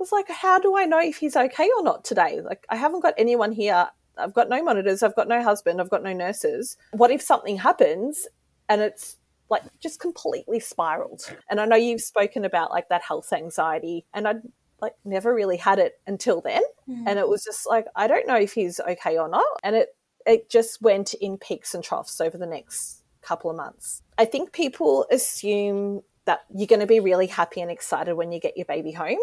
was 0.00 0.10
like, 0.10 0.28
how 0.28 0.58
do 0.58 0.76
I 0.76 0.86
know 0.86 0.98
if 0.98 1.18
he's 1.18 1.36
okay 1.36 1.68
or 1.76 1.82
not 1.84 2.04
today? 2.04 2.40
Like, 2.40 2.66
I 2.68 2.76
haven't 2.76 3.02
got 3.02 3.14
anyone 3.16 3.52
here. 3.52 3.88
I've 4.18 4.34
got 4.34 4.48
no 4.48 4.62
monitors. 4.62 5.02
I've 5.02 5.14
got 5.14 5.28
no 5.28 5.42
husband. 5.42 5.80
I've 5.80 5.90
got 5.90 6.02
no 6.02 6.12
nurses. 6.12 6.76
What 6.92 7.10
if 7.10 7.22
something 7.22 7.58
happens 7.58 8.26
and 8.68 8.80
it's 8.80 9.16
like 9.48 9.62
just 9.78 10.00
completely 10.00 10.58
spiraled? 10.58 11.22
And 11.48 11.60
I 11.60 11.66
know 11.66 11.76
you've 11.76 12.00
spoken 12.00 12.44
about 12.44 12.70
like 12.70 12.88
that 12.88 13.02
health 13.02 13.32
anxiety, 13.32 14.06
and 14.12 14.26
I'd 14.26 14.42
like 14.80 14.94
never 15.04 15.34
really 15.34 15.58
had 15.58 15.78
it 15.78 16.00
until 16.06 16.40
then. 16.40 16.62
Mm. 16.88 17.04
And 17.06 17.18
it 17.18 17.28
was 17.28 17.44
just 17.44 17.68
like, 17.68 17.86
I 17.94 18.08
don't 18.08 18.26
know 18.26 18.36
if 18.36 18.54
he's 18.54 18.80
okay 18.80 19.18
or 19.18 19.28
not. 19.28 19.44
And 19.62 19.76
it, 19.76 19.94
it 20.26 20.50
just 20.50 20.80
went 20.80 21.14
in 21.14 21.36
peaks 21.36 21.74
and 21.74 21.84
troughs 21.84 22.20
over 22.20 22.38
the 22.38 22.46
next 22.46 23.02
couple 23.20 23.50
of 23.50 23.56
months. 23.56 24.02
I 24.16 24.24
think 24.24 24.52
people 24.52 25.06
assume 25.10 26.02
that 26.24 26.44
you're 26.54 26.66
going 26.66 26.80
to 26.80 26.86
be 26.86 27.00
really 27.00 27.26
happy 27.26 27.60
and 27.60 27.70
excited 27.70 28.14
when 28.14 28.32
you 28.32 28.40
get 28.40 28.56
your 28.56 28.66
baby 28.66 28.92
home 28.92 29.18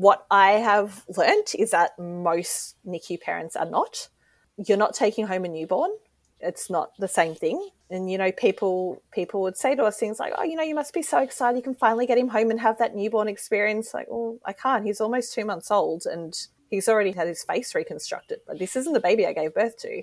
what 0.00 0.24
I 0.30 0.52
have 0.52 1.04
learnt 1.14 1.54
is 1.54 1.72
that 1.72 1.98
most 1.98 2.76
NICU 2.86 3.20
parents 3.20 3.54
are 3.54 3.68
not. 3.68 4.08
You're 4.56 4.78
not 4.78 4.94
taking 4.94 5.26
home 5.26 5.44
a 5.44 5.48
newborn. 5.48 5.90
It's 6.40 6.70
not 6.70 6.92
the 6.98 7.06
same 7.06 7.34
thing. 7.34 7.68
And 7.90 8.10
you 8.10 8.16
know, 8.16 8.32
people 8.32 9.02
people 9.12 9.42
would 9.42 9.58
say 9.58 9.74
to 9.74 9.84
us 9.84 9.98
things 9.98 10.18
like, 10.18 10.32
"Oh, 10.38 10.42
you 10.42 10.56
know, 10.56 10.62
you 10.62 10.74
must 10.74 10.94
be 10.94 11.02
so 11.02 11.18
excited 11.18 11.58
you 11.58 11.62
can 11.62 11.74
finally 11.74 12.06
get 12.06 12.16
him 12.16 12.28
home 12.28 12.50
and 12.50 12.60
have 12.60 12.78
that 12.78 12.96
newborn 12.96 13.28
experience." 13.28 13.92
Like, 13.92 14.06
well, 14.08 14.38
I 14.42 14.54
can't. 14.54 14.86
He's 14.86 15.02
almost 15.02 15.34
two 15.34 15.44
months 15.44 15.70
old 15.70 16.06
and 16.06 16.34
he's 16.70 16.88
already 16.88 17.12
had 17.12 17.28
his 17.28 17.44
face 17.44 17.74
reconstructed. 17.74 18.40
But 18.46 18.58
this 18.58 18.76
isn't 18.76 18.94
the 18.94 19.00
baby 19.00 19.26
I 19.26 19.34
gave 19.34 19.52
birth 19.52 19.76
to, 19.80 20.02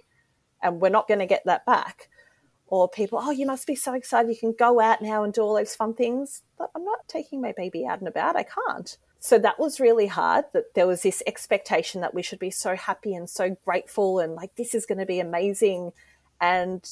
and 0.62 0.80
we're 0.80 0.90
not 0.90 1.08
going 1.08 1.22
to 1.22 1.26
get 1.26 1.44
that 1.46 1.66
back. 1.66 2.10
Or 2.68 2.88
people, 2.88 3.18
oh, 3.20 3.32
you 3.32 3.48
must 3.48 3.66
be 3.66 3.76
so 3.76 3.96
excited 3.96 4.30
you 4.30 4.38
can 4.38 4.54
go 4.54 4.80
out 4.80 5.02
now 5.02 5.24
and 5.24 5.34
do 5.34 5.42
all 5.42 5.56
those 5.56 5.74
fun 5.74 5.96
things. 5.96 6.44
But 6.56 6.70
I'm 6.76 6.84
not 6.84 7.08
taking 7.08 7.42
my 7.42 7.54
baby 7.54 7.88
out 7.88 8.00
and 8.00 8.08
about. 8.08 8.36
I 8.36 8.44
can't 8.44 8.98
so 9.20 9.40
that 9.40 9.60
was 9.60 9.80
really 9.80 10.08
hard 10.08 10.46
that 10.54 10.74
there 10.76 10.88
was 10.88 11.02
this 11.02 11.24
expectation 11.26 12.02
that 12.02 12.14
we 12.14 12.22
should 12.22 12.40
be 12.40 12.52
so 12.52 12.76
happy 12.76 13.16
and 13.16 13.30
so 13.30 13.56
grateful 13.66 14.20
and 14.20 14.36
like 14.36 14.56
this 14.56 14.76
is 14.76 14.86
going 14.86 15.00
to 15.00 15.06
be 15.06 15.20
amazing. 15.20 15.92
And 16.40 16.88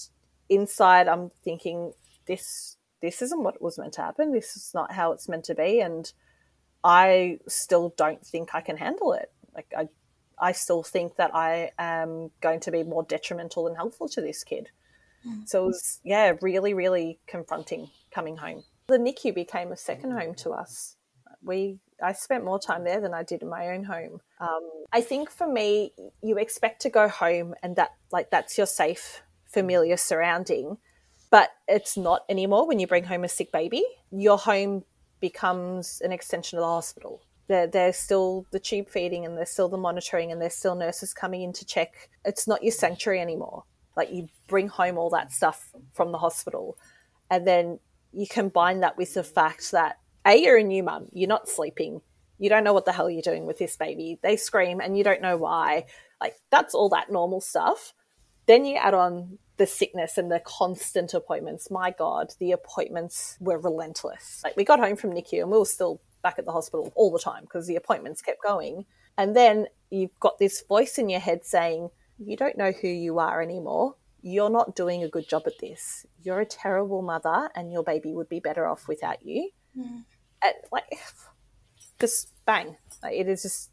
inside 0.48 1.08
i'm 1.08 1.32
thinking 1.44 1.92
this 2.28 2.78
this 3.02 3.22
isn't 3.22 3.44
what 3.44 3.62
was 3.62 3.78
meant 3.78 3.94
to 3.94 4.02
happen. 4.02 4.32
This 4.32 4.56
is 4.56 4.72
not 4.74 4.92
how 4.92 5.12
it's 5.12 5.28
meant 5.28 5.46
to 5.46 5.56
be. 5.56 5.80
And 5.80 6.12
i 6.84 7.40
still 7.48 7.94
don't 7.98 8.26
think 8.26 8.54
i 8.54 8.62
can 8.62 8.78
handle 8.78 9.14
it. 9.14 9.32
Like 9.54 9.72
i 9.78 9.88
i 10.38 10.52
still 10.52 10.84
think 10.84 11.16
that 11.16 11.34
i 11.34 11.72
am 11.80 12.32
going 12.42 12.60
to 12.60 12.72
be 12.72 12.84
more 12.84 13.04
detrimental 13.04 13.66
than 13.66 13.76
helpful 13.76 14.10
to 14.10 14.22
this 14.22 14.44
kid. 14.44 14.70
Mm. 15.26 15.48
so 15.48 15.64
it 15.64 15.68
was 15.68 16.00
yeah 16.04 16.34
really 16.42 16.74
really 16.74 17.20
confronting 17.28 17.90
coming 18.12 18.38
home. 18.38 18.64
The 18.88 18.98
nicu 18.98 19.34
became 19.34 19.72
a 19.72 19.78
second 19.78 20.12
home 20.12 20.36
to 20.36 20.52
us. 20.52 20.96
We 21.44 21.80
I 22.04 22.14
spent 22.14 22.44
more 22.44 22.60
time 22.60 22.84
there 22.84 23.00
than 23.00 23.14
I 23.14 23.24
did 23.24 23.42
in 23.42 23.50
my 23.50 23.70
own 23.70 23.84
home. 23.84 24.22
Um, 24.40 24.70
I 24.92 25.02
think 25.02 25.32
for 25.32 25.48
me, 25.48 25.94
you 26.22 26.38
expect 26.38 26.82
to 26.82 26.90
go 26.90 27.08
home 27.08 27.56
and 27.64 27.76
that 27.76 27.92
like 28.12 28.30
that's 28.32 28.58
your 28.58 28.68
safe, 28.68 29.22
familiar 29.46 29.98
surrounding, 29.98 30.78
but 31.32 31.52
it's 31.68 31.98
not 31.98 32.24
anymore 32.30 32.68
when 32.68 32.80
you 32.80 32.88
bring 32.88 33.06
home 33.06 33.24
a 33.24 33.30
sick 33.30 33.52
baby. 33.52 33.84
Your 34.12 34.38
home 34.38 34.84
becomes 35.20 36.02
an 36.04 36.12
extension 36.12 36.60
of 36.60 36.64
the 36.64 36.68
hospital. 36.68 37.22
There, 37.48 37.68
there's 37.68 37.98
still 37.98 38.46
the 38.52 38.60
tube 38.60 38.90
feeding 38.90 39.26
and 39.26 39.38
there's 39.38 39.52
still 39.52 39.70
the 39.70 39.78
monitoring 39.78 40.32
and 40.32 40.42
there's 40.42 40.56
still 40.56 40.76
nurses 40.76 41.14
coming 41.14 41.44
in 41.44 41.54
to 41.54 41.66
check. 41.66 42.10
It's 42.24 42.48
not 42.48 42.64
your 42.64 42.72
sanctuary 42.72 43.22
anymore. 43.22 43.64
Like 43.96 44.12
you 44.12 44.28
bring 44.48 44.68
home 44.68 44.98
all 44.98 45.10
that 45.12 45.32
stuff 45.32 45.72
from 45.94 46.12
the 46.12 46.18
hospital, 46.18 46.78
and 47.32 47.48
then 47.48 47.80
you 48.12 48.28
combine 48.28 48.82
that 48.82 48.98
with 48.98 49.14
the 49.14 49.24
fact 49.24 49.72
that 49.72 50.00
a, 50.26 50.36
you're 50.36 50.58
a 50.58 50.64
new 50.64 50.84
mum. 50.84 51.08
You're 51.12 51.30
not 51.30 51.48
sleeping. 51.48 52.02
You 52.38 52.50
don't 52.50 52.64
know 52.64 52.74
what 52.74 52.86
the 52.86 52.92
hell 52.92 53.10
you're 53.10 53.22
doing 53.22 53.46
with 53.46 53.60
this 53.60 53.78
baby. 53.78 54.20
They 54.22 54.36
scream 54.36 54.82
and 54.82 54.98
you 54.98 55.04
don't 55.04 55.22
know 55.22 55.38
why. 55.38 55.86
Like, 56.20 56.36
that's 56.50 56.74
all 56.74 56.90
that 56.90 57.12
normal 57.12 57.42
stuff. 57.42 57.94
Then 58.48 58.66
you 58.66 58.76
add 58.76 58.94
on 58.94 59.38
the 59.58 59.66
sickness 59.66 60.18
and 60.18 60.32
the 60.32 60.42
constant 60.42 61.14
appointments. 61.14 61.72
My 61.72 61.92
God, 61.92 62.34
the 62.40 62.52
appointments 62.52 63.38
were 63.40 63.58
relentless. 63.58 64.42
Like, 64.44 64.58
we 64.58 64.64
got 64.64 64.80
home 64.80 64.96
from 64.96 65.12
NICU 65.12 65.42
and 65.42 65.52
we 65.52 65.58
were 65.58 65.66
still 65.66 66.02
back 66.24 66.40
at 66.40 66.46
the 66.46 66.52
hospital 66.52 66.92
all 66.96 67.12
the 67.12 67.20
time 67.20 67.44
because 67.44 67.68
the 67.68 67.76
appointments 67.76 68.22
kept 68.22 68.44
going. 68.44 68.86
And 69.18 69.36
then 69.36 69.68
you've 69.92 70.20
got 70.20 70.40
this 70.40 70.64
voice 70.68 70.98
in 70.98 71.08
your 71.08 71.22
head 71.22 71.46
saying, 71.46 71.90
You 72.18 72.36
don't 72.36 72.58
know 72.58 72.72
who 72.72 72.88
you 72.88 73.20
are 73.20 73.42
anymore. 73.42 73.96
You're 74.22 74.50
not 74.50 74.76
doing 74.76 75.04
a 75.04 75.10
good 75.10 75.30
job 75.30 75.44
at 75.46 75.60
this. 75.62 76.06
You're 76.24 76.42
a 76.42 76.46
terrible 76.46 77.04
mother, 77.04 77.52
and 77.56 77.72
your 77.72 77.84
baby 77.84 78.12
would 78.12 78.28
be 78.28 78.40
better 78.40 78.66
off 78.68 78.88
without 78.88 79.24
you. 79.24 79.52
Mm 79.78 80.04
and 80.46 80.56
like 80.72 81.00
just 82.00 82.30
bang. 82.46 82.76
Like, 83.02 83.18
it 83.18 83.28
is 83.28 83.44
just 83.44 83.72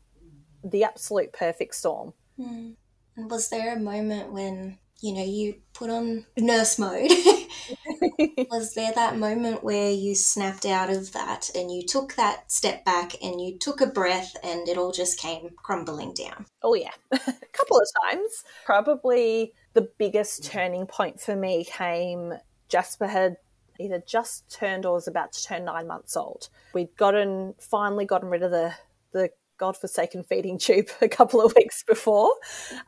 the 0.65 0.85
absolute 0.85 1.33
perfect 1.33 1.75
storm. 1.75 2.13
Mm. 2.39 2.75
And 3.17 3.31
was 3.31 3.49
there 3.49 3.77
a 3.77 3.81
moment 3.81 4.33
when 4.33 4.79
you 5.01 5.13
know 5.13 5.25
you 5.25 5.57
put 5.75 5.91
on 5.91 6.25
nurse 6.39 6.79
mode 6.79 7.11
was 8.51 8.75
there 8.75 8.93
that 8.93 9.19
moment 9.19 9.65
where 9.65 9.91
you 9.91 10.15
snapped 10.15 10.65
out 10.65 10.91
of 10.91 11.13
that 11.13 11.51
and 11.55 11.71
you 11.71 11.85
took 11.85 12.15
that 12.15 12.51
step 12.51 12.85
back 12.85 13.13
and 13.23 13.41
you 13.41 13.59
took 13.59 13.81
a 13.81 13.87
breath 13.87 14.35
and 14.43 14.69
it 14.69 14.79
all 14.79 14.93
just 14.93 15.19
came 15.19 15.51
crumbling 15.57 16.15
down? 16.15 16.47
Oh, 16.63 16.75
yeah. 16.75 16.93
a 17.13 17.19
couple 17.19 17.79
of 17.79 17.89
times. 18.05 18.45
Probably 18.65 19.53
the 19.75 19.89
biggest 19.99 20.45
turning 20.45 20.87
point 20.87 21.21
for 21.21 21.35
me 21.35 21.65
came 21.65 22.35
Jasper 22.69 23.07
had 23.07 23.37
either 23.79 24.03
just 24.07 24.51
turned 24.51 24.87
or 24.87 24.95
was 24.95 25.09
about 25.09 25.33
to 25.33 25.45
turn 25.45 25.65
nine 25.65 25.87
months 25.87 26.17
old. 26.17 26.49
We'd 26.75 26.97
gotten 26.97 27.55
finally 27.59 28.05
gotten 28.05 28.29
rid 28.29 28.43
of 28.43 28.51
the 28.51 28.75
the 29.13 29.31
godforsaken 29.63 30.25
feeding 30.25 30.59
tube 30.59 30.89
a 31.01 31.09
couple 31.09 31.41
of 31.41 31.55
weeks 31.55 31.85
before. 31.85 32.35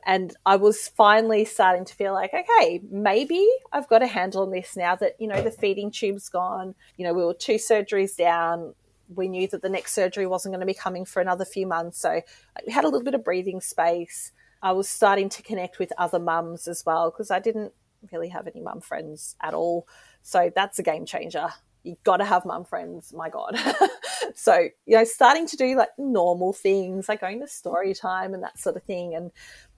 And 0.05 0.35
I 0.45 0.57
was 0.57 0.89
finally 0.89 1.45
starting 1.45 1.85
to 1.85 1.95
feel 1.95 2.13
like, 2.13 2.33
okay, 2.35 2.81
maybe 2.91 3.49
I've 3.73 3.89
got 3.89 4.03
a 4.03 4.09
handle 4.09 4.43
on 4.43 4.51
this 4.51 4.77
now 4.77 4.97
that, 4.97 5.13
you 5.21 5.29
know, 5.29 5.41
the 5.41 5.53
feeding 5.53 5.93
tube's 5.93 6.29
gone. 6.29 6.75
You 6.97 7.07
know, 7.07 7.15
we 7.15 7.25
were 7.25 7.33
two 7.33 7.55
surgeries 7.55 8.17
down. 8.17 8.75
We 9.15 9.29
knew 9.29 9.47
that 9.49 9.63
the 9.63 9.69
next 9.69 9.95
surgery 9.95 10.27
wasn't 10.27 10.53
going 10.53 10.67
to 10.67 10.67
be 10.67 10.75
coming 10.75 11.05
for 11.05 11.23
another 11.23 11.45
few 11.45 11.65
months. 11.65 12.01
So 12.01 12.23
we 12.67 12.73
had 12.73 12.83
a 12.83 12.89
little 12.89 13.05
bit 13.05 13.15
of 13.15 13.23
breathing 13.23 13.61
space. 13.61 14.33
I 14.61 14.73
was 14.73 14.89
starting 14.89 15.29
to 15.29 15.43
connect 15.43 15.79
with 15.79 15.93
other 15.97 16.19
mums 16.19 16.67
as 16.67 16.85
well 16.85 17.11
because 17.11 17.31
I 17.31 17.39
didn't 17.39 17.73
really 18.11 18.31
have 18.31 18.49
any 18.49 18.61
mum 18.61 18.81
friends 18.81 19.37
at 19.41 19.55
all. 19.55 19.87
So 20.25 20.51
that's 20.55 20.81
a 20.81 20.83
game 20.83 21.07
changer 21.07 21.51
you 21.85 21.97
got 22.03 22.17
to 22.17 22.25
have 22.25 22.45
mum 22.45 22.65
friends. 22.65 23.13
My 23.13 23.29
God. 23.29 23.57
so, 24.35 24.69
you 24.87 24.97
know, 24.97 25.05
starting 25.05 25.47
to 25.47 25.57
do 25.57 25.77
like 25.77 25.91
normal 25.99 26.53
things, 26.53 27.09
like 27.09 27.21
going 27.21 27.41
to 27.41 27.47
story 27.47 27.95
time 27.95 28.35
and 28.35 28.43
that 28.43 28.59
sort 28.59 28.75
of 28.75 28.83
thing. 28.83 29.15
And 29.15 29.31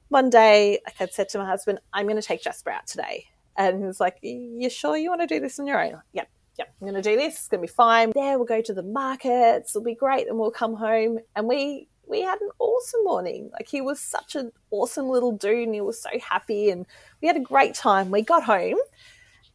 one 0.08 0.30
day 0.30 0.78
I 0.86 0.92
had 0.94 1.12
said 1.12 1.28
to 1.30 1.38
my 1.38 1.46
husband, 1.46 1.80
I'm 1.92 2.06
going 2.06 2.16
to 2.16 2.22
take 2.22 2.42
Jasper 2.42 2.70
out 2.70 2.86
today. 2.86 3.26
And 3.58 3.80
he 3.80 3.86
was 3.86 4.00
like, 4.00 4.18
You 4.22 4.70
sure 4.70 4.96
you 4.96 5.10
want 5.10 5.22
to 5.22 5.26
do 5.26 5.40
this 5.40 5.58
on 5.58 5.66
your 5.66 5.84
own? 5.84 6.00
Yep. 6.12 6.28
Yep, 6.58 6.72
I'm 6.80 6.88
going 6.88 7.02
to 7.02 7.10
do 7.10 7.16
this. 7.16 7.34
It's 7.34 7.48
going 7.48 7.60
to 7.60 7.70
be 7.70 7.72
fine. 7.72 8.12
There, 8.14 8.38
we'll 8.38 8.46
go 8.46 8.62
to 8.62 8.72
the 8.72 8.82
markets. 8.82 9.76
It'll 9.76 9.84
be 9.84 9.94
great. 9.94 10.26
And 10.26 10.38
we'll 10.38 10.50
come 10.50 10.74
home. 10.74 11.18
And 11.34 11.46
we 11.46 11.88
we 12.06 12.22
had 12.22 12.40
an 12.40 12.48
awesome 12.58 13.04
morning. 13.04 13.50
Like 13.52 13.68
he 13.68 13.80
was 13.80 14.00
such 14.00 14.36
an 14.36 14.52
awesome 14.70 15.08
little 15.08 15.32
dude 15.32 15.66
and 15.66 15.74
he 15.74 15.80
was 15.80 16.00
so 16.00 16.08
happy 16.22 16.70
and 16.70 16.86
we 17.20 17.28
had 17.28 17.36
a 17.36 17.40
great 17.40 17.74
time. 17.74 18.10
We 18.10 18.22
got 18.22 18.44
home 18.44 18.78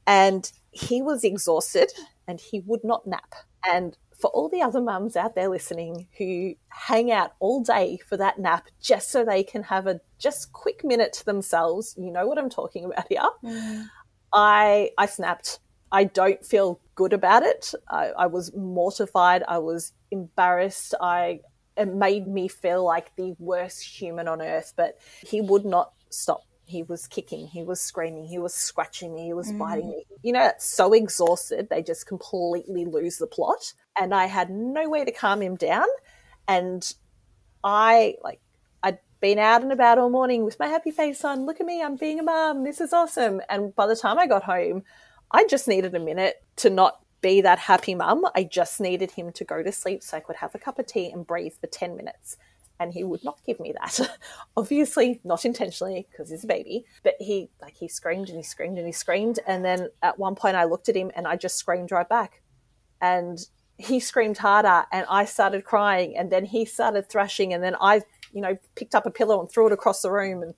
and 0.06 0.52
he 0.72 1.02
was 1.02 1.24
exhausted 1.24 1.92
and 2.28 2.40
he 2.40 2.62
would 2.62 2.84
not 2.84 3.06
nap. 3.06 3.34
And 3.68 3.98
for 4.22 4.30
all 4.30 4.50
the 4.50 4.62
other 4.62 4.82
mums 4.82 5.16
out 5.16 5.36
there 5.36 5.50
listening 5.50 6.08
who 6.18 6.54
hang 6.70 7.12
out 7.12 7.34
all 7.40 7.62
day 7.62 8.00
for 8.08 8.18
that 8.18 8.40
nap 8.40 8.68
just 8.80 9.10
so 9.10 9.26
they 9.26 9.44
can 9.44 9.64
have 9.64 9.88
a 9.88 10.00
just 10.20 10.54
quick 10.54 10.84
minute 10.84 11.12
to 11.14 11.26
themselves, 11.26 11.96
you 11.98 12.12
know 12.12 12.28
what 12.28 12.38
I'm 12.38 12.50
talking 12.50 12.86
about 12.86 13.08
here. 13.10 13.22
Mm. 13.44 13.88
I 14.32 14.92
I 14.98 15.08
snapped. 15.08 15.60
I 15.92 16.06
don't 16.06 16.46
feel 16.46 16.80
good 16.96 17.12
about 17.12 17.44
it. 17.44 17.74
I, 17.90 18.12
I 18.18 18.28
was 18.28 18.56
mortified. 18.56 19.44
I 19.48 19.58
was 19.58 19.92
embarrassed. 20.12 20.94
I 21.02 21.42
it 21.76 21.94
made 21.94 22.28
me 22.28 22.48
feel 22.48 22.86
like 22.86 23.16
the 23.16 23.36
worst 23.40 23.82
human 23.82 24.28
on 24.28 24.42
earth. 24.42 24.74
But 24.78 25.00
he 25.26 25.42
would 25.42 25.66
not 25.66 25.94
stop 26.10 26.44
he 26.72 26.84
was 26.84 27.06
kicking, 27.06 27.48
he 27.48 27.64
was 27.64 27.82
screaming, 27.82 28.26
he 28.26 28.40
was 28.40 28.54
scratching 28.54 29.14
me, 29.14 29.26
he 29.26 29.34
was 29.34 29.52
mm. 29.52 29.60
biting 29.60 29.90
me. 29.90 30.06
You 30.24 30.34
know, 30.34 30.52
so 30.58 30.94
exhausted, 30.94 31.70
they 31.70 31.84
just 31.84 32.08
completely 32.08 32.86
lose 32.86 33.18
the 33.18 33.28
plot. 33.28 33.74
And 34.00 34.16
I 34.16 34.26
had 34.26 34.50
no 34.50 34.90
way 34.90 35.04
to 35.06 35.12
calm 35.12 35.42
him 35.42 35.56
down. 35.56 35.86
And 36.48 36.92
I, 37.64 38.16
like, 38.24 38.40
I'd 38.82 39.00
been 39.20 39.38
out 39.38 39.62
and 39.62 39.72
about 39.72 40.00
all 40.00 40.10
morning 40.10 40.46
with 40.46 40.58
my 40.60 40.68
happy 40.68 40.92
face 40.92 41.24
on. 41.26 41.46
Look 41.46 41.60
at 41.60 41.68
me, 41.68 41.84
I'm 41.84 41.98
being 41.98 42.20
a 42.20 42.24
mum. 42.24 42.64
This 42.64 42.82
is 42.82 42.94
awesome. 42.94 43.42
And 43.50 43.76
by 43.76 43.86
the 43.86 43.96
time 43.96 44.18
I 44.18 44.26
got 44.26 44.44
home, 44.44 44.84
I 45.30 45.46
just 45.46 45.68
needed 45.68 45.94
a 45.94 46.00
minute 46.00 46.42
to 46.58 46.70
not 46.70 47.00
be 47.22 47.42
that 47.42 47.60
happy 47.60 47.94
mum. 47.94 48.26
I 48.34 48.46
just 48.46 48.80
needed 48.80 49.12
him 49.12 49.32
to 49.34 49.44
go 49.44 49.62
to 49.62 49.72
sleep 49.72 50.02
so 50.02 50.18
I 50.18 50.22
could 50.22 50.38
have 50.38 50.56
a 50.56 50.60
cup 50.60 50.80
of 50.80 50.88
tea 50.88 51.12
and 51.12 51.28
breathe 51.28 51.54
for 51.60 51.68
10 51.68 51.96
minutes 51.96 52.38
and 52.82 52.92
he 52.92 53.04
would 53.04 53.24
not 53.24 53.40
give 53.46 53.60
me 53.60 53.74
that. 53.80 54.18
Obviously, 54.58 55.22
not 55.24 55.46
intentionally 55.46 56.08
because 56.10 56.32
he's 56.32 56.44
a 56.44 56.48
baby, 56.48 56.84
but 57.04 57.14
he 57.20 57.52
like 57.62 57.76
he 57.76 57.88
screamed 57.88 58.28
and 58.30 58.38
he 58.38 58.44
screamed 58.44 58.80
and 58.80 58.88
he 58.88 58.92
screamed, 58.92 59.40
and 59.46 59.64
then 59.64 59.90
at 60.02 60.18
one 60.18 60.34
point 60.34 60.56
I 60.56 60.64
looked 60.64 60.90
at 60.90 60.96
him 60.96 61.12
and 61.16 61.28
I 61.28 61.36
just 61.36 61.58
screamed 61.58 61.92
right 61.92 62.10
back, 62.10 62.42
and 63.00 63.38
he 63.78 64.00
screamed 64.00 64.40
harder, 64.40 64.86
and 64.92 65.06
I 65.10 65.26
started 65.26 65.64
crying, 65.64 66.18
and 66.18 66.32
then 66.32 66.44
he 66.44 66.66
started 66.66 67.08
thrashing, 67.08 67.54
and 67.54 67.64
then 67.64 67.76
I, 67.80 68.02
you 68.34 68.42
know, 68.42 68.58
picked 68.76 68.96
up 68.96 69.06
a 69.06 69.12
pillow 69.12 69.40
and 69.40 69.50
threw 69.50 69.68
it 69.68 69.74
across 69.74 70.02
the 70.02 70.12
room, 70.12 70.42
and 70.42 70.56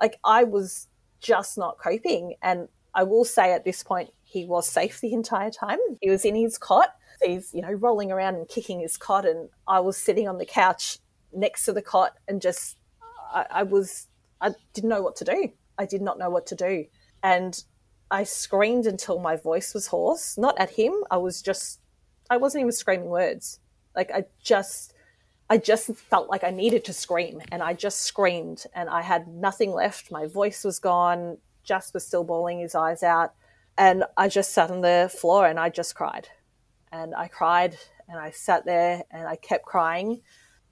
like 0.00 0.18
I 0.24 0.44
was 0.44 0.88
just 1.20 1.58
not 1.58 1.76
coping, 1.78 2.34
and 2.42 2.68
I 2.94 3.02
will 3.02 3.26
say 3.26 3.52
at 3.52 3.64
this 3.64 3.82
point 3.82 4.10
he 4.24 4.46
was 4.46 4.66
safe 4.66 5.02
the 5.02 5.12
entire 5.12 5.50
time. 5.50 5.78
He 6.00 6.08
was 6.08 6.24
in 6.24 6.34
his 6.34 6.56
cot. 6.56 6.94
He's, 7.22 7.52
you 7.52 7.62
know, 7.62 7.72
rolling 7.72 8.12
around 8.12 8.36
and 8.36 8.48
kicking 8.48 8.80
his 8.80 8.96
cot, 8.96 9.26
and 9.26 9.50
I 9.66 9.80
was 9.80 9.98
sitting 9.98 10.28
on 10.28 10.38
the 10.38 10.46
couch 10.46 10.98
next 11.32 11.64
to 11.66 11.72
the 11.72 11.82
cot 11.82 12.14
and 12.26 12.40
just 12.40 12.76
I, 13.32 13.46
I 13.50 13.62
was 13.62 14.06
I 14.40 14.54
didn't 14.72 14.90
know 14.90 15.02
what 15.02 15.16
to 15.16 15.24
do. 15.24 15.52
I 15.78 15.86
did 15.86 16.02
not 16.02 16.18
know 16.18 16.30
what 16.30 16.46
to 16.46 16.54
do. 16.54 16.86
And 17.22 17.62
I 18.10 18.24
screamed 18.24 18.86
until 18.86 19.18
my 19.18 19.36
voice 19.36 19.74
was 19.74 19.88
hoarse. 19.88 20.38
Not 20.38 20.58
at 20.58 20.70
him. 20.70 20.94
I 21.10 21.18
was 21.18 21.42
just 21.42 21.80
I 22.30 22.36
wasn't 22.36 22.62
even 22.62 22.72
screaming 22.72 23.08
words. 23.08 23.60
Like 23.94 24.10
I 24.10 24.24
just 24.42 24.94
I 25.50 25.58
just 25.58 25.94
felt 25.94 26.28
like 26.28 26.44
I 26.44 26.50
needed 26.50 26.84
to 26.86 26.92
scream 26.92 27.40
and 27.50 27.62
I 27.62 27.72
just 27.72 28.02
screamed 28.02 28.64
and 28.74 28.88
I 28.88 29.02
had 29.02 29.28
nothing 29.28 29.72
left. 29.72 30.10
My 30.10 30.26
voice 30.26 30.62
was 30.64 30.78
gone. 30.78 31.38
Just 31.64 31.94
was 31.94 32.06
still 32.06 32.24
bawling 32.24 32.60
his 32.60 32.74
eyes 32.74 33.02
out. 33.02 33.34
And 33.76 34.04
I 34.16 34.28
just 34.28 34.52
sat 34.52 34.70
on 34.70 34.80
the 34.80 35.10
floor 35.14 35.46
and 35.46 35.58
I 35.58 35.68
just 35.68 35.94
cried. 35.94 36.28
And 36.92 37.14
I 37.14 37.28
cried 37.28 37.76
and 38.08 38.18
I 38.18 38.30
sat 38.30 38.64
there 38.64 39.02
and 39.10 39.26
I 39.26 39.36
kept 39.36 39.64
crying 39.64 40.22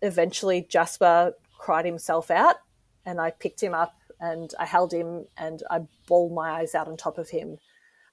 eventually 0.03 0.67
Jasper 0.69 1.35
cried 1.59 1.85
himself 1.85 2.31
out 2.31 2.57
and 3.05 3.21
I 3.21 3.31
picked 3.31 3.63
him 3.63 3.75
up 3.75 3.95
and 4.21 4.53
I 4.59 4.65
held 4.65 4.93
him 4.93 5.27
and 5.37 5.63
I 5.71 5.81
bawled 6.07 6.33
my 6.33 6.51
eyes 6.51 6.75
out 6.75 6.89
on 6.89 6.97
top 6.97 7.19
of 7.19 7.31
him. 7.31 7.59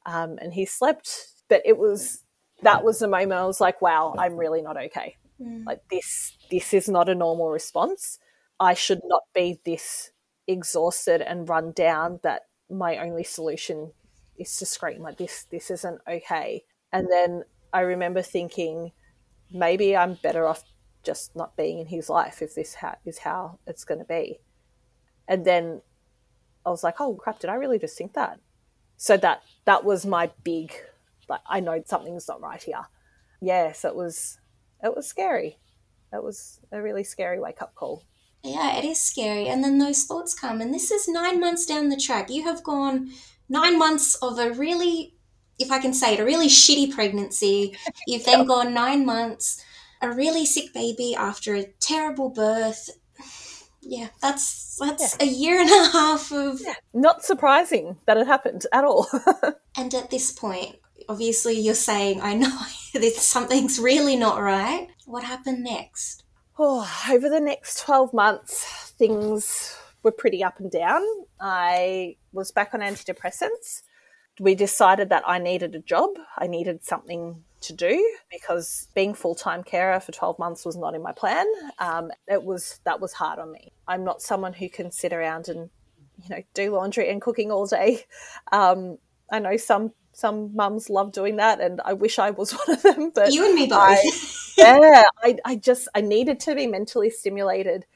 Um, 0.05 0.37
and 0.41 0.53
he 0.53 0.65
slept. 0.65 1.27
But 1.49 1.61
it 1.65 1.77
was 1.77 2.23
that 2.61 2.83
was 2.83 2.99
the 2.99 3.07
moment 3.07 3.33
I 3.33 3.45
was 3.45 3.61
like, 3.61 3.81
wow, 3.81 4.15
I'm 4.17 4.37
really 4.37 4.61
not 4.61 4.77
okay. 4.77 5.17
Mm. 5.41 5.65
Like 5.65 5.81
this 5.89 6.37
this 6.49 6.73
is 6.73 6.87
not 6.87 7.09
a 7.09 7.15
normal 7.15 7.49
response. 7.49 8.19
I 8.59 8.73
should 8.73 9.01
not 9.05 9.23
be 9.33 9.59
this 9.65 10.11
exhausted 10.47 11.21
and 11.21 11.49
run 11.49 11.71
down 11.71 12.19
that 12.23 12.43
my 12.69 12.97
only 12.97 13.23
solution 13.23 13.91
is 14.37 14.55
to 14.57 14.65
scream 14.65 15.01
like 15.01 15.17
this 15.17 15.45
this 15.51 15.69
isn't 15.71 16.01
okay. 16.07 16.63
And 16.91 17.07
then 17.11 17.43
I 17.71 17.81
remember 17.81 18.21
thinking 18.21 18.91
maybe 19.51 19.95
I'm 19.95 20.15
better 20.15 20.47
off 20.47 20.63
just 21.03 21.35
not 21.35 21.55
being 21.55 21.79
in 21.79 21.87
his 21.87 22.09
life 22.09 22.41
if 22.41 22.55
this 22.55 22.75
ha- 22.75 22.95
is 23.05 23.19
how 23.19 23.59
it's 23.67 23.83
going 23.83 23.99
to 23.99 24.05
be. 24.05 24.39
And 25.27 25.45
then 25.45 25.81
I 26.65 26.69
was 26.69 26.83
like, 26.83 26.99
oh 26.99 27.15
crap, 27.15 27.39
did 27.39 27.49
I 27.49 27.55
really 27.55 27.79
just 27.79 27.97
think 27.97 28.13
that? 28.13 28.39
So 28.97 29.17
that 29.17 29.41
that 29.65 29.83
was 29.83 30.05
my 30.05 30.31
big, 30.43 30.73
like, 31.27 31.41
I 31.47 31.59
know 31.59 31.81
something's 31.85 32.27
not 32.27 32.41
right 32.41 32.61
here. 32.61 32.85
Yes, 33.41 33.83
it 33.83 33.95
was, 33.95 34.37
it 34.83 34.95
was 34.95 35.07
scary. 35.07 35.57
It 36.13 36.23
was 36.23 36.59
a 36.71 36.81
really 36.81 37.03
scary 37.03 37.39
wake 37.39 37.61
up 37.61 37.75
call. 37.75 38.03
Yeah, 38.43 38.77
it 38.77 38.85
is 38.85 39.01
scary. 39.01 39.47
And 39.47 39.63
then 39.63 39.77
those 39.77 40.03
thoughts 40.03 40.33
come. 40.33 40.61
And 40.61 40.73
this 40.73 40.91
is 40.91 41.07
nine 41.07 41.39
months 41.39 41.65
down 41.65 41.89
the 41.89 41.97
track. 41.97 42.29
You 42.29 42.43
have 42.43 42.63
gone 42.63 43.09
nine 43.49 43.79
months 43.79 44.15
of 44.15 44.37
a 44.37 44.51
really, 44.51 45.15
if 45.57 45.71
I 45.71 45.79
can 45.79 45.93
say 45.93 46.13
it, 46.13 46.19
a 46.19 46.25
really 46.25 46.47
shitty 46.47 46.93
pregnancy. 46.93 47.75
You've 48.07 48.25
then 48.25 48.45
gone 48.45 48.73
nine 48.73 49.05
months 49.05 49.63
a 50.03 50.13
really 50.13 50.45
sick 50.45 50.73
baby 50.73 51.15
after 51.15 51.55
a 51.55 51.65
terrible 51.79 52.29
birth. 52.29 52.89
Yeah, 53.81 54.09
that's 54.21 54.77
that's 54.79 55.17
yeah. 55.19 55.25
a 55.25 55.29
year 55.29 55.61
and 55.61 55.69
a 55.69 55.91
half 55.91 56.31
of 56.31 56.61
yeah. 56.61 56.73
not 56.93 57.23
surprising 57.23 57.97
that 58.05 58.17
it 58.17 58.27
happened 58.27 58.65
at 58.71 58.83
all. 58.83 59.07
and 59.77 59.93
at 59.93 60.09
this 60.09 60.31
point, 60.31 60.77
obviously 61.09 61.59
you're 61.59 61.73
saying, 61.73 62.21
I 62.21 62.33
know 62.33 62.57
that 62.93 63.13
something's 63.15 63.79
really 63.79 64.15
not 64.15 64.41
right. 64.41 64.87
What 65.05 65.23
happened 65.23 65.63
next? 65.63 66.23
Oh, 66.57 66.89
over 67.11 67.29
the 67.29 67.41
next 67.41 67.81
12 67.81 68.13
months, 68.13 68.93
things 68.97 69.77
were 70.01 70.11
pretty 70.11 70.43
up 70.43 70.59
and 70.59 70.71
down. 70.71 71.03
I 71.39 72.17
was 72.31 72.51
back 72.51 72.73
on 72.73 72.81
antidepressants. 72.81 73.83
We 74.39 74.55
decided 74.55 75.09
that 75.09 75.23
I 75.27 75.39
needed 75.39 75.75
a 75.75 75.79
job. 75.79 76.09
I 76.37 76.47
needed 76.47 76.83
something 76.83 77.43
to 77.63 77.73
do 77.73 78.15
because 78.31 78.87
being 78.93 79.13
full 79.13 79.35
time 79.35 79.63
carer 79.63 79.99
for 79.99 80.11
12 80.11 80.39
months 80.39 80.65
was 80.65 80.75
not 80.75 80.95
in 80.95 81.01
my 81.01 81.11
plan. 81.11 81.45
Um, 81.79 82.11
it 82.27 82.43
was 82.43 82.79
that 82.85 82.99
was 82.99 83.13
hard 83.13 83.39
on 83.39 83.51
me. 83.51 83.71
I'm 83.87 84.03
not 84.03 84.21
someone 84.21 84.53
who 84.53 84.69
can 84.69 84.91
sit 84.91 85.13
around 85.13 85.47
and 85.49 85.69
you 86.17 86.29
know 86.29 86.43
do 86.53 86.71
laundry 86.71 87.09
and 87.09 87.21
cooking 87.21 87.51
all 87.51 87.65
day. 87.65 88.05
Um, 88.51 88.97
I 89.31 89.39
know 89.39 89.57
some 89.57 89.93
some 90.13 90.55
mums 90.55 90.89
love 90.89 91.11
doing 91.11 91.37
that, 91.37 91.59
and 91.59 91.81
I 91.83 91.93
wish 91.93 92.19
I 92.19 92.31
was 92.31 92.51
one 92.65 92.77
of 92.77 92.83
them. 92.83 93.11
But 93.13 93.33
you 93.33 93.45
and 93.45 93.55
me 93.55 93.67
both. 93.67 94.39
Yeah, 94.55 95.01
I, 95.23 95.37
I 95.45 95.55
just 95.55 95.87
I 95.95 96.01
needed 96.01 96.39
to 96.41 96.53
be 96.53 96.67
mentally 96.67 97.09
stimulated, 97.09 97.87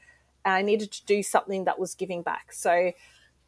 and 0.44 0.54
I 0.54 0.62
needed 0.62 0.90
to 0.90 1.06
do 1.06 1.22
something 1.22 1.66
that 1.66 1.78
was 1.78 1.94
giving 1.94 2.22
back. 2.22 2.52
So 2.52 2.90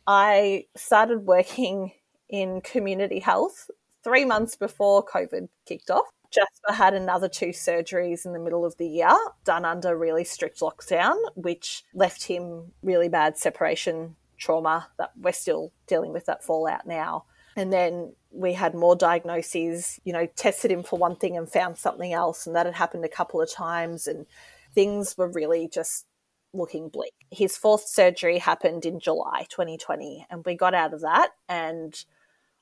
I 0.06 0.66
started 0.76 1.26
working 1.26 1.90
in 2.28 2.60
community 2.60 3.18
health 3.18 3.68
three 4.04 4.24
months 4.24 4.56
before 4.56 5.04
COVID 5.04 5.48
kicked 5.66 5.90
off. 5.90 6.06
Jasper 6.30 6.72
had 6.72 6.94
another 6.94 7.28
two 7.28 7.48
surgeries 7.48 8.24
in 8.24 8.32
the 8.32 8.38
middle 8.38 8.64
of 8.64 8.76
the 8.76 8.86
year, 8.86 9.16
done 9.44 9.64
under 9.64 9.96
really 9.96 10.24
strict 10.24 10.60
lockdown, 10.60 11.16
which 11.34 11.84
left 11.92 12.24
him 12.24 12.72
really 12.82 13.08
bad 13.08 13.36
separation 13.36 14.14
trauma 14.38 14.88
that 14.98 15.10
we're 15.20 15.32
still 15.32 15.72
dealing 15.86 16.12
with 16.12 16.26
that 16.26 16.44
fallout 16.44 16.86
now. 16.86 17.24
And 17.56 17.72
then 17.72 18.14
we 18.30 18.52
had 18.52 18.74
more 18.74 18.96
diagnoses, 18.96 20.00
you 20.04 20.12
know, 20.12 20.26
tested 20.36 20.70
him 20.70 20.82
for 20.82 20.98
one 20.98 21.16
thing 21.16 21.36
and 21.36 21.50
found 21.50 21.76
something 21.78 22.12
else. 22.12 22.46
And 22.46 22.54
that 22.54 22.66
had 22.66 22.74
happened 22.74 23.04
a 23.04 23.08
couple 23.08 23.40
of 23.40 23.50
times. 23.50 24.06
And 24.06 24.26
things 24.74 25.16
were 25.18 25.30
really 25.30 25.68
just 25.68 26.06
looking 26.52 26.88
bleak. 26.88 27.12
His 27.30 27.56
fourth 27.56 27.86
surgery 27.86 28.38
happened 28.38 28.86
in 28.86 29.00
July 29.00 29.46
2020. 29.50 30.26
And 30.30 30.44
we 30.44 30.54
got 30.54 30.74
out 30.74 30.94
of 30.94 31.00
that. 31.00 31.30
And 31.48 32.02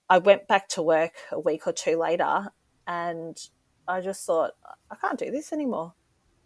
I 0.08 0.18
went 0.18 0.48
back 0.48 0.68
to 0.70 0.82
work 0.82 1.12
a 1.30 1.38
week 1.38 1.66
or 1.66 1.72
two 1.72 1.96
later. 1.96 2.48
And 2.86 3.38
I 3.86 4.00
just 4.00 4.24
thought, 4.24 4.52
I 4.90 4.96
can't 4.96 5.18
do 5.18 5.30
this 5.30 5.52
anymore. 5.52 5.94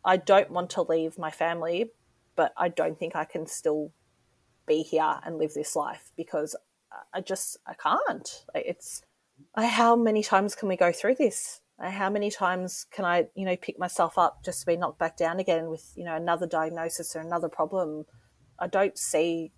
I 0.04 0.16
don't 0.16 0.50
want 0.50 0.70
to 0.70 0.82
leave 0.82 1.18
my 1.18 1.30
family, 1.30 1.92
but 2.34 2.52
I 2.56 2.68
don't 2.68 2.98
think 2.98 3.14
I 3.14 3.24
can 3.24 3.46
still 3.46 3.92
be 4.66 4.82
here 4.82 5.20
and 5.24 5.38
live 5.38 5.54
this 5.54 5.76
life 5.76 6.10
because 6.16 6.56
I 7.12 7.20
just 7.20 7.56
I 7.66 7.74
can't. 7.74 8.44
It's 8.54 9.02
how 9.56 9.96
many 9.96 10.22
times 10.22 10.54
can 10.54 10.68
we 10.68 10.76
go 10.76 10.92
through 10.92 11.16
this? 11.16 11.60
How 11.80 12.10
many 12.10 12.30
times 12.30 12.86
can 12.90 13.04
I, 13.04 13.26
you 13.34 13.44
know, 13.44 13.56
pick 13.56 13.78
myself 13.78 14.18
up 14.18 14.44
just 14.44 14.60
to 14.60 14.66
be 14.66 14.76
knocked 14.76 14.98
back 14.98 15.16
down 15.16 15.40
again 15.40 15.68
with, 15.68 15.92
you 15.96 16.04
know, 16.04 16.14
another 16.14 16.46
diagnosis 16.46 17.16
or 17.16 17.20
another 17.20 17.48
problem? 17.48 18.04
I 18.58 18.66
don't 18.68 18.96
see 18.96 19.52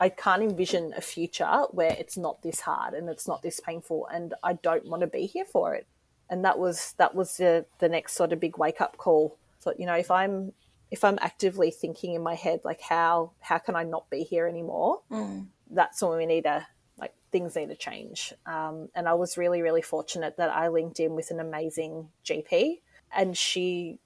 I 0.00 0.08
can't 0.08 0.42
envision 0.42 0.92
a 0.96 1.00
future 1.00 1.64
where 1.70 1.94
it's 1.98 2.16
not 2.16 2.42
this 2.42 2.60
hard 2.60 2.94
and 2.94 3.08
it's 3.08 3.26
not 3.26 3.42
this 3.42 3.60
painful 3.60 4.06
and 4.12 4.34
I 4.42 4.52
don't 4.52 4.86
want 4.86 5.00
to 5.00 5.08
be 5.08 5.26
here 5.26 5.44
for 5.44 5.74
it. 5.74 5.86
And 6.30 6.44
that 6.44 6.58
was 6.58 6.94
that 6.98 7.14
was 7.14 7.36
the 7.36 7.66
the 7.78 7.88
next 7.88 8.14
sort 8.14 8.32
of 8.32 8.40
big 8.40 8.58
wake 8.58 8.80
up 8.80 8.96
call. 8.96 9.36
So, 9.58 9.74
you 9.76 9.86
know, 9.86 9.94
if 9.94 10.10
I'm 10.10 10.52
if 10.90 11.04
I'm 11.04 11.18
actively 11.20 11.70
thinking 11.70 12.14
in 12.14 12.22
my 12.22 12.34
head 12.34 12.60
like 12.64 12.80
how 12.80 13.32
how 13.40 13.58
can 13.58 13.74
I 13.74 13.82
not 13.82 14.08
be 14.08 14.22
here 14.22 14.46
anymore? 14.46 15.00
Mm. 15.10 15.46
That's 15.70 16.00
when 16.00 16.16
we 16.16 16.26
need 16.26 16.44
to 16.44 16.66
like 16.98 17.14
things 17.32 17.56
need 17.56 17.70
to 17.70 17.76
change. 17.76 18.32
Um, 18.46 18.88
and 18.94 19.08
I 19.08 19.14
was 19.14 19.36
really 19.36 19.62
really 19.62 19.82
fortunate 19.82 20.36
that 20.36 20.50
I 20.50 20.68
linked 20.68 21.00
in 21.00 21.16
with 21.16 21.30
an 21.32 21.40
amazing 21.40 22.08
GP, 22.24 22.80
and 23.16 23.36
she 23.36 23.98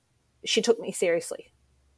she 0.45 0.63
took 0.63 0.81
me 0.81 0.91
seriously. 0.91 1.53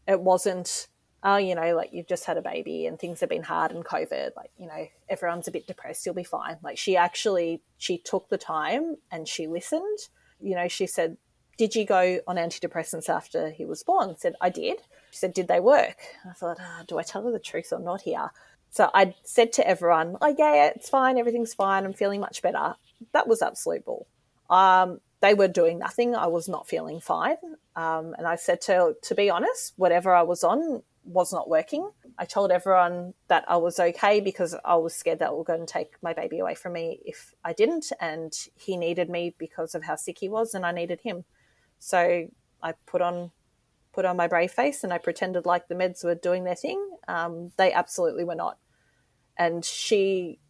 It 0.08 0.20
wasn't 0.20 0.88
oh 1.24 1.36
you 1.36 1.54
know 1.54 1.74
like 1.74 1.90
you've 1.92 2.06
just 2.06 2.24
had 2.24 2.36
a 2.36 2.42
baby 2.42 2.86
and 2.86 2.98
things 2.98 3.20
have 3.20 3.28
been 3.28 3.42
hard 3.42 3.72
and 3.72 3.84
COVID 3.84 4.30
like 4.36 4.50
you 4.58 4.66
know 4.66 4.86
everyone's 5.08 5.48
a 5.48 5.50
bit 5.50 5.66
depressed 5.66 6.04
you'll 6.06 6.14
be 6.14 6.24
fine. 6.24 6.58
Like 6.62 6.78
she 6.78 6.96
actually 6.96 7.62
she 7.78 7.98
took 7.98 8.28
the 8.28 8.38
time 8.38 8.96
and 9.10 9.26
she 9.26 9.46
listened. 9.46 9.98
You 10.40 10.54
know 10.54 10.68
she 10.68 10.86
said 10.86 11.16
did 11.56 11.74
you 11.74 11.84
go 11.84 12.20
on 12.26 12.36
antidepressants 12.36 13.08
after 13.08 13.50
he 13.50 13.64
was 13.64 13.82
born? 13.82 14.10
I 14.10 14.14
said, 14.14 14.34
I 14.40 14.50
did. 14.50 14.78
She 15.10 15.18
said, 15.18 15.34
did 15.34 15.48
they 15.48 15.60
work? 15.60 15.98
I 16.28 16.32
thought, 16.32 16.58
oh, 16.60 16.82
do 16.86 16.98
I 16.98 17.02
tell 17.02 17.22
her 17.24 17.30
the 17.30 17.38
truth 17.38 17.72
or 17.72 17.78
not 17.78 18.02
here? 18.02 18.30
So 18.70 18.90
I 18.92 19.14
said 19.22 19.52
to 19.54 19.66
everyone, 19.66 20.16
oh, 20.20 20.34
yeah, 20.36 20.72
it's 20.74 20.88
fine. 20.88 21.16
Everything's 21.16 21.54
fine. 21.54 21.84
I'm 21.84 21.92
feeling 21.92 22.20
much 22.20 22.42
better. 22.42 22.74
That 23.12 23.28
was 23.28 23.40
absolute 23.40 23.84
bull. 23.84 24.08
Um, 24.50 25.00
they 25.20 25.34
were 25.34 25.48
doing 25.48 25.78
nothing. 25.78 26.14
I 26.16 26.26
was 26.26 26.48
not 26.48 26.66
feeling 26.66 27.00
fine. 27.00 27.36
Um, 27.76 28.14
and 28.18 28.26
I 28.26 28.34
said 28.34 28.60
to, 28.62 28.96
to 29.02 29.14
be 29.14 29.30
honest, 29.30 29.74
whatever 29.76 30.12
I 30.12 30.22
was 30.22 30.42
on 30.42 30.82
was 31.04 31.32
not 31.32 31.48
working. 31.48 31.90
I 32.18 32.24
told 32.24 32.50
everyone 32.50 33.14
that 33.28 33.44
I 33.48 33.56
was 33.56 33.78
okay 33.78 34.20
because 34.20 34.54
I 34.64 34.76
was 34.76 34.94
scared 34.94 35.18
that 35.18 35.30
it 35.30 35.36
were 35.36 35.44
going 35.44 35.66
to 35.66 35.72
take 35.72 35.92
my 36.02 36.14
baby 36.14 36.38
away 36.38 36.54
from 36.54 36.72
me 36.72 37.00
if 37.04 37.34
I 37.44 37.52
didn't. 37.52 37.92
And 38.00 38.32
he 38.56 38.76
needed 38.76 39.10
me 39.10 39.34
because 39.38 39.74
of 39.74 39.84
how 39.84 39.96
sick 39.96 40.18
he 40.18 40.28
was, 40.28 40.54
and 40.54 40.64
I 40.64 40.72
needed 40.72 41.00
him. 41.02 41.24
So 41.78 42.28
I 42.62 42.74
put 42.86 43.02
on 43.02 43.30
put 43.92 44.04
on 44.04 44.16
my 44.16 44.26
brave 44.26 44.50
face 44.50 44.82
and 44.82 44.92
I 44.92 44.98
pretended 44.98 45.46
like 45.46 45.68
the 45.68 45.74
meds 45.76 46.02
were 46.02 46.16
doing 46.16 46.42
their 46.42 46.56
thing. 46.56 46.84
Um, 47.06 47.52
they 47.56 47.72
absolutely 47.72 48.24
were 48.24 48.34
not. 48.34 48.58
And 49.38 49.64
she, 49.64 50.40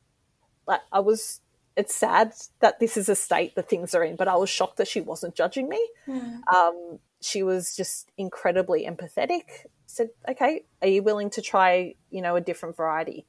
like, 0.66 0.80
I 0.92 1.00
was. 1.00 1.40
It's 1.76 1.94
sad 1.94 2.32
that 2.60 2.78
this 2.78 2.96
is 2.96 3.08
a 3.08 3.16
state 3.16 3.54
that 3.56 3.68
things 3.68 3.94
are 3.94 4.04
in, 4.04 4.16
but 4.16 4.28
I 4.28 4.36
was 4.36 4.48
shocked 4.48 4.76
that 4.76 4.88
she 4.88 5.00
wasn't 5.00 5.34
judging 5.34 5.68
me. 5.68 5.88
Mm. 6.06 6.46
Um, 6.46 6.98
she 7.20 7.42
was 7.42 7.74
just 7.74 8.10
incredibly 8.16 8.86
empathetic. 8.86 9.66
Said, 9.86 10.10
"Okay, 10.28 10.64
are 10.82 10.88
you 10.88 11.02
willing 11.02 11.30
to 11.30 11.42
try, 11.42 11.94
you 12.10 12.22
know, 12.22 12.36
a 12.36 12.40
different 12.40 12.76
variety?" 12.76 13.26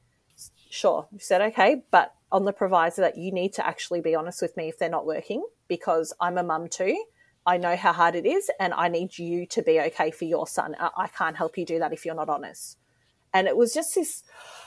Sure. 0.69 1.07
She 1.13 1.19
said, 1.19 1.41
"Okay, 1.41 1.83
but 1.91 2.13
on 2.31 2.45
the 2.45 2.53
proviso 2.53 3.01
that 3.01 3.17
you 3.17 3.31
need 3.31 3.53
to 3.53 3.65
actually 3.65 4.01
be 4.01 4.15
honest 4.15 4.41
with 4.41 4.55
me 4.57 4.67
if 4.67 4.77
they're 4.77 4.89
not 4.89 5.05
working, 5.05 5.43
because 5.67 6.13
I'm 6.19 6.37
a 6.37 6.43
mum 6.43 6.67
too." 6.67 7.03
I 7.45 7.57
know 7.57 7.75
how 7.75 7.93
hard 7.93 8.15
it 8.15 8.25
is, 8.25 8.49
and 8.59 8.73
I 8.73 8.87
need 8.87 9.17
you 9.17 9.45
to 9.47 9.61
be 9.61 9.79
okay 9.79 10.09
for 10.09 10.25
your 10.25 10.47
son. 10.47 10.75
I 10.79 11.07
can't 11.07 11.37
help 11.37 11.57
you 11.57 11.65
do 11.65 11.77
that 11.79 11.93
if 11.93 12.05
you're 12.05 12.15
not 12.15 12.29
honest. 12.29 12.77
And 13.33 13.47
it 13.47 13.55
was 13.55 13.73
just 13.73 13.93
this, 13.93 14.23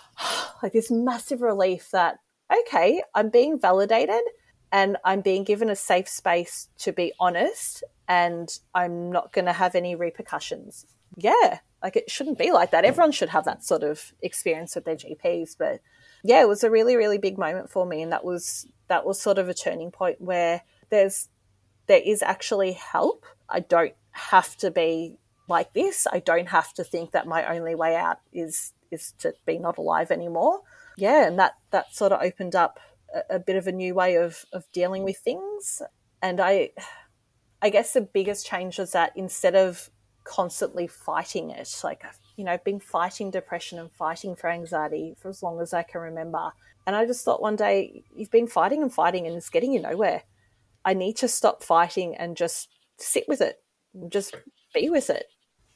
like 0.62 0.72
this 0.72 0.90
massive 0.90 1.42
relief 1.42 1.90
that, 1.90 2.20
okay, 2.52 3.02
I'm 3.14 3.30
being 3.30 3.58
validated 3.58 4.22
and 4.70 4.96
I'm 5.04 5.20
being 5.20 5.44
given 5.44 5.70
a 5.70 5.76
safe 5.76 6.08
space 6.08 6.68
to 6.78 6.92
be 6.92 7.12
honest, 7.18 7.84
and 8.06 8.48
I'm 8.74 9.10
not 9.10 9.32
going 9.32 9.46
to 9.46 9.52
have 9.52 9.74
any 9.74 9.94
repercussions. 9.94 10.86
Yeah, 11.16 11.60
like 11.82 11.96
it 11.96 12.10
shouldn't 12.10 12.38
be 12.38 12.52
like 12.52 12.70
that. 12.70 12.84
Everyone 12.84 13.12
should 13.12 13.30
have 13.30 13.44
that 13.44 13.64
sort 13.64 13.82
of 13.82 14.12
experience 14.22 14.74
with 14.74 14.84
their 14.84 14.96
GPs, 14.96 15.56
but 15.58 15.80
yeah, 16.22 16.40
it 16.40 16.48
was 16.48 16.64
a 16.64 16.70
really, 16.70 16.96
really 16.96 17.18
big 17.18 17.38
moment 17.38 17.70
for 17.70 17.86
me, 17.86 18.02
and 18.02 18.12
that 18.12 18.24
was 18.24 18.66
that 18.88 19.06
was 19.06 19.20
sort 19.20 19.38
of 19.38 19.48
a 19.48 19.54
turning 19.54 19.90
point 19.90 20.20
where 20.20 20.62
there's 20.90 21.28
there 21.86 22.02
is 22.04 22.22
actually 22.22 22.72
help. 22.72 23.24
I 23.48 23.60
don't 23.60 23.94
have 24.12 24.56
to 24.58 24.70
be 24.70 25.18
like 25.48 25.72
this. 25.72 26.06
I 26.10 26.20
don't 26.20 26.48
have 26.48 26.72
to 26.74 26.84
think 26.84 27.12
that 27.12 27.26
my 27.26 27.46
only 27.46 27.74
way 27.74 27.96
out 27.96 28.18
is 28.32 28.72
is 28.90 29.12
to 29.18 29.34
be 29.46 29.58
not 29.58 29.78
alive 29.78 30.10
anymore. 30.10 30.60
Yeah, 30.98 31.26
and 31.26 31.38
that 31.38 31.54
that 31.70 31.94
sort 31.94 32.12
of 32.12 32.20
opened 32.22 32.54
up 32.56 32.80
a, 33.14 33.36
a 33.36 33.38
bit 33.38 33.56
of 33.56 33.66
a 33.66 33.72
new 33.72 33.94
way 33.94 34.16
of 34.16 34.44
of 34.52 34.64
dealing 34.72 35.04
with 35.04 35.18
things. 35.18 35.80
And 36.22 36.40
I 36.40 36.70
I 37.62 37.70
guess 37.70 37.92
the 37.92 38.00
biggest 38.02 38.46
change 38.46 38.78
was 38.78 38.92
that 38.92 39.12
instead 39.16 39.54
of 39.56 39.90
constantly 40.24 40.86
fighting 40.88 41.50
it, 41.50 41.80
like 41.84 42.02
you 42.36 42.44
know, 42.44 42.58
been 42.64 42.80
fighting 42.80 43.30
depression 43.30 43.78
and 43.78 43.92
fighting 43.92 44.36
for 44.36 44.50
anxiety 44.50 45.14
for 45.18 45.28
as 45.28 45.42
long 45.42 45.60
as 45.60 45.72
I 45.72 45.82
can 45.84 46.00
remember. 46.00 46.52
And 46.86 46.96
I 46.96 47.06
just 47.06 47.24
thought 47.24 47.42
one 47.42 47.56
day, 47.56 48.04
you've 48.16 48.30
been 48.30 48.48
fighting 48.48 48.82
and 48.82 48.92
fighting 48.92 49.26
and 49.26 49.36
it's 49.36 49.50
getting 49.50 49.72
you 49.72 49.80
nowhere. 49.80 50.22
I 50.84 50.94
need 50.94 51.16
to 51.18 51.28
stop 51.28 51.62
fighting 51.62 52.16
and 52.16 52.36
just 52.36 52.68
sit 52.98 53.24
with 53.28 53.40
it, 53.40 53.62
just 54.08 54.36
be 54.74 54.90
with 54.90 55.10
it. 55.10 55.26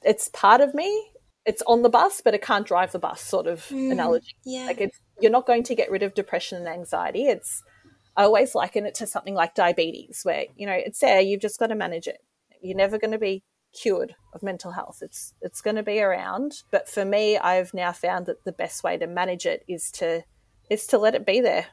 It's 0.02 0.28
part 0.30 0.60
of 0.60 0.74
me. 0.74 1.11
It's 1.44 1.62
on 1.66 1.82
the 1.82 1.88
bus, 1.88 2.20
but 2.24 2.34
it 2.34 2.42
can't 2.42 2.66
drive 2.66 2.92
the 2.92 2.98
bus. 2.98 3.20
Sort 3.20 3.46
of 3.46 3.60
mm, 3.66 3.90
analogy. 3.90 4.34
Yeah. 4.44 4.66
Like 4.66 4.80
it's 4.80 5.00
you're 5.20 5.32
not 5.32 5.46
going 5.46 5.64
to 5.64 5.74
get 5.74 5.90
rid 5.90 6.02
of 6.02 6.14
depression 6.14 6.58
and 6.58 6.68
anxiety. 6.68 7.26
It's 7.26 7.62
I 8.16 8.24
always 8.24 8.54
liken 8.54 8.86
it 8.86 8.94
to 8.96 9.06
something 9.06 9.34
like 9.34 9.54
diabetes, 9.54 10.20
where 10.22 10.44
you 10.56 10.66
know 10.66 10.72
it's 10.72 11.00
there. 11.00 11.20
You've 11.20 11.40
just 11.40 11.58
got 11.58 11.68
to 11.68 11.74
manage 11.74 12.06
it. 12.06 12.18
You're 12.60 12.76
never 12.76 12.98
going 12.98 13.12
to 13.12 13.18
be 13.18 13.42
cured 13.72 14.14
of 14.34 14.42
mental 14.42 14.72
health. 14.72 14.98
It's 15.02 15.34
it's 15.40 15.60
going 15.60 15.76
to 15.76 15.82
be 15.82 16.00
around. 16.00 16.62
But 16.70 16.88
for 16.88 17.04
me, 17.04 17.38
I've 17.38 17.74
now 17.74 17.92
found 17.92 18.26
that 18.26 18.44
the 18.44 18.52
best 18.52 18.84
way 18.84 18.98
to 18.98 19.06
manage 19.06 19.46
it 19.46 19.64
is 19.66 19.90
to 19.92 20.22
is 20.70 20.86
to 20.88 20.98
let 20.98 21.14
it 21.14 21.26
be 21.26 21.40
there. 21.40 21.66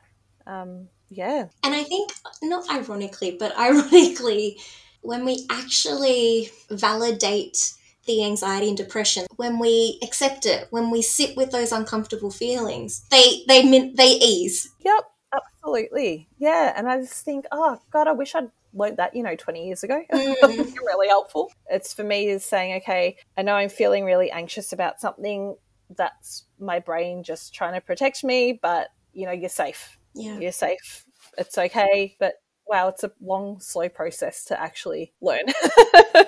Um, 0.47 0.89
yeah. 1.09 1.45
And 1.63 1.73
I 1.73 1.83
think, 1.83 2.11
not 2.41 2.69
ironically, 2.71 3.37
but 3.39 3.57
ironically, 3.59 4.59
when 5.01 5.25
we 5.25 5.45
actually 5.49 6.51
validate 6.69 7.73
the 8.09 8.25
anxiety 8.25 8.67
and 8.67 8.77
depression, 8.77 9.25
when 9.35 9.59
we 9.59 9.99
accept 10.03 10.45
it, 10.45 10.67
when 10.71 10.89
we 10.89 11.01
sit 11.01 11.37
with 11.37 11.51
those 11.51 11.71
uncomfortable 11.71 12.31
feelings, 12.31 13.05
they 13.11 13.43
they 13.47 13.91
they 13.95 14.11
ease. 14.11 14.69
Yep, 14.83 15.03
absolutely. 15.33 16.27
Yeah, 16.37 16.73
and 16.75 16.89
I 16.89 16.99
just 16.99 17.23
think, 17.23 17.45
oh 17.51 17.79
God, 17.91 18.07
I 18.07 18.11
wish 18.13 18.35
I'd 18.35 18.49
learned 18.73 18.97
that, 18.97 19.15
you 19.15 19.23
know, 19.23 19.35
20 19.35 19.65
years 19.65 19.83
ago. 19.83 20.03
Mm. 20.11 20.75
really 20.77 21.07
helpful. 21.07 21.51
It's 21.69 21.93
for 21.93 22.03
me 22.03 22.27
is 22.27 22.43
saying, 22.43 22.81
okay, 22.81 23.17
I 23.37 23.41
know 23.41 23.55
I'm 23.55 23.69
feeling 23.69 24.05
really 24.05 24.31
anxious 24.31 24.73
about 24.73 24.99
something. 24.99 25.55
That's 25.95 26.43
my 26.59 26.79
brain 26.79 27.23
just 27.23 27.53
trying 27.53 27.73
to 27.73 27.81
protect 27.81 28.23
me, 28.23 28.59
but 28.61 28.89
you 29.13 29.25
know, 29.25 29.31
you're 29.31 29.49
safe 29.49 29.99
yeah. 30.13 30.37
you're 30.39 30.51
safe. 30.51 31.03
It's 31.37 31.57
okay. 31.57 32.15
But 32.19 32.35
wow, 32.69 32.87
it's 32.89 33.03
a 33.03 33.11
long, 33.19 33.59
slow 33.59 33.89
process 33.89 34.45
to 34.45 34.59
actually 34.59 35.11
learn. 35.21 35.43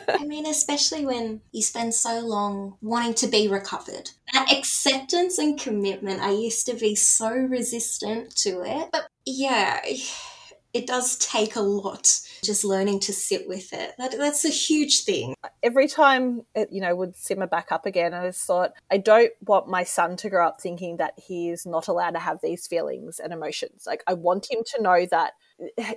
I 0.07 0.25
mean, 0.25 0.47
especially 0.47 1.05
when 1.05 1.41
you 1.51 1.61
spend 1.61 1.93
so 1.93 2.19
long 2.19 2.77
wanting 2.81 3.13
to 3.15 3.27
be 3.27 3.47
recovered. 3.47 4.09
That 4.33 4.51
acceptance 4.51 5.37
and 5.37 5.59
commitment, 5.59 6.21
I 6.21 6.31
used 6.31 6.65
to 6.65 6.73
be 6.73 6.95
so 6.95 7.31
resistant 7.31 8.35
to 8.37 8.61
it. 8.63 8.89
But 8.91 9.07
yeah, 9.25 9.81
it 10.73 10.87
does 10.87 11.17
take 11.17 11.55
a 11.55 11.61
lot 11.61 12.19
just 12.43 12.63
learning 12.63 12.99
to 13.01 13.13
sit 13.13 13.47
with 13.47 13.71
it. 13.73 13.93
That, 13.97 14.17
that's 14.17 14.45
a 14.45 14.49
huge 14.49 15.03
thing. 15.03 15.35
Every 15.63 15.87
time 15.87 16.43
it, 16.55 16.71
you 16.71 16.81
know, 16.81 16.95
would 16.95 17.15
simmer 17.15 17.47
back 17.47 17.71
up 17.71 17.85
again, 17.85 18.13
I 18.13 18.27
just 18.27 18.45
thought, 18.45 18.73
I 18.89 18.97
don't 18.97 19.31
want 19.45 19.67
my 19.67 19.83
son 19.83 20.17
to 20.17 20.29
grow 20.29 20.47
up 20.47 20.61
thinking 20.61 20.97
that 20.97 21.13
he 21.17 21.49
is 21.49 21.65
not 21.65 21.87
allowed 21.87 22.11
to 22.11 22.19
have 22.19 22.39
these 22.41 22.67
feelings 22.67 23.19
and 23.19 23.31
emotions. 23.31 23.83
Like, 23.85 24.03
I 24.07 24.13
want 24.13 24.51
him 24.51 24.59
to 24.73 24.81
know 24.81 25.05
that, 25.11 25.33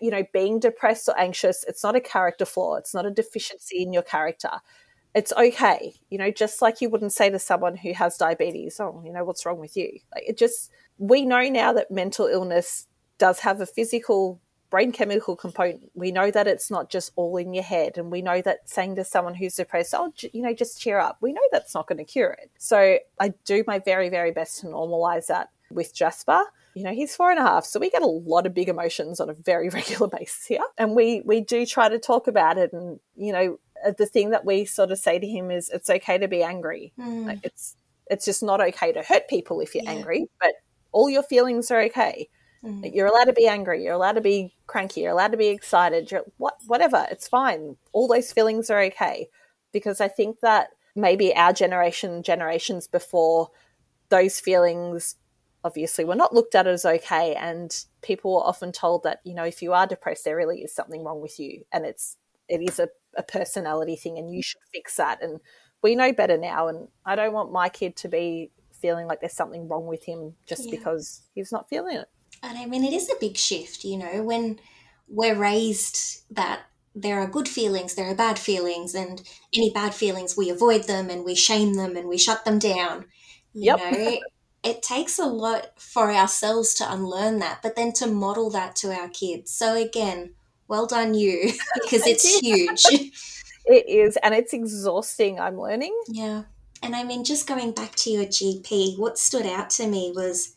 you 0.03 0.11
know, 0.11 0.25
being 0.33 0.61
depressed 0.61 1.09
or 1.09 1.19
anxious, 1.19 1.65
it's 1.67 1.83
not 1.83 1.97
a 1.97 2.01
character 2.01 2.45
flaw, 2.45 2.77
it's 2.77 2.95
not 2.95 3.07
a 3.07 3.11
deficiency 3.11 3.83
in 3.83 3.93
your 3.93 4.03
character 4.03 4.51
it's 5.15 5.33
okay. 5.33 5.95
You 6.11 6.19
know, 6.19 6.31
just 6.31 6.61
like 6.61 6.81
you 6.81 6.91
wouldn't 6.91 7.13
say 7.13 7.31
to 7.31 7.39
someone 7.39 7.77
who 7.77 7.93
has 7.93 8.17
diabetes, 8.17 8.81
oh, 8.81 9.01
you 9.05 9.13
know, 9.13 9.25
what's 9.25 9.47
wrong 9.47 9.61
with 9.61 9.77
you? 9.77 10.01
Like 10.13 10.25
it 10.27 10.37
just, 10.37 10.71
we 10.99 11.25
know 11.25 11.49
now 11.49 11.73
that 11.73 11.91
mental 11.91 12.27
illness 12.27 12.87
does 13.19 13.41
have 13.41 13.61
a 13.61 13.67
physical 13.67 14.41
brain 14.71 14.93
chemical 14.93 15.37
component. 15.37 15.91
We 15.95 16.11
know 16.11 16.31
that 16.31 16.47
it's 16.47 16.71
not 16.71 16.91
just 16.91 17.13
all 17.17 17.37
in 17.37 17.55
your 17.55 17.65
head. 17.65 17.97
And 17.97 18.11
we 18.11 18.23
know 18.23 18.43
that 18.43 18.69
saying 18.69 18.97
to 18.97 19.05
someone 19.05 19.35
who's 19.35 19.55
depressed, 19.55 19.95
oh, 19.97 20.13
you 20.33 20.43
know, 20.43 20.53
just 20.53 20.81
cheer 20.81 20.99
up, 20.99 21.19
we 21.21 21.33
know 21.33 21.43
that's 21.53 21.75
not 21.75 21.87
going 21.87 21.99
to 21.99 22.05
cure 22.05 22.33
it. 22.33 22.51
So 22.59 22.99
I 23.21 23.35
do 23.45 23.65
my 23.67 23.79
very, 23.79 24.09
very 24.09 24.33
best 24.33 24.61
to 24.61 24.67
normalize 24.67 25.27
that 25.27 25.51
with 25.71 25.95
Jasper. 25.95 26.43
You 26.75 26.83
know, 26.83 26.93
he's 26.93 27.15
four 27.15 27.31
and 27.31 27.39
a 27.39 27.43
half, 27.43 27.65
so 27.65 27.79
we 27.79 27.89
get 27.89 28.03
a 28.03 28.07
lot 28.07 28.47
of 28.47 28.55
big 28.55 28.69
emotions 28.69 29.21
on 29.21 29.31
a 29.31 29.35
very 29.35 29.69
regular 29.71 30.09
basis 30.09 30.45
here. 30.45 30.65
And 30.77 30.97
we 30.97 31.21
we 31.25 31.41
do 31.41 31.65
try 31.67 31.89
to 31.89 32.01
talk 32.01 32.27
about 32.27 32.59
it 32.59 32.73
and, 32.73 32.99
you 33.17 33.33
know, 33.33 33.59
uh, 33.85 33.93
the 33.97 34.07
thing 34.07 34.31
that 34.31 34.45
we 34.45 34.65
sort 34.65 34.91
of 34.91 34.99
say 34.99 35.19
to 35.19 35.27
him 35.27 35.51
is 35.51 35.69
it's 35.69 35.91
okay 35.91 36.19
to 36.19 36.27
be 36.27 36.43
angry. 36.43 36.93
Mm. 36.99 37.27
Like 37.27 37.41
it's 37.45 37.77
it's 38.09 38.25
just 38.25 38.43
not 38.43 38.61
okay 38.61 38.93
to 38.93 39.03
hurt 39.03 39.29
people 39.29 39.61
if 39.61 39.75
you're 39.75 39.85
yeah. 39.85 39.93
angry, 39.93 40.27
but 40.41 40.53
all 40.93 41.09
your 41.09 41.23
feelings 41.23 41.71
are 41.71 41.81
okay. 41.83 42.29
Mm. 42.65 42.95
You're 42.95 43.07
allowed 43.07 43.25
to 43.25 43.33
be 43.33 43.47
angry. 43.47 43.85
You're 43.85 43.95
allowed 43.95 44.13
to 44.13 44.21
be 44.21 44.55
cranky. 44.67 45.03
You're 45.03 45.13
allowed 45.13 45.33
to 45.33 45.37
be 45.37 45.49
excited. 45.49 46.11
You're, 46.11 46.25
what, 46.39 46.57
whatever. 46.67 47.07
It's 47.11 47.29
fine. 47.29 47.77
All 47.93 48.09
those 48.09 48.33
feelings 48.33 48.71
are 48.71 48.81
okay. 48.85 49.29
Because 49.73 50.01
I 50.01 50.09
think 50.09 50.41
that 50.41 50.69
maybe 50.97 51.35
our 51.35 51.53
generation, 51.53 52.23
generations 52.23 52.87
before, 52.87 53.51
those 54.09 54.41
feelings 54.41 55.17
obviously 55.65 56.05
were 56.05 56.15
not 56.15 56.35
looked 56.35 56.55
at 56.55 56.67
as 56.67 56.85
okay. 56.85 57.35
And 57.35 57.75
people 58.03 58.35
were 58.35 58.47
often 58.47 58.73
told 58.73 59.03
that, 59.03 59.21
you 59.25 59.35
know, 59.35 59.45
if 59.45 59.63
you 59.63 59.73
are 59.73 59.87
depressed, 59.87 60.25
there 60.25 60.37
really 60.37 60.61
is 60.61 60.75
something 60.75 61.03
wrong 61.03 61.21
with 61.21 61.39
you. 61.39 61.65
And 61.73 61.85
it's, 61.85 62.17
it 62.49 62.61
is 62.61 62.79
a, 62.79 62.89
a 63.17 63.23
personality 63.23 63.97
thing 63.97 64.19
and 64.19 64.33
you 64.33 64.43
should 64.43 64.61
fix 64.73 64.97
that. 64.97 65.23
And 65.23 65.41
we 65.83 65.97
know 65.97 66.13
better 66.13 66.39
now. 66.39 66.69
And 66.69 66.89
I 67.05 67.17
don't 67.17 67.33
want 67.33 67.53
my 67.53 67.69
kid 67.69 67.97
to 67.97 68.09
be 68.09 68.51
feeling 68.73 69.07
like 69.07 69.21
there's 69.21 69.33
something 69.33 69.67
wrong 69.67 69.87
with 69.87 70.05
him 70.05 70.35
just 70.47 70.67
yeah. 70.67 70.77
because 70.77 71.23
he's 71.35 71.51
not 71.51 71.69
feeling 71.69 71.97
it. 71.97 72.09
And 72.45 72.59
I 72.59 72.67
mean, 72.67 72.85
it 72.85 72.93
is 72.93 73.09
a 73.09 73.19
big 73.19 73.37
shift, 73.37 73.85
you 73.85 73.97
know, 73.97 74.23
when 74.23 74.61
we're 75.09 75.35
raised 75.35 76.23
that 76.31 76.61
there 76.95 77.19
are 77.19 77.27
good 77.27 77.49
feelings, 77.49 77.95
there 77.95 78.11
are 78.11 78.15
bad 78.15 78.39
feelings, 78.39 78.95
and 78.95 79.23
any 79.55 79.71
bad 79.71 79.95
feelings, 79.95 80.37
we 80.37 80.51
avoid 80.51 80.85
them 80.85 81.11
and 81.11 81.25
we 81.25 81.35
shame 81.35 81.75
them 81.75 81.97
and 81.97 82.09
we 82.09 82.19
shut 82.19 82.45
them 82.45 82.59
down. 82.59 83.07
You 83.55 83.77
yep. 83.77 83.79
know, 83.79 84.19
it 84.63 84.83
takes 84.83 85.19
a 85.19 85.27
lot 85.27 85.81
for 85.81 86.13
ourselves 86.13 86.75
to 86.75 86.93
unlearn 86.93 87.39
that, 87.41 87.61
but 87.63 87.77
then 87.77 87.93
to 87.95 88.07
model 88.07 88.51
that 88.51 88.77
to 88.77 88.93
our 88.93 89.09
kids. 89.09 89.51
So, 89.53 89.75
again, 89.75 90.35
well 90.69 90.87
done, 90.87 91.15
you, 91.15 91.53
because 91.83 92.07
it's 92.07 92.39
huge. 92.39 92.85
it 93.67 93.89
is, 93.89 94.19
and 94.23 94.35
it's 94.35 94.53
exhausting, 94.53 95.41
I'm 95.41 95.59
learning. 95.59 95.99
Yeah. 96.09 96.45
And 96.83 96.95
I 96.95 97.05
mean, 97.05 97.25
just 97.25 97.47
going 97.47 97.73
back 97.73 97.95
to 97.97 98.11
your 98.11 98.27
GP, 98.27 98.99
what 98.99 99.19
stood 99.19 99.47
out 99.47 99.71
to 99.71 99.87
me 99.87 100.13
was 100.15 100.55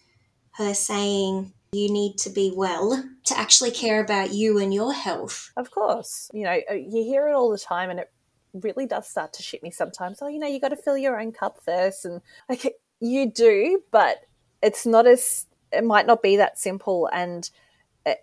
her 0.56 0.74
saying, 0.74 1.54
you 1.72 1.92
need 1.92 2.18
to 2.18 2.30
be 2.30 2.52
well 2.56 3.04
to 3.26 3.38
actually 3.38 3.72
care 3.72 4.02
about 4.02 4.34
you 4.34 4.58
and 4.58 4.74
your 4.74 4.94
health. 4.94 5.52
Of 5.58 5.72
course. 5.72 6.30
You 6.34 6.44
know, 6.44 6.60
uh, 6.70 6.76
you 6.76 7.04
hear 7.04 7.28
it 7.28 7.34
all 7.34 7.52
the 7.52 7.58
time 7.58 7.90
and 7.90 8.00
it 8.00 8.12
really 8.54 8.86
does 8.86 9.08
start 9.08 9.34
to 9.34 9.44
shit 9.44 9.64
me 9.64 9.72
sometimes. 9.72 10.20
Oh, 10.22 10.28
you 10.28 10.40
know, 10.40 10.48
you 10.48 10.60
got 10.60 10.70
to 10.70 10.78
fill 10.78 10.98
your 10.98 11.20
own 11.20 11.32
cup 11.32 11.60
first. 11.64 12.06
And 12.06 12.22
like, 12.50 12.76
you 13.00 13.32
do, 13.32 13.84
but 13.92 14.18
it's 14.62 14.86
not 14.86 15.06
as, 15.06 15.46
it 15.72 15.84
might 15.84 16.08
not 16.08 16.24
be 16.24 16.38
that 16.38 16.58
simple. 16.58 17.10
And 17.12 17.50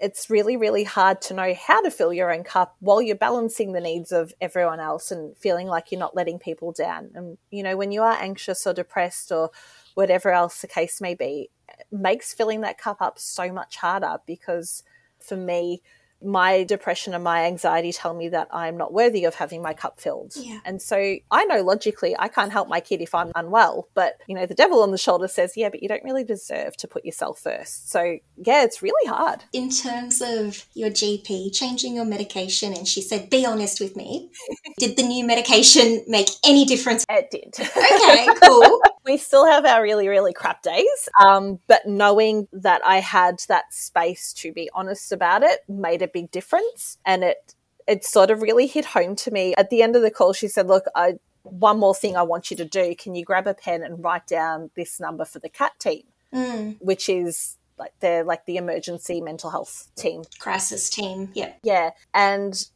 it's 0.00 0.30
really, 0.30 0.56
really 0.56 0.84
hard 0.84 1.20
to 1.22 1.34
know 1.34 1.54
how 1.54 1.82
to 1.82 1.90
fill 1.90 2.12
your 2.12 2.32
own 2.32 2.42
cup 2.42 2.74
while 2.80 3.02
you're 3.02 3.16
balancing 3.16 3.72
the 3.72 3.80
needs 3.80 4.12
of 4.12 4.32
everyone 4.40 4.80
else 4.80 5.10
and 5.10 5.36
feeling 5.36 5.66
like 5.66 5.92
you're 5.92 5.98
not 5.98 6.16
letting 6.16 6.38
people 6.38 6.72
down. 6.72 7.10
And, 7.14 7.36
you 7.50 7.62
know, 7.62 7.76
when 7.76 7.92
you 7.92 8.02
are 8.02 8.16
anxious 8.18 8.66
or 8.66 8.72
depressed 8.72 9.30
or 9.30 9.50
whatever 9.94 10.30
else 10.30 10.60
the 10.60 10.68
case 10.68 11.00
may 11.00 11.14
be, 11.14 11.50
makes 11.90 12.34
filling 12.34 12.60
that 12.62 12.78
cup 12.78 13.00
up 13.00 13.18
so 13.18 13.52
much 13.52 13.76
harder 13.76 14.18
because 14.26 14.82
for 15.20 15.36
me, 15.36 15.82
my 16.24 16.64
depression 16.64 17.12
and 17.12 17.22
my 17.22 17.44
anxiety 17.44 17.92
tell 17.92 18.14
me 18.14 18.28
that 18.30 18.48
I'm 18.50 18.76
not 18.76 18.92
worthy 18.92 19.24
of 19.24 19.34
having 19.34 19.62
my 19.62 19.74
cup 19.74 20.00
filled. 20.00 20.32
Yeah. 20.36 20.60
And 20.64 20.80
so 20.80 21.16
I 21.30 21.44
know 21.44 21.62
logically 21.62 22.16
I 22.18 22.28
can't 22.28 22.50
help 22.50 22.68
my 22.68 22.80
kid 22.80 23.02
if 23.02 23.14
I'm 23.14 23.30
unwell, 23.34 23.88
but 23.94 24.14
you 24.26 24.34
know, 24.34 24.46
the 24.46 24.54
devil 24.54 24.82
on 24.82 24.90
the 24.90 24.98
shoulder 24.98 25.28
says, 25.28 25.52
yeah, 25.56 25.68
but 25.68 25.82
you 25.82 25.88
don't 25.88 26.04
really 26.04 26.24
deserve 26.24 26.76
to 26.78 26.88
put 26.88 27.04
yourself 27.04 27.38
first. 27.40 27.90
So 27.90 28.18
yeah, 28.36 28.64
it's 28.64 28.82
really 28.82 29.08
hard. 29.08 29.44
In 29.52 29.68
terms 29.68 30.22
of 30.22 30.66
your 30.74 30.90
GP 30.90 31.52
changing 31.54 31.94
your 31.94 32.06
medication, 32.06 32.72
and 32.72 32.88
she 32.88 33.02
said, 33.02 33.28
be 33.28 33.44
honest 33.44 33.80
with 33.80 33.94
me, 33.96 34.30
did 34.78 34.96
the 34.96 35.02
new 35.02 35.26
medication 35.26 36.04
make 36.08 36.28
any 36.44 36.64
difference? 36.64 37.04
It 37.10 37.30
did. 37.30 37.54
Okay, 37.60 38.26
cool. 38.42 38.80
we 39.04 39.16
still 39.16 39.46
have 39.46 39.64
our 39.64 39.82
really, 39.82 40.08
really 40.08 40.32
crap 40.32 40.62
days. 40.62 41.08
Um, 41.24 41.60
but 41.66 41.86
knowing 41.86 42.48
that 42.52 42.80
I 42.84 42.98
had 42.98 43.42
that 43.48 43.72
space 43.72 44.32
to 44.34 44.52
be 44.52 44.70
honest 44.74 45.12
about 45.12 45.42
it 45.42 45.60
made 45.68 46.02
a 46.02 46.08
big 46.08 46.30
difference. 46.30 46.98
And 47.04 47.24
it, 47.24 47.54
it 47.86 48.04
sort 48.04 48.30
of 48.30 48.42
really 48.42 48.66
hit 48.66 48.86
home 48.86 49.14
to 49.16 49.30
me. 49.30 49.54
At 49.56 49.70
the 49.70 49.82
end 49.82 49.96
of 49.96 50.02
the 50.02 50.10
call, 50.10 50.32
she 50.32 50.48
said, 50.48 50.68
Look, 50.68 50.84
I, 50.94 51.14
one 51.42 51.78
more 51.78 51.94
thing 51.94 52.16
I 52.16 52.22
want 52.22 52.50
you 52.50 52.56
to 52.56 52.64
do. 52.64 52.94
Can 52.94 53.14
you 53.14 53.24
grab 53.24 53.46
a 53.46 53.54
pen 53.54 53.82
and 53.82 54.02
write 54.02 54.26
down 54.26 54.70
this 54.74 54.98
number 54.98 55.24
for 55.26 55.38
the 55.38 55.50
CAT 55.50 55.78
team, 55.78 56.04
mm. 56.32 56.76
which 56.80 57.08
is 57.08 57.58
like 57.78 57.92
they're 58.00 58.24
like 58.24 58.46
the 58.46 58.56
emergency 58.56 59.20
mental 59.20 59.50
health 59.50 59.88
team, 59.96 60.22
crisis 60.38 60.88
team. 60.88 61.30
Yeah, 61.34 61.52
yeah. 61.62 61.90
And 62.12 62.66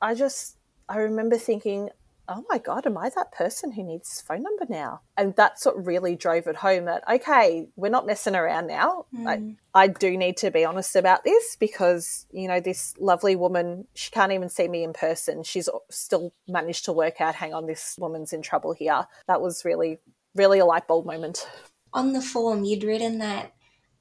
I 0.00 0.14
just 0.14 0.56
I 0.88 0.98
remember 0.98 1.36
thinking, 1.36 1.90
oh 2.28 2.44
my 2.50 2.58
God, 2.58 2.86
am 2.86 2.98
I 2.98 3.10
that 3.10 3.32
person 3.32 3.72
who 3.72 3.82
needs 3.82 4.10
his 4.10 4.20
phone 4.20 4.42
number 4.42 4.66
now? 4.68 5.00
And 5.16 5.34
that's 5.34 5.64
what 5.64 5.84
really 5.84 6.14
drove 6.14 6.46
it 6.46 6.56
home 6.56 6.84
that, 6.84 7.02
okay, 7.10 7.68
we're 7.76 7.88
not 7.88 8.06
messing 8.06 8.36
around 8.36 8.66
now. 8.66 9.06
Mm. 9.14 9.56
I, 9.74 9.84
I 9.84 9.86
do 9.88 10.16
need 10.16 10.36
to 10.38 10.50
be 10.50 10.64
honest 10.64 10.94
about 10.94 11.24
this 11.24 11.56
because, 11.56 12.26
you 12.30 12.46
know, 12.46 12.60
this 12.60 12.94
lovely 12.98 13.34
woman, 13.34 13.86
she 13.94 14.10
can't 14.10 14.32
even 14.32 14.48
see 14.48 14.68
me 14.68 14.84
in 14.84 14.92
person. 14.92 15.42
She's 15.42 15.68
still 15.90 16.34
managed 16.46 16.84
to 16.84 16.92
work 16.92 17.20
out, 17.20 17.34
hang 17.34 17.54
on, 17.54 17.66
this 17.66 17.96
woman's 17.98 18.32
in 18.32 18.42
trouble 18.42 18.72
here. 18.72 19.06
That 19.26 19.40
was 19.40 19.64
really, 19.64 19.98
really 20.34 20.58
a 20.58 20.66
light 20.66 20.86
bulb 20.86 21.06
moment. 21.06 21.48
On 21.94 22.12
the 22.12 22.20
form, 22.20 22.64
you'd 22.64 22.84
written 22.84 23.18
that 23.18 23.54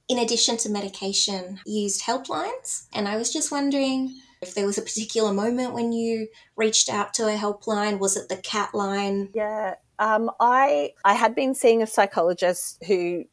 in 0.10 0.20
addition 0.20 0.58
to 0.58 0.70
medication, 0.70 1.60
used 1.66 2.04
helplines. 2.04 2.88
And 2.94 3.08
I 3.08 3.18
was 3.18 3.32
just 3.32 3.52
wondering, 3.52 4.20
if 4.42 4.54
there 4.54 4.66
was 4.66 4.78
a 4.78 4.82
particular 4.82 5.34
moment 5.34 5.74
when 5.74 5.92
you 5.92 6.28
reached 6.56 6.90
out 6.90 7.14
to 7.16 7.28
a 7.28 7.36
helpline, 7.36 8.00
was 8.00 8.18
it 8.18 8.30
the 8.30 8.38
cat 8.38 8.74
line? 8.74 9.30
Yeah, 9.34 9.76
um, 10.00 10.32
I 10.40 10.94
I 11.04 11.14
had 11.14 11.36
been 11.36 11.56
seeing 11.56 11.82
a 11.82 11.88
psychologist 11.88 12.84
who 12.86 13.26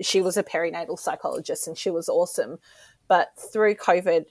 she 0.00 0.22
was 0.22 0.36
a 0.36 0.42
perinatal 0.42 0.98
psychologist 0.98 1.66
and 1.66 1.76
she 1.76 1.90
was 1.90 2.08
awesome, 2.08 2.58
but 3.08 3.30
through 3.52 3.74
COVID, 3.74 4.24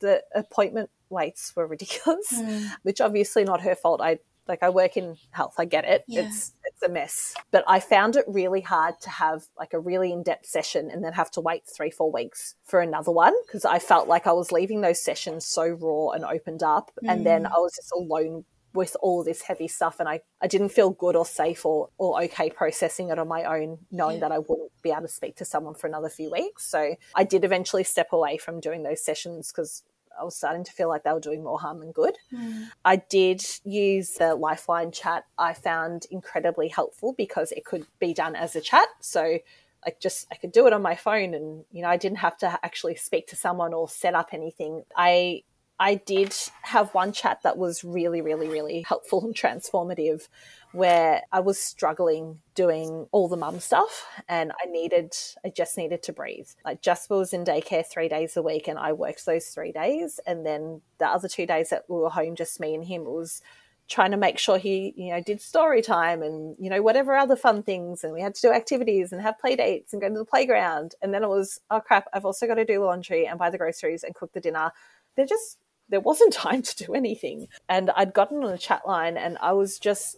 the 0.00 0.22
appointment 0.34 0.90
waits 1.10 1.54
were 1.56 1.66
ridiculous, 1.66 2.32
mm. 2.32 2.70
which 2.82 3.00
obviously 3.00 3.44
not 3.44 3.62
her 3.62 3.74
fault. 3.74 4.00
I 4.00 4.18
like 4.46 4.62
I 4.62 4.70
work 4.70 4.96
in 4.96 5.16
health, 5.30 5.54
I 5.58 5.66
get 5.66 5.84
it. 5.84 6.04
Yeah. 6.08 6.22
It's 6.22 6.52
it's 6.78 6.88
a 6.88 6.92
mess. 6.92 7.34
But 7.50 7.64
I 7.66 7.80
found 7.80 8.16
it 8.16 8.24
really 8.26 8.60
hard 8.60 9.00
to 9.02 9.10
have 9.10 9.46
like 9.58 9.72
a 9.72 9.78
really 9.78 10.12
in-depth 10.12 10.46
session 10.46 10.90
and 10.90 11.04
then 11.04 11.12
have 11.12 11.30
to 11.32 11.40
wait 11.40 11.64
3-4 11.66 12.12
weeks 12.12 12.54
for 12.64 12.80
another 12.80 13.10
one 13.10 13.34
because 13.46 13.64
I 13.64 13.78
felt 13.78 14.08
like 14.08 14.26
I 14.26 14.32
was 14.32 14.52
leaving 14.52 14.80
those 14.80 15.00
sessions 15.00 15.44
so 15.44 15.66
raw 15.66 16.10
and 16.10 16.24
opened 16.24 16.62
up 16.62 16.90
mm. 17.02 17.10
and 17.10 17.26
then 17.26 17.44
mm. 17.44 17.46
I 17.46 17.58
was 17.58 17.74
just 17.74 17.92
alone 17.92 18.44
with 18.74 18.96
all 19.00 19.24
this 19.24 19.42
heavy 19.42 19.66
stuff 19.66 19.98
and 19.98 20.08
I, 20.08 20.20
I 20.40 20.46
didn't 20.46 20.68
feel 20.68 20.90
good 20.90 21.16
or 21.16 21.24
safe 21.24 21.64
or, 21.64 21.88
or 21.98 22.22
okay 22.24 22.50
processing 22.50 23.08
it 23.08 23.18
on 23.18 23.26
my 23.26 23.44
own, 23.44 23.78
knowing 23.90 24.16
yeah. 24.16 24.28
that 24.28 24.32
I 24.32 24.38
wouldn't 24.38 24.70
be 24.82 24.90
able 24.90 25.02
to 25.02 25.08
speak 25.08 25.36
to 25.36 25.44
someone 25.44 25.74
for 25.74 25.86
another 25.86 26.08
few 26.08 26.30
weeks. 26.30 26.64
So 26.64 26.94
I 27.14 27.24
did 27.24 27.44
eventually 27.44 27.82
step 27.82 28.12
away 28.12 28.36
from 28.36 28.60
doing 28.60 28.82
those 28.82 29.02
sessions 29.02 29.50
because 29.50 29.82
I 30.20 30.24
was 30.24 30.36
starting 30.36 30.64
to 30.64 30.72
feel 30.72 30.88
like 30.88 31.04
they 31.04 31.12
were 31.12 31.20
doing 31.20 31.42
more 31.42 31.58
harm 31.58 31.80
than 31.80 31.92
good. 31.92 32.16
Mm. 32.32 32.68
I 32.84 32.96
did 32.96 33.44
use 33.64 34.14
the 34.14 34.34
Lifeline 34.34 34.92
chat. 34.92 35.24
I 35.38 35.54
found 35.54 36.06
incredibly 36.10 36.68
helpful 36.68 37.14
because 37.16 37.52
it 37.52 37.64
could 37.64 37.86
be 37.98 38.12
done 38.12 38.36
as 38.36 38.56
a 38.56 38.60
chat. 38.60 38.88
So 39.00 39.38
like 39.84 40.00
just 40.00 40.26
I 40.32 40.36
could 40.36 40.52
do 40.52 40.66
it 40.66 40.72
on 40.72 40.82
my 40.82 40.96
phone 40.96 41.34
and 41.34 41.64
you 41.70 41.82
know 41.82 41.88
I 41.88 41.96
didn't 41.96 42.18
have 42.18 42.36
to 42.38 42.58
actually 42.64 42.96
speak 42.96 43.28
to 43.28 43.36
someone 43.36 43.72
or 43.72 43.88
set 43.88 44.14
up 44.14 44.30
anything. 44.32 44.82
I 44.96 45.42
I 45.80 45.94
did 45.94 46.34
have 46.62 46.92
one 46.92 47.12
chat 47.12 47.42
that 47.44 47.56
was 47.56 47.84
really, 47.84 48.20
really, 48.20 48.48
really 48.48 48.82
helpful 48.82 49.24
and 49.24 49.34
transformative 49.34 50.28
where 50.72 51.22
I 51.32 51.40
was 51.40 51.58
struggling 51.58 52.40
doing 52.54 53.06
all 53.10 53.28
the 53.28 53.36
mum 53.36 53.60
stuff 53.60 54.06
and 54.28 54.52
I 54.52 54.70
needed, 54.70 55.14
I 55.44 55.48
just 55.48 55.78
needed 55.78 56.02
to 56.04 56.12
breathe. 56.12 56.48
Like 56.64 56.82
Jasper 56.82 57.16
was 57.16 57.32
in 57.32 57.44
daycare 57.44 57.86
three 57.86 58.08
days 58.08 58.36
a 58.36 58.42
week 58.42 58.68
and 58.68 58.78
I 58.78 58.92
worked 58.92 59.24
those 59.24 59.46
three 59.46 59.72
days. 59.72 60.20
And 60.26 60.44
then 60.44 60.82
the 60.98 61.06
other 61.06 61.28
two 61.28 61.46
days 61.46 61.70
that 61.70 61.84
we 61.88 61.96
were 61.96 62.10
home, 62.10 62.36
just 62.36 62.60
me 62.60 62.74
and 62.74 62.84
him, 62.84 63.04
was 63.04 63.40
trying 63.88 64.10
to 64.10 64.18
make 64.18 64.38
sure 64.38 64.58
he, 64.58 64.92
you 64.96 65.10
know, 65.10 65.22
did 65.22 65.40
story 65.40 65.80
time 65.80 66.22
and, 66.22 66.54
you 66.58 66.68
know, 66.68 66.82
whatever 66.82 67.16
other 67.16 67.36
fun 67.36 67.62
things. 67.62 68.04
And 68.04 68.12
we 68.12 68.20
had 68.20 68.34
to 68.34 68.40
do 68.42 68.52
activities 68.52 69.12
and 69.12 69.22
have 69.22 69.38
play 69.38 69.56
dates 69.56 69.92
and 69.92 70.02
go 70.02 70.08
to 70.08 70.18
the 70.18 70.24
playground. 70.26 70.94
And 71.00 71.14
then 71.14 71.24
it 71.24 71.28
was, 71.28 71.60
oh 71.70 71.80
crap, 71.80 72.06
I've 72.12 72.26
also 72.26 72.46
got 72.46 72.56
to 72.56 72.66
do 72.66 72.84
laundry 72.84 73.26
and 73.26 73.38
buy 73.38 73.48
the 73.48 73.58
groceries 73.58 74.04
and 74.04 74.14
cook 74.14 74.32
the 74.34 74.40
dinner. 74.40 74.72
They're 75.16 75.24
just, 75.24 75.56
there 75.88 76.00
wasn't 76.00 76.32
time 76.34 76.60
to 76.60 76.84
do 76.84 76.92
anything. 76.92 77.48
And 77.70 77.90
I'd 77.90 78.12
gotten 78.12 78.44
on 78.44 78.52
a 78.52 78.58
chat 78.58 78.86
line 78.86 79.16
and 79.16 79.38
I 79.40 79.52
was 79.52 79.78
just, 79.78 80.16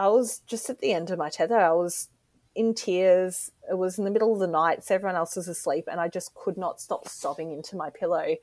I 0.00 0.08
was 0.08 0.40
just 0.46 0.70
at 0.70 0.78
the 0.78 0.94
end 0.94 1.10
of 1.10 1.18
my 1.18 1.28
tether. 1.28 1.58
I 1.58 1.72
was 1.72 2.08
in 2.54 2.72
tears. 2.72 3.50
It 3.70 3.76
was 3.76 3.98
in 3.98 4.06
the 4.06 4.10
middle 4.10 4.32
of 4.32 4.38
the 4.38 4.46
night, 4.46 4.82
so 4.82 4.94
everyone 4.94 5.14
else 5.14 5.36
was 5.36 5.46
asleep, 5.46 5.84
and 5.90 6.00
I 6.00 6.08
just 6.08 6.34
could 6.34 6.56
not 6.56 6.80
stop 6.80 7.06
sobbing 7.06 7.52
into 7.52 7.76
my 7.76 7.90
pillow. 7.90 8.36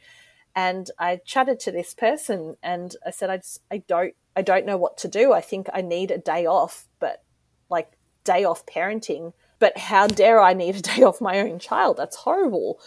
And 0.55 0.91
I 0.99 1.19
chatted 1.25 1.59
to 1.61 1.71
this 1.71 1.95
person, 1.95 2.57
and 2.61 2.95
I 3.03 3.09
said, 3.09 3.31
I 3.31 3.37
just, 3.37 3.61
I 3.71 3.79
don't, 3.79 4.13
I 4.35 4.43
don't 4.43 4.67
know 4.67 4.77
what 4.77 4.99
to 4.99 5.07
do. 5.07 5.33
I 5.33 5.41
think 5.41 5.67
I 5.73 5.81
need 5.81 6.11
a 6.11 6.19
day 6.19 6.45
off, 6.45 6.85
but 6.99 7.23
like 7.71 7.91
day 8.23 8.43
off 8.43 8.63
parenting. 8.67 9.33
But 9.57 9.79
how 9.79 10.05
dare 10.05 10.39
I 10.39 10.53
need 10.53 10.75
a 10.75 10.81
day 10.81 11.01
off 11.01 11.19
my 11.19 11.39
own 11.39 11.57
child? 11.57 11.97
That's 11.97 12.17
horrible. 12.17 12.79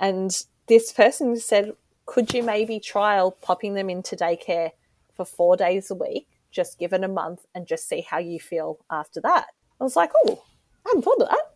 And 0.00 0.36
this 0.66 0.92
person 0.92 1.36
said, 1.36 1.74
could 2.06 2.34
you 2.34 2.42
maybe 2.42 2.80
trial 2.80 3.30
popping 3.30 3.74
them 3.74 3.88
into 3.88 4.16
daycare 4.16 4.72
for 5.14 5.24
four 5.24 5.56
days 5.56 5.92
a 5.92 5.94
week? 5.94 6.26
Just 6.56 6.78
give 6.78 6.94
it 6.94 7.04
a 7.04 7.08
month 7.08 7.44
and 7.54 7.66
just 7.66 7.86
see 7.86 8.00
how 8.00 8.16
you 8.16 8.40
feel 8.40 8.78
after 8.90 9.20
that. 9.20 9.48
I 9.78 9.84
was 9.84 9.94
like, 9.94 10.10
oh, 10.24 10.42
I 10.86 10.88
hadn't 10.88 11.02
thought 11.02 11.20
of 11.20 11.28
that. 11.28 11.52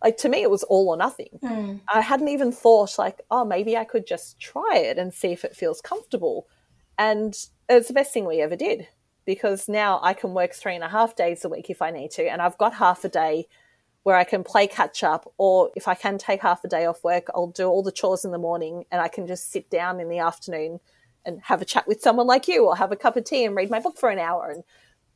Like 0.00 0.16
to 0.18 0.28
me, 0.28 0.42
it 0.42 0.50
was 0.50 0.62
all 0.62 0.88
or 0.90 0.96
nothing. 0.96 1.40
Mm. 1.42 1.80
I 1.92 2.00
hadn't 2.00 2.28
even 2.28 2.52
thought 2.52 2.96
like, 2.96 3.20
oh, 3.32 3.44
maybe 3.44 3.76
I 3.76 3.82
could 3.82 4.06
just 4.06 4.38
try 4.38 4.76
it 4.76 4.96
and 4.96 5.12
see 5.12 5.32
if 5.32 5.44
it 5.44 5.56
feels 5.56 5.80
comfortable. 5.80 6.46
And 6.96 7.36
it's 7.68 7.88
the 7.88 7.94
best 7.94 8.12
thing 8.12 8.26
we 8.26 8.40
ever 8.40 8.54
did 8.54 8.86
because 9.24 9.68
now 9.68 9.98
I 10.04 10.14
can 10.14 10.34
work 10.34 10.54
three 10.54 10.76
and 10.76 10.84
a 10.84 10.88
half 10.88 11.16
days 11.16 11.44
a 11.44 11.48
week 11.48 11.68
if 11.68 11.82
I 11.82 11.90
need 11.90 12.12
to, 12.12 12.30
and 12.30 12.40
I've 12.40 12.58
got 12.58 12.74
half 12.74 13.04
a 13.04 13.08
day 13.08 13.46
where 14.04 14.16
I 14.16 14.24
can 14.24 14.44
play 14.44 14.66
catch 14.66 15.02
up, 15.02 15.32
or 15.38 15.70
if 15.74 15.88
I 15.88 15.94
can 15.94 16.18
take 16.18 16.42
half 16.42 16.62
a 16.62 16.68
day 16.68 16.84
off 16.84 17.02
work, 17.02 17.28
I'll 17.34 17.48
do 17.48 17.66
all 17.66 17.82
the 17.82 17.90
chores 17.90 18.24
in 18.24 18.30
the 18.30 18.38
morning 18.38 18.84
and 18.92 19.00
I 19.00 19.08
can 19.08 19.26
just 19.26 19.50
sit 19.50 19.70
down 19.70 19.98
in 19.98 20.10
the 20.10 20.18
afternoon 20.18 20.78
and 21.24 21.40
have 21.42 21.62
a 21.62 21.64
chat 21.64 21.86
with 21.86 22.00
someone 22.00 22.26
like 22.26 22.48
you 22.48 22.66
or 22.66 22.76
have 22.76 22.92
a 22.92 22.96
cup 22.96 23.16
of 23.16 23.24
tea 23.24 23.44
and 23.44 23.56
read 23.56 23.70
my 23.70 23.80
book 23.80 23.98
for 23.98 24.10
an 24.10 24.18
hour. 24.18 24.50
And 24.50 24.64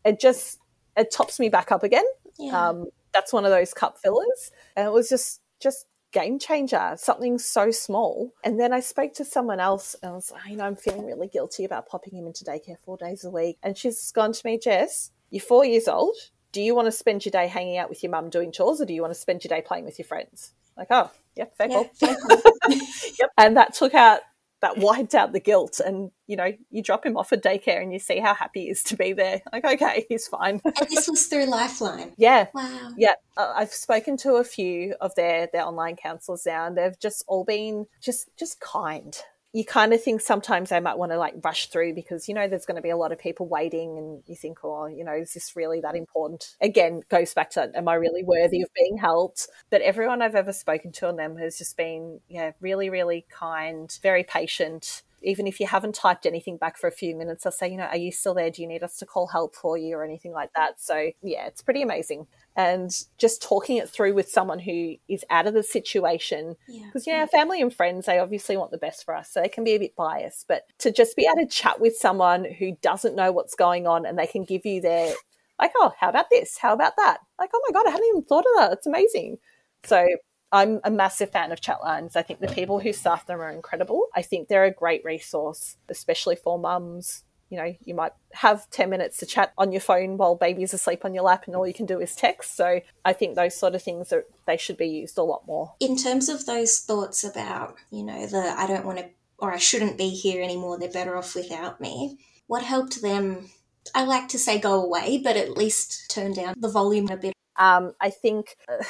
it 0.04 0.20
just, 0.20 0.58
it 0.96 1.12
tops 1.12 1.38
me 1.38 1.48
back 1.48 1.72
up 1.72 1.82
again. 1.82 2.04
Yeah. 2.38 2.68
Um, 2.68 2.86
that's 3.12 3.32
one 3.32 3.44
of 3.44 3.50
those 3.50 3.74
cup 3.74 3.98
fillers. 3.98 4.50
And 4.76 4.86
it 4.86 4.92
was 4.92 5.08
just, 5.08 5.40
just 5.60 5.86
game 6.12 6.38
changer, 6.38 6.94
something 6.96 7.38
so 7.38 7.70
small. 7.70 8.32
And 8.44 8.58
then 8.58 8.72
I 8.72 8.80
spoke 8.80 9.14
to 9.14 9.24
someone 9.24 9.60
else 9.60 9.96
and 10.02 10.12
I 10.12 10.14
was 10.14 10.30
like, 10.30 10.42
you 10.48 10.56
know, 10.56 10.64
I'm 10.64 10.76
feeling 10.76 11.06
really 11.06 11.28
guilty 11.28 11.64
about 11.64 11.88
popping 11.88 12.14
him 12.14 12.26
into 12.26 12.44
daycare 12.44 12.78
four 12.78 12.96
days 12.96 13.24
a 13.24 13.30
week. 13.30 13.58
And 13.62 13.76
she's 13.76 14.10
gone 14.12 14.32
to 14.32 14.40
me, 14.46 14.58
Jess, 14.58 15.10
you're 15.30 15.42
four 15.42 15.64
years 15.64 15.88
old 15.88 16.14
do 16.52 16.62
you 16.62 16.74
want 16.74 16.86
to 16.86 16.92
spend 16.92 17.24
your 17.24 17.30
day 17.30 17.46
hanging 17.46 17.76
out 17.78 17.88
with 17.88 18.02
your 18.02 18.10
mum 18.10 18.30
doing 18.30 18.52
chores 18.52 18.80
or 18.80 18.86
do 18.86 18.94
you 18.94 19.02
want 19.02 19.12
to 19.12 19.18
spend 19.18 19.44
your 19.44 19.48
day 19.48 19.62
playing 19.64 19.84
with 19.84 19.98
your 19.98 20.06
friends? 20.06 20.52
Like, 20.76 20.88
oh, 20.90 21.10
yep, 21.36 21.56
fair 21.56 21.68
Yeah, 21.68 21.74
call. 21.74 21.84
fair 21.94 22.16
call. 22.16 22.42
yep. 23.18 23.30
And 23.36 23.56
that 23.56 23.74
took 23.74 23.94
out, 23.94 24.20
that 24.60 24.78
wiped 24.78 25.14
out 25.14 25.32
the 25.32 25.40
guilt. 25.40 25.80
And, 25.84 26.10
you 26.26 26.36
know, 26.36 26.52
you 26.70 26.82
drop 26.82 27.06
him 27.06 27.16
off 27.16 27.32
at 27.32 27.42
daycare 27.42 27.80
and 27.80 27.92
you 27.92 27.98
see 27.98 28.18
how 28.18 28.34
happy 28.34 28.62
he 28.62 28.70
is 28.70 28.82
to 28.84 28.96
be 28.96 29.12
there. 29.12 29.40
Like, 29.52 29.64
okay, 29.64 30.06
he's 30.08 30.26
fine. 30.26 30.60
and 30.64 30.88
this 30.90 31.08
was 31.08 31.26
through 31.26 31.46
Lifeline. 31.46 32.12
yeah. 32.16 32.48
Wow. 32.54 32.90
Yeah, 32.96 33.14
uh, 33.36 33.52
I've 33.56 33.72
spoken 33.72 34.16
to 34.18 34.34
a 34.34 34.44
few 34.44 34.94
of 35.00 35.14
their 35.14 35.48
their 35.52 35.64
online 35.64 35.96
counselors 35.96 36.44
now, 36.46 36.66
and 36.66 36.76
they've 36.76 36.98
just 36.98 37.24
all 37.28 37.44
been 37.44 37.86
just 38.00 38.28
just 38.36 38.60
kind. 38.60 39.16
You 39.54 39.64
kind 39.64 39.94
of 39.94 40.02
think 40.02 40.20
sometimes 40.20 40.68
they 40.68 40.78
might 40.78 40.98
want 40.98 41.10
to 41.12 41.18
like 41.18 41.34
rush 41.42 41.68
through 41.68 41.94
because 41.94 42.28
you 42.28 42.34
know 42.34 42.46
there's 42.48 42.66
going 42.66 42.76
to 42.76 42.82
be 42.82 42.90
a 42.90 42.96
lot 42.98 43.12
of 43.12 43.18
people 43.18 43.48
waiting, 43.48 43.96
and 43.96 44.22
you 44.26 44.36
think, 44.36 44.58
oh, 44.62 44.86
you 44.86 45.04
know, 45.04 45.14
is 45.14 45.32
this 45.32 45.56
really 45.56 45.80
that 45.80 45.96
important? 45.96 46.54
Again, 46.60 47.00
goes 47.08 47.32
back 47.32 47.50
to, 47.50 47.70
am 47.74 47.88
I 47.88 47.94
really 47.94 48.22
worthy 48.22 48.60
of 48.60 48.68
being 48.74 48.98
helped? 48.98 49.48
But 49.70 49.80
everyone 49.80 50.20
I've 50.20 50.34
ever 50.34 50.52
spoken 50.52 50.92
to 50.92 51.08
on 51.08 51.16
them 51.16 51.36
has 51.38 51.56
just 51.56 51.76
been, 51.78 52.20
yeah, 52.28 52.52
really, 52.60 52.90
really 52.90 53.24
kind, 53.30 53.90
very 54.02 54.22
patient 54.22 55.02
even 55.22 55.46
if 55.46 55.58
you 55.60 55.66
haven't 55.66 55.94
typed 55.94 56.26
anything 56.26 56.56
back 56.56 56.78
for 56.78 56.86
a 56.86 56.92
few 56.92 57.16
minutes, 57.16 57.44
I'll 57.44 57.52
say, 57.52 57.70
you 57.70 57.76
know, 57.76 57.84
are 57.84 57.96
you 57.96 58.12
still 58.12 58.34
there? 58.34 58.50
Do 58.50 58.62
you 58.62 58.68
need 58.68 58.82
us 58.82 58.96
to 58.98 59.06
call 59.06 59.26
help 59.26 59.54
for 59.54 59.76
you 59.76 59.96
or 59.96 60.04
anything 60.04 60.32
like 60.32 60.52
that? 60.54 60.80
So, 60.80 61.10
yeah, 61.22 61.46
it's 61.46 61.62
pretty 61.62 61.82
amazing. 61.82 62.26
And 62.56 62.90
just 63.18 63.42
talking 63.42 63.76
it 63.76 63.88
through 63.88 64.14
with 64.14 64.28
someone 64.30 64.58
who 64.58 64.94
is 65.08 65.24
out 65.30 65.46
of 65.46 65.54
the 65.54 65.62
situation, 65.62 66.56
Yeah. 66.68 66.86
because, 66.86 67.06
you 67.06 67.12
know, 67.12 67.26
family 67.26 67.60
and 67.60 67.72
friends, 67.74 68.06
they 68.06 68.18
obviously 68.18 68.56
want 68.56 68.70
the 68.70 68.78
best 68.78 69.04
for 69.04 69.14
us. 69.14 69.30
So 69.30 69.40
they 69.40 69.48
can 69.48 69.64
be 69.64 69.72
a 69.72 69.78
bit 69.78 69.96
biased. 69.96 70.46
But 70.48 70.66
to 70.78 70.90
just 70.90 71.16
be 71.16 71.26
able 71.26 71.46
to 71.46 71.46
chat 71.46 71.80
with 71.80 71.96
someone 71.96 72.44
who 72.44 72.76
doesn't 72.82 73.14
know 73.16 73.32
what's 73.32 73.54
going 73.54 73.86
on 73.86 74.06
and 74.06 74.18
they 74.18 74.26
can 74.26 74.44
give 74.44 74.64
you 74.66 74.80
their, 74.80 75.14
like, 75.60 75.72
oh, 75.76 75.92
how 75.98 76.08
about 76.08 76.30
this? 76.30 76.58
How 76.58 76.72
about 76.72 76.94
that? 76.96 77.18
Like, 77.38 77.50
oh 77.54 77.62
my 77.68 77.72
God, 77.72 77.86
I 77.86 77.90
hadn't 77.90 78.06
even 78.08 78.22
thought 78.22 78.44
of 78.46 78.56
that. 78.58 78.72
It's 78.72 78.86
amazing. 78.86 79.38
So 79.84 80.06
I'm 80.52 80.80
a 80.84 80.90
massive 80.90 81.30
fan 81.30 81.52
of 81.52 81.60
chatlines. 81.60 82.16
I 82.16 82.22
think 82.22 82.40
the 82.40 82.48
people 82.48 82.80
who 82.80 82.92
staff 82.92 83.26
them 83.26 83.40
are 83.40 83.50
incredible. 83.50 84.06
I 84.14 84.22
think 84.22 84.48
they're 84.48 84.64
a 84.64 84.70
great 84.70 85.04
resource, 85.04 85.76
especially 85.88 86.36
for 86.36 86.58
mums. 86.58 87.24
You 87.50 87.58
know, 87.58 87.74
you 87.84 87.94
might 87.94 88.12
have 88.32 88.68
10 88.70 88.90
minutes 88.90 89.18
to 89.18 89.26
chat 89.26 89.52
on 89.56 89.72
your 89.72 89.80
phone 89.80 90.18
while 90.18 90.34
baby's 90.34 90.74
asleep 90.74 91.04
on 91.04 91.14
your 91.14 91.24
lap 91.24 91.44
and 91.46 91.56
all 91.56 91.66
you 91.66 91.72
can 91.72 91.86
do 91.86 91.98
is 91.98 92.14
text. 92.14 92.56
So 92.56 92.80
I 93.04 93.12
think 93.14 93.36
those 93.36 93.54
sort 93.54 93.74
of 93.74 93.82
things 93.82 94.12
are 94.12 94.24
they 94.46 94.58
should 94.58 94.76
be 94.76 94.88
used 94.88 95.16
a 95.16 95.22
lot 95.22 95.46
more. 95.46 95.74
In 95.80 95.96
terms 95.96 96.28
of 96.28 96.44
those 96.44 96.78
thoughts 96.80 97.24
about, 97.24 97.76
you 97.90 98.02
know, 98.02 98.26
the 98.26 98.54
I 98.56 98.66
don't 98.66 98.84
want 98.84 98.98
to 98.98 99.06
or 99.38 99.52
I 99.52 99.58
shouldn't 99.58 99.96
be 99.96 100.10
here 100.10 100.42
anymore, 100.42 100.78
they're 100.78 100.90
better 100.90 101.16
off 101.16 101.34
without 101.34 101.80
me, 101.80 102.18
what 102.48 102.62
helped 102.62 103.00
them? 103.02 103.50
I 103.94 104.04
like 104.04 104.28
to 104.28 104.38
say 104.38 104.58
go 104.58 104.82
away, 104.82 105.20
but 105.22 105.36
at 105.36 105.56
least 105.56 106.10
turn 106.10 106.32
down 106.34 106.54
the 106.58 106.68
volume 106.68 107.08
a 107.08 107.16
bit. 107.16 107.34
Um, 107.56 107.94
I 108.00 108.10
think 108.10 108.56
uh, 108.68 108.84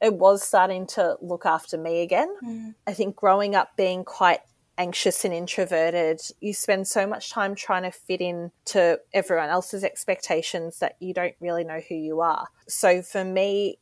it 0.00 0.14
was 0.14 0.42
starting 0.42 0.86
to 0.86 1.16
look 1.20 1.46
after 1.46 1.78
me 1.78 2.02
again. 2.02 2.34
Mm. 2.44 2.74
I 2.86 2.92
think 2.92 3.16
growing 3.16 3.54
up 3.54 3.76
being 3.76 4.04
quite 4.04 4.40
anxious 4.78 5.24
and 5.24 5.32
introverted, 5.32 6.20
you 6.40 6.52
spend 6.52 6.86
so 6.86 7.06
much 7.06 7.30
time 7.30 7.54
trying 7.54 7.82
to 7.82 7.90
fit 7.90 8.20
in 8.20 8.50
to 8.66 9.00
everyone 9.14 9.48
else's 9.48 9.84
expectations 9.84 10.78
that 10.80 10.96
you 11.00 11.14
don't 11.14 11.34
really 11.40 11.64
know 11.64 11.80
who 11.88 11.94
you 11.94 12.20
are. 12.20 12.48
So 12.68 13.00
for 13.00 13.24
me, 13.24 13.78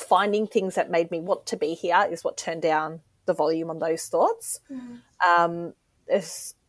finding 0.00 0.46
things 0.46 0.76
that 0.76 0.90
made 0.90 1.10
me 1.10 1.20
want 1.20 1.46
to 1.46 1.56
be 1.56 1.74
here 1.74 2.06
is 2.10 2.22
what 2.22 2.36
turned 2.36 2.62
down 2.62 3.00
the 3.26 3.34
volume 3.34 3.70
on 3.70 3.78
those 3.78 4.06
thoughts. 4.06 4.60
Mm. 4.70 5.00
Um, 5.26 5.74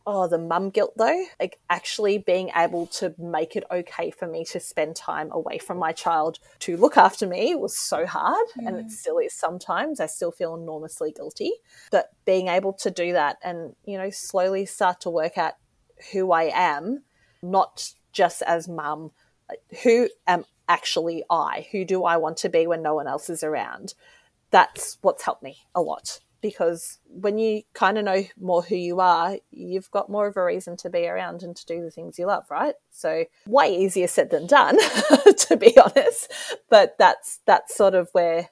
oh, 0.06 0.28
the 0.28 0.38
mum 0.38 0.70
guilt 0.70 0.92
though, 0.96 1.24
like 1.40 1.58
actually 1.68 2.18
being 2.18 2.50
able 2.54 2.86
to 2.86 3.14
make 3.18 3.56
it 3.56 3.64
okay 3.70 4.10
for 4.10 4.28
me 4.28 4.44
to 4.44 4.60
spend 4.60 4.94
time 4.94 5.30
away 5.32 5.58
from 5.58 5.78
my 5.78 5.92
child 5.92 6.38
to 6.60 6.76
look 6.76 6.96
after 6.96 7.26
me 7.26 7.54
was 7.54 7.76
so 7.76 8.06
hard, 8.06 8.46
and 8.56 8.76
it 8.76 8.90
still 8.90 9.18
is 9.18 9.34
sometimes. 9.34 10.00
I 10.00 10.06
still 10.06 10.30
feel 10.30 10.54
enormously 10.54 11.12
guilty, 11.12 11.52
but 11.90 12.10
being 12.24 12.48
able 12.48 12.72
to 12.74 12.90
do 12.90 13.12
that 13.12 13.38
and 13.42 13.74
you 13.84 13.98
know 13.98 14.10
slowly 14.10 14.64
start 14.64 15.00
to 15.02 15.10
work 15.10 15.36
out 15.36 15.54
who 16.12 16.30
I 16.30 16.50
am, 16.54 17.02
not 17.42 17.92
just 18.12 18.42
as 18.42 18.68
mum, 18.68 19.10
who 19.82 20.08
am 20.26 20.44
actually 20.68 21.24
I? 21.28 21.66
Who 21.72 21.84
do 21.84 22.04
I 22.04 22.16
want 22.16 22.36
to 22.38 22.48
be 22.48 22.66
when 22.66 22.82
no 22.82 22.94
one 22.94 23.08
else 23.08 23.28
is 23.28 23.42
around? 23.42 23.94
That's 24.50 24.98
what's 25.02 25.24
helped 25.24 25.42
me 25.42 25.58
a 25.74 25.82
lot 25.82 26.20
because 26.48 26.98
when 27.06 27.38
you 27.38 27.62
kind 27.74 27.98
of 27.98 28.04
know 28.04 28.24
more 28.40 28.62
who 28.62 28.76
you 28.76 29.00
are, 29.00 29.36
you've 29.50 29.90
got 29.90 30.08
more 30.08 30.28
of 30.28 30.36
a 30.36 30.44
reason 30.44 30.76
to 30.78 30.90
be 30.90 31.06
around 31.06 31.42
and 31.42 31.56
to 31.56 31.66
do 31.66 31.82
the 31.82 31.90
things 31.90 32.18
you 32.18 32.26
love, 32.26 32.44
right? 32.50 32.74
So 32.90 33.24
way 33.46 33.76
easier 33.76 34.06
said 34.06 34.30
than 34.30 34.46
done, 34.46 34.76
to 35.38 35.56
be 35.58 35.76
honest. 35.76 36.32
But 36.70 36.96
that's 36.98 37.40
that's 37.46 37.74
sort 37.74 37.94
of 37.94 38.08
where 38.12 38.50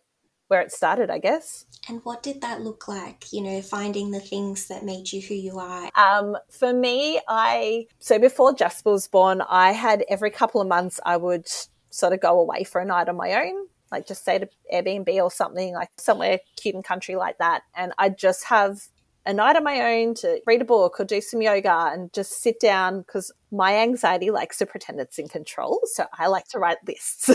where 0.49 0.61
it 0.61 0.73
started, 0.73 1.09
I 1.09 1.19
guess. 1.19 1.67
And 1.89 2.01
what 2.05 2.23
did 2.23 2.41
that 2.41 2.63
look 2.63 2.89
like? 2.89 3.33
You 3.33 3.43
know, 3.43 3.63
finding 3.63 4.11
the 4.11 4.21
things 4.21 4.67
that 4.69 4.85
made 4.85 5.13
you 5.13 5.21
who 5.21 5.35
you 5.35 5.59
are. 5.59 5.89
Um, 5.95 6.37
for 6.51 6.73
me, 6.73 7.21
I 7.29 7.87
so 8.01 8.19
before 8.19 8.55
Jasper 8.55 8.91
was 8.91 9.07
born, 9.07 9.41
I 9.49 9.73
had 9.73 10.05
every 10.09 10.31
couple 10.31 10.61
of 10.61 10.67
months 10.67 10.99
I 11.07 11.17
would 11.17 11.49
sort 11.91 12.13
of 12.13 12.21
go 12.21 12.41
away 12.41 12.65
for 12.65 12.81
a 12.81 12.85
night 12.85 13.09
on 13.09 13.17
my 13.17 13.35
own, 13.35 13.69
like 13.95 14.07
just 14.07 14.25
say 14.25 14.39
to 14.39 14.49
Airbnb 14.73 15.09
or 15.23 15.31
something, 15.31 15.75
like 15.75 15.91
somewhere 15.97 16.41
cute 16.57 16.75
and 16.75 16.85
country 16.85 17.17
like 17.17 17.39
that, 17.39 17.63
and 17.77 17.93
I'd 17.99 18.19
just 18.19 18.45
have 18.45 18.89
a 19.27 19.33
night 19.33 19.57
on 19.57 19.65
my 19.65 19.81
own 19.81 20.15
to 20.15 20.41
read 20.47 20.61
a 20.61 20.65
book 20.67 21.01
or 21.01 21.05
do 21.05 21.21
some 21.21 21.41
yoga 21.41 21.91
and 21.93 22.13
just 22.13 22.43
sit 22.43 22.61
down 22.61 23.01
because 23.01 23.33
my 23.51 23.77
anxiety 23.77 24.31
likes 24.31 24.59
to 24.59 24.67
pretend 24.67 25.01
it's 25.01 25.19
in 25.19 25.29
control. 25.29 25.81
So 25.85 26.05
I 26.13 26.27
like 26.27 26.47
to 26.49 26.59
write 26.59 26.77
lists. 26.87 27.31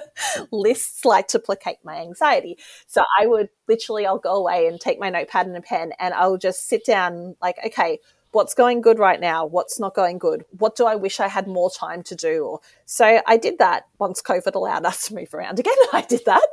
lists 0.50 1.04
like 1.04 1.28
to 1.28 1.38
placate 1.38 1.78
my 1.84 1.98
anxiety. 1.98 2.58
So 2.88 3.04
I 3.20 3.26
would 3.26 3.50
literally, 3.68 4.04
I'll 4.04 4.18
go 4.18 4.34
away 4.34 4.66
and 4.66 4.80
take 4.80 4.98
my 4.98 5.10
notepad 5.10 5.46
and 5.46 5.56
a 5.56 5.60
pen 5.60 5.92
and 6.00 6.12
I'll 6.12 6.38
just 6.38 6.66
sit 6.66 6.84
down 6.84 7.36
like, 7.40 7.56
okay, 7.64 8.00
what's 8.32 8.54
going 8.54 8.80
good 8.80 8.98
right 8.98 9.20
now? 9.20 9.46
What's 9.46 9.80
not 9.80 9.94
going 9.94 10.18
good? 10.18 10.44
What 10.50 10.76
do 10.76 10.86
I 10.86 10.96
wish 10.96 11.20
I 11.20 11.28
had 11.28 11.46
more 11.46 11.70
time 11.70 12.02
to 12.04 12.14
do? 12.14 12.44
or 12.44 12.60
So 12.86 13.20
I 13.26 13.36
did 13.36 13.58
that 13.58 13.84
once 13.98 14.22
COVID 14.22 14.54
allowed 14.54 14.84
us 14.84 15.06
to 15.08 15.14
move 15.14 15.32
around 15.32 15.58
again. 15.60 15.74
I 15.92 16.02
did 16.02 16.24
that. 16.26 16.46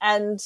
And 0.00 0.40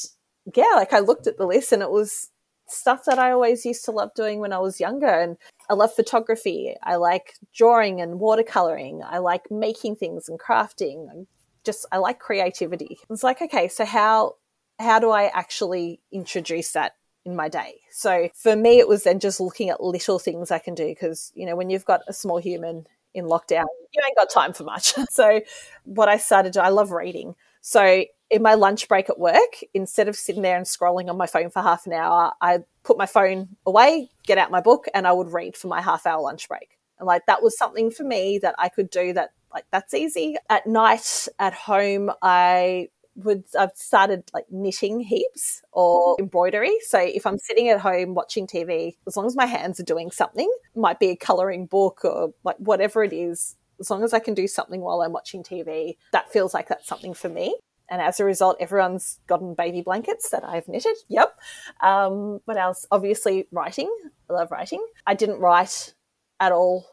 yeah, 0.55 0.73
like 0.75 0.93
I 0.93 1.01
looked 1.01 1.27
at 1.27 1.39
the 1.39 1.47
list 1.47 1.73
and 1.73 1.83
it 1.83 1.91
was 1.91 2.31
stuff 2.69 3.05
that 3.07 3.19
I 3.19 3.31
always 3.31 3.65
used 3.65 3.85
to 3.85 3.93
love 3.93 4.11
doing 4.15 4.41
when 4.41 4.53
I 4.53 4.59
was 4.59 4.81
younger. 4.81 5.07
And 5.07 5.37
I 5.71 5.75
love 5.75 5.95
photography. 5.95 6.75
I 6.83 6.97
like 6.97 7.35
drawing 7.55 8.01
and 8.01 8.21
watercoloring. 8.21 9.03
I 9.05 9.19
like 9.19 9.51
making 9.51 9.97
things 9.97 10.29
and 10.29 10.39
crafting. 10.39 11.27
Just, 11.65 11.87
I 11.91 11.99
like 11.99 12.19
creativity. 12.19 12.99
It's 13.11 13.23
like, 13.23 13.43
okay, 13.43 13.69
so 13.69 13.85
how, 13.85 14.35
how 14.79 14.99
do 14.99 15.11
I 15.11 15.31
actually 15.35 16.01
introduce 16.13 16.73
that 16.73 16.93
in 17.27 17.37
my 17.37 17.49
day. 17.49 17.81
So 17.91 18.31
for 18.35 18.57
me, 18.57 18.79
it 18.79 18.89
was 18.89 19.03
then 19.03 19.19
just 19.19 19.41
looking 19.41 19.69
at 19.69 19.83
little 19.83 20.19
things 20.19 20.51
I 20.51 20.61
can 20.61 20.75
do 20.75 20.87
because, 20.87 21.33
you 21.35 21.45
know, 21.45 21.57
when 21.57 21.69
you've 21.69 21.85
got 21.85 22.01
a 22.07 22.13
small 22.13 22.39
human 22.39 22.87
in 23.15 23.27
lockdown, 23.27 23.67
you 23.93 24.03
ain't 24.07 24.17
got 24.17 24.31
time 24.31 24.53
for 24.53 24.63
much. 24.63 24.95
so 25.11 25.41
what 25.85 26.09
I 26.09 26.17
started 26.17 26.53
to, 26.55 26.63
I 26.63 26.69
love 26.69 26.93
reading. 26.93 27.35
So 27.61 28.05
in 28.31 28.43
my 28.43 28.55
lunch 28.55 28.89
break 28.89 29.11
at 29.11 29.19
work, 29.19 29.61
instead 29.75 30.09
of 30.09 30.15
sitting 30.15 30.43
there 30.43 30.57
and 30.57 30.67
scrolling 30.67 31.11
on 31.11 31.17
my 31.17 31.27
phone 31.27 31.51
for 31.51 31.63
half 31.63 31.85
an 31.87 31.93
hour, 31.93 32.33
I 32.41 32.61
put 32.85 32.97
my 32.97 33.07
phone 33.07 33.57
away, 33.67 34.11
get 34.25 34.39
out 34.39 34.53
my 34.53 34.61
book, 34.61 34.87
and 34.95 35.07
I 35.07 35.13
would 35.13 35.33
read 35.33 35.57
for 35.57 35.67
my 35.67 35.81
half 35.81 36.07
hour 36.07 36.23
lunch 36.23 36.49
break. 36.49 36.79
And 36.99 37.07
like 37.07 37.27
that 37.27 37.43
was 37.43 37.59
something 37.59 37.91
for 37.91 38.05
me 38.05 38.39
that 38.39 38.55
I 38.59 38.69
could 38.69 38.89
do 38.89 39.13
that 39.15 39.31
like 39.53 39.65
that's 39.73 39.95
easy. 39.95 40.37
At 40.49 40.67
night 40.67 41.29
at 41.39 41.55
home, 41.55 42.11
I 42.23 42.89
would 43.17 43.45
I've 43.59 43.71
started 43.75 44.31
like 44.35 44.47
knitting 44.51 45.01
heaps 45.01 45.63
or 45.73 46.17
embroidery. 46.19 46.77
So 46.87 46.99
if 46.99 47.27
I'm 47.27 47.39
sitting 47.39 47.69
at 47.69 47.81
home 47.81 48.15
watching 48.15 48.47
TV, 48.47 48.97
as 49.07 49.17
long 49.17 49.27
as 49.27 49.37
my 49.37 49.47
hands 49.47 49.81
are 49.81 49.85
doing 49.85 50.11
something, 50.11 50.51
might 50.75 51.01
be 51.01 51.11
a 51.11 51.17
coloring 51.17 51.67
book 51.67 52.05
or 52.05 52.33
like 52.45 52.57
whatever 52.59 53.03
it 53.03 53.13
is, 53.13 53.57
as 53.81 53.91
long 53.91 54.05
as 54.05 54.13
I 54.13 54.19
can 54.19 54.35
do 54.35 54.47
something 54.47 54.81
while 54.81 55.01
I'm 55.03 55.13
watching 55.13 55.43
TV, 55.43 55.97
that 56.13 56.31
feels 56.33 56.55
like 56.55 56.69
that's 56.69 56.87
something 56.87 57.15
for 57.15 57.29
me. 57.29 57.57
And 57.89 58.03
as 58.03 58.19
a 58.19 58.25
result, 58.25 58.57
everyone's 58.59 59.21
gotten 59.29 59.55
baby 59.55 59.81
blankets 59.81 60.31
that 60.31 60.45
I've 60.45 60.67
knitted. 60.67 60.97
Yep. 61.09 61.39
Um, 61.81 62.41
what 62.45 62.57
else? 62.57 62.85
Obviously, 62.91 63.47
writing. 63.53 63.95
I 64.29 64.33
love 64.33 64.51
writing. 64.51 64.85
I 65.07 65.15
didn't 65.15 65.39
write 65.39 65.95
at 66.41 66.53
all 66.53 66.87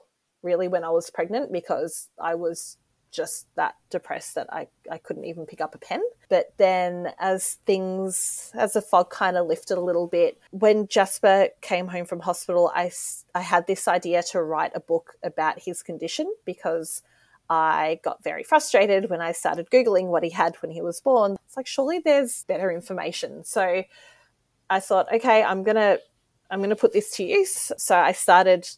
really 0.43 0.67
when 0.67 0.83
I 0.83 0.89
was 0.89 1.09
pregnant 1.09 1.51
because 1.51 2.09
I 2.21 2.35
was 2.35 2.77
just 3.13 3.47
that 3.55 3.75
depressed 3.89 4.35
that 4.35 4.47
I, 4.51 4.67
I 4.91 4.97
couldn't 4.97 5.25
even 5.25 5.45
pick 5.45 5.61
up 5.61 5.75
a 5.75 5.77
pen. 5.77 6.01
But 6.29 6.53
then, 6.57 7.13
as 7.19 7.59
things, 7.65 8.51
as 8.55 8.73
the 8.73 8.81
fog 8.81 9.09
kind 9.09 9.37
of 9.37 9.47
lifted 9.47 9.77
a 9.77 9.81
little 9.81 10.07
bit, 10.07 10.39
when 10.49 10.87
Jasper 10.87 11.49
came 11.61 11.87
home 11.87 12.05
from 12.05 12.19
hospital, 12.19 12.71
I, 12.73 12.91
I 13.35 13.41
had 13.41 13.67
this 13.67 13.87
idea 13.87 14.23
to 14.31 14.41
write 14.41 14.71
a 14.75 14.79
book 14.79 15.13
about 15.23 15.61
his 15.61 15.83
condition 15.83 16.33
because 16.43 17.01
I 17.49 17.99
got 18.03 18.23
very 18.23 18.43
frustrated 18.43 19.09
when 19.09 19.21
I 19.21 19.31
started 19.31 19.69
Googling 19.69 20.07
what 20.07 20.23
he 20.23 20.29
had 20.31 20.55
when 20.61 20.71
he 20.71 20.81
was 20.81 20.99
born. 20.99 21.37
It's 21.45 21.55
like, 21.55 21.67
surely 21.67 21.99
there's 21.99 22.43
better 22.47 22.71
information. 22.71 23.43
So 23.43 23.83
I 24.69 24.79
thought, 24.79 25.13
okay, 25.13 25.43
I'm 25.43 25.63
going 25.63 25.75
to. 25.75 25.99
I'm 26.51 26.59
going 26.59 26.69
to 26.69 26.75
put 26.75 26.93
this 26.93 27.09
to 27.15 27.23
use. 27.23 27.71
So 27.77 27.97
I 27.97 28.11
started 28.11 28.69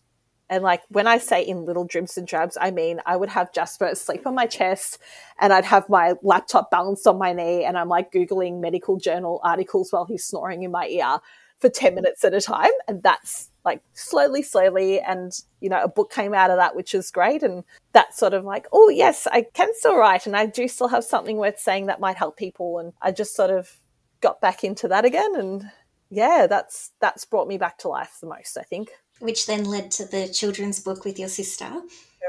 and 0.49 0.63
like 0.63 0.81
when 0.89 1.07
I 1.07 1.17
say 1.17 1.41
in 1.41 1.65
little 1.65 1.85
dribs 1.85 2.17
and 2.17 2.27
drabs, 2.27 2.57
I 2.59 2.71
mean 2.71 3.01
I 3.05 3.15
would 3.15 3.29
have 3.29 3.53
Jasper 3.53 3.93
sleep 3.95 4.27
on 4.27 4.35
my 4.35 4.45
chest 4.45 4.99
and 5.39 5.51
I'd 5.51 5.65
have 5.65 5.89
my 5.89 6.13
laptop 6.21 6.69
balanced 6.69 7.07
on 7.07 7.17
my 7.17 7.33
knee 7.33 7.63
and 7.63 7.77
I'm 7.77 7.89
like 7.89 8.11
Googling 8.11 8.61
medical 8.61 8.97
journal 8.97 9.39
articles 9.43 9.91
while 9.91 10.05
he's 10.05 10.23
snoring 10.23 10.63
in 10.63 10.71
my 10.71 10.87
ear 10.87 11.19
for 11.57 11.69
10 11.69 11.95
minutes 11.95 12.23
at 12.23 12.33
a 12.33 12.41
time. 12.41 12.71
And 12.87 13.01
that's 13.01 13.49
like 13.63 13.81
slowly, 13.93 14.43
slowly. 14.43 14.99
And, 14.99 15.31
you 15.61 15.69
know, 15.69 15.81
a 15.81 15.87
book 15.87 16.11
came 16.11 16.33
out 16.33 16.51
of 16.51 16.57
that, 16.57 16.75
which 16.75 16.93
is 16.93 17.11
great. 17.11 17.43
And 17.43 17.63
that's 17.93 18.17
sort 18.17 18.33
of 18.33 18.43
like, 18.43 18.67
oh, 18.71 18.89
yes, 18.89 19.27
I 19.31 19.45
can 19.53 19.69
still 19.73 19.97
write 19.97 20.27
and 20.27 20.35
I 20.35 20.45
do 20.45 20.67
still 20.67 20.89
have 20.89 21.03
something 21.03 21.37
worth 21.37 21.59
saying 21.59 21.87
that 21.87 21.99
might 21.99 22.17
help 22.17 22.37
people. 22.37 22.79
And 22.79 22.93
I 23.01 23.11
just 23.11 23.35
sort 23.35 23.51
of 23.51 23.77
got 24.21 24.41
back 24.41 24.63
into 24.63 24.87
that 24.89 25.05
again. 25.05 25.35
And 25.35 25.71
yeah, 26.09 26.45
that's, 26.47 26.91
that's 26.99 27.25
brought 27.25 27.47
me 27.47 27.57
back 27.57 27.77
to 27.79 27.87
life 27.87 28.17
the 28.21 28.27
most, 28.27 28.57
I 28.57 28.63
think 28.63 28.89
which 29.19 29.45
then 29.45 29.63
led 29.65 29.91
to 29.91 30.05
the 30.05 30.27
children's 30.27 30.79
book 30.79 31.05
with 31.05 31.17
your 31.17 31.29
sister. 31.29 31.71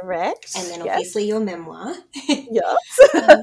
Correct. 0.01 0.53
And 0.57 0.68
then 0.68 0.82
obviously 0.82 1.22
yes. 1.22 1.28
your 1.28 1.41
memoir. 1.41 1.95
yes. 2.28 2.76
um, 3.14 3.43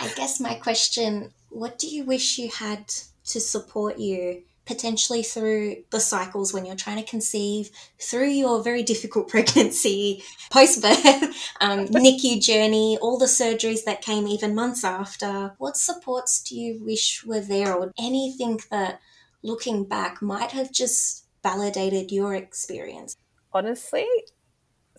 I 0.00 0.08
guess 0.16 0.40
my 0.40 0.54
question 0.54 1.32
what 1.54 1.78
do 1.78 1.86
you 1.86 2.04
wish 2.04 2.38
you 2.38 2.50
had 2.50 2.88
to 3.26 3.40
support 3.40 3.98
you 3.98 4.42
potentially 4.66 5.22
through 5.22 5.76
the 5.90 6.00
cycles 6.00 6.52
when 6.52 6.64
you're 6.64 6.74
trying 6.74 6.96
to 6.96 7.08
conceive, 7.08 7.70
through 8.00 8.28
your 8.28 8.62
very 8.62 8.82
difficult 8.82 9.28
pregnancy, 9.34 10.22
post 10.50 10.82
birth, 10.82 11.22
um, 11.60 11.86
NICU 11.88 12.42
journey, 12.42 12.98
all 13.00 13.18
the 13.18 13.26
surgeries 13.26 13.84
that 13.84 14.02
came 14.02 14.26
even 14.26 14.54
months 14.54 14.84
after? 14.84 15.54
What 15.58 15.76
supports 15.76 16.42
do 16.42 16.56
you 16.56 16.82
wish 16.82 17.24
were 17.24 17.40
there, 17.40 17.74
or 17.74 17.92
anything 17.98 18.60
that 18.70 19.00
looking 19.42 19.84
back 19.84 20.22
might 20.22 20.52
have 20.52 20.72
just 20.72 21.23
validated 21.44 22.10
your 22.10 22.34
experience? 22.34 23.16
Honestly, 23.52 24.08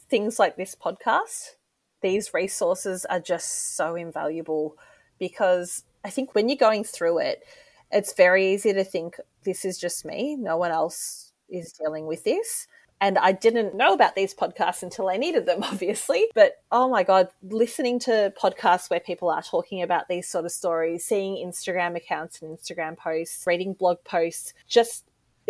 things 0.10 0.40
like 0.40 0.56
this 0.56 0.76
podcast, 0.76 1.56
these 2.02 2.34
resources 2.34 3.04
are 3.06 3.20
just 3.20 3.76
so 3.76 3.96
invaluable 3.96 4.78
because 5.20 5.84
I 6.06 6.10
think 6.10 6.36
when 6.36 6.48
you're 6.48 6.56
going 6.56 6.86
through 6.86 7.20
it, 7.20 7.44
it's 7.92 8.14
very 8.14 8.54
easy 8.54 8.72
to 8.74 8.84
think 8.84 9.16
this 9.44 9.66
is 9.66 9.78
just 9.78 10.06
me, 10.06 10.36
no 10.36 10.56
one 10.56 10.72
else 10.72 11.34
is 11.50 11.74
dealing 11.74 12.06
with 12.06 12.24
this. 12.24 12.68
And 13.02 13.18
I 13.18 13.34
didn't 13.34 13.76
know 13.76 13.94
about 13.94 14.16
these 14.16 14.34
podcasts 14.34 14.82
until 14.82 15.10
I 15.10 15.18
needed 15.18 15.46
them, 15.46 15.64
obviously. 15.64 16.28
But 16.34 16.54
oh 16.72 16.90
my 16.90 17.04
God, 17.04 17.28
listening 17.44 18.00
to 18.02 18.34
podcasts 18.42 18.90
where 18.90 19.00
people 19.00 19.30
are 19.30 19.42
talking 19.42 19.82
about 19.82 20.08
these 20.08 20.28
sort 20.28 20.46
of 20.46 20.52
stories, 20.52 21.06
seeing 21.06 21.46
Instagram 21.46 21.98
accounts 21.98 22.42
and 22.42 22.58
Instagram 22.58 22.98
posts, 22.98 23.46
reading 23.46 23.74
blog 23.74 23.98
posts, 24.06 24.54
just 24.68 25.06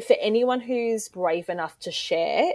for 0.05 0.15
anyone 0.19 0.61
who's 0.61 1.09
brave 1.09 1.49
enough 1.49 1.77
to 1.79 1.91
share, 1.91 2.53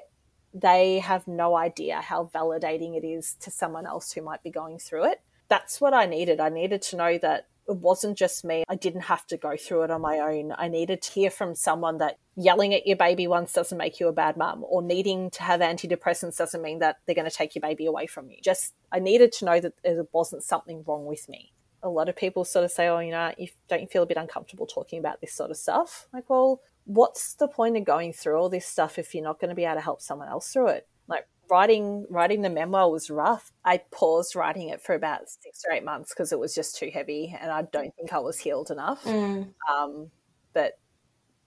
they 0.52 0.98
have 0.98 1.28
no 1.28 1.56
idea 1.56 2.00
how 2.00 2.30
validating 2.34 2.96
it 2.96 3.06
is 3.06 3.34
to 3.40 3.50
someone 3.50 3.86
else 3.86 4.12
who 4.12 4.22
might 4.22 4.42
be 4.42 4.50
going 4.50 4.78
through 4.78 5.04
it. 5.04 5.20
That's 5.48 5.80
what 5.80 5.94
I 5.94 6.06
needed. 6.06 6.40
I 6.40 6.48
needed 6.48 6.82
to 6.82 6.96
know 6.96 7.18
that 7.18 7.46
it 7.68 7.76
wasn't 7.76 8.18
just 8.18 8.44
me. 8.44 8.64
I 8.68 8.74
didn't 8.74 9.02
have 9.02 9.26
to 9.28 9.36
go 9.36 9.56
through 9.56 9.84
it 9.84 9.90
on 9.90 10.00
my 10.00 10.18
own. 10.18 10.52
I 10.58 10.66
needed 10.66 11.02
to 11.02 11.12
hear 11.12 11.30
from 11.30 11.54
someone 11.54 11.98
that 11.98 12.18
yelling 12.36 12.74
at 12.74 12.86
your 12.86 12.96
baby 12.96 13.28
once 13.28 13.52
doesn't 13.52 13.78
make 13.78 14.00
you 14.00 14.08
a 14.08 14.12
bad 14.12 14.36
mum, 14.36 14.64
or 14.66 14.82
needing 14.82 15.30
to 15.30 15.42
have 15.42 15.60
antidepressants 15.60 16.36
doesn't 16.36 16.62
mean 16.62 16.80
that 16.80 16.98
they're 17.06 17.14
going 17.14 17.30
to 17.30 17.36
take 17.36 17.54
your 17.54 17.60
baby 17.60 17.86
away 17.86 18.06
from 18.06 18.28
you. 18.28 18.38
Just, 18.42 18.74
I 18.90 18.98
needed 18.98 19.30
to 19.32 19.44
know 19.44 19.60
that 19.60 19.74
there 19.84 20.04
wasn't 20.12 20.42
something 20.42 20.82
wrong 20.86 21.06
with 21.06 21.28
me. 21.28 21.52
A 21.82 21.88
lot 21.88 22.08
of 22.08 22.16
people 22.16 22.44
sort 22.44 22.64
of 22.64 22.72
say, 22.72 22.88
oh, 22.88 22.98
you 22.98 23.12
know, 23.12 23.32
you 23.38 23.48
don't 23.68 23.80
you 23.80 23.86
feel 23.86 24.02
a 24.02 24.06
bit 24.06 24.16
uncomfortable 24.16 24.66
talking 24.66 24.98
about 24.98 25.20
this 25.20 25.32
sort 25.32 25.50
of 25.50 25.56
stuff? 25.56 26.08
Like, 26.12 26.28
well, 26.28 26.60
what's 26.90 27.34
the 27.34 27.46
point 27.46 27.76
of 27.76 27.84
going 27.84 28.12
through 28.12 28.36
all 28.36 28.48
this 28.48 28.66
stuff 28.66 28.98
if 28.98 29.14
you're 29.14 29.22
not 29.22 29.38
going 29.38 29.50
to 29.50 29.54
be 29.54 29.64
able 29.64 29.76
to 29.76 29.80
help 29.80 30.02
someone 30.02 30.28
else 30.28 30.52
through 30.52 30.68
it? 30.68 30.88
Like 31.06 31.28
writing 31.48 32.04
writing 32.10 32.42
the 32.42 32.50
memoir 32.50 32.90
was 32.90 33.10
rough. 33.10 33.52
I 33.64 33.82
paused 33.92 34.34
writing 34.34 34.70
it 34.70 34.82
for 34.82 34.94
about 34.96 35.28
six 35.28 35.62
or 35.64 35.72
eight 35.72 35.84
months 35.84 36.12
because 36.12 36.32
it 36.32 36.38
was 36.40 36.52
just 36.52 36.76
too 36.76 36.90
heavy, 36.92 37.36
and 37.40 37.52
I 37.52 37.62
don't 37.62 37.94
think 37.94 38.12
I 38.12 38.18
was 38.18 38.40
healed 38.40 38.72
enough. 38.72 39.04
Mm. 39.04 39.52
Um, 39.72 40.10
but 40.52 40.72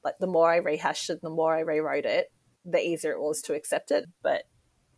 like 0.03 0.15
the 0.19 0.27
more 0.27 0.49
I 0.49 0.57
rehashed 0.57 1.09
it, 1.09 1.21
the 1.21 1.29
more 1.29 1.53
I 1.53 1.59
rewrote 1.59 2.05
it, 2.05 2.31
the 2.63 2.79
easier 2.79 3.11
it 3.11 3.19
was 3.19 3.41
to 3.43 3.53
accept 3.53 3.91
it. 3.91 4.05
But 4.21 4.43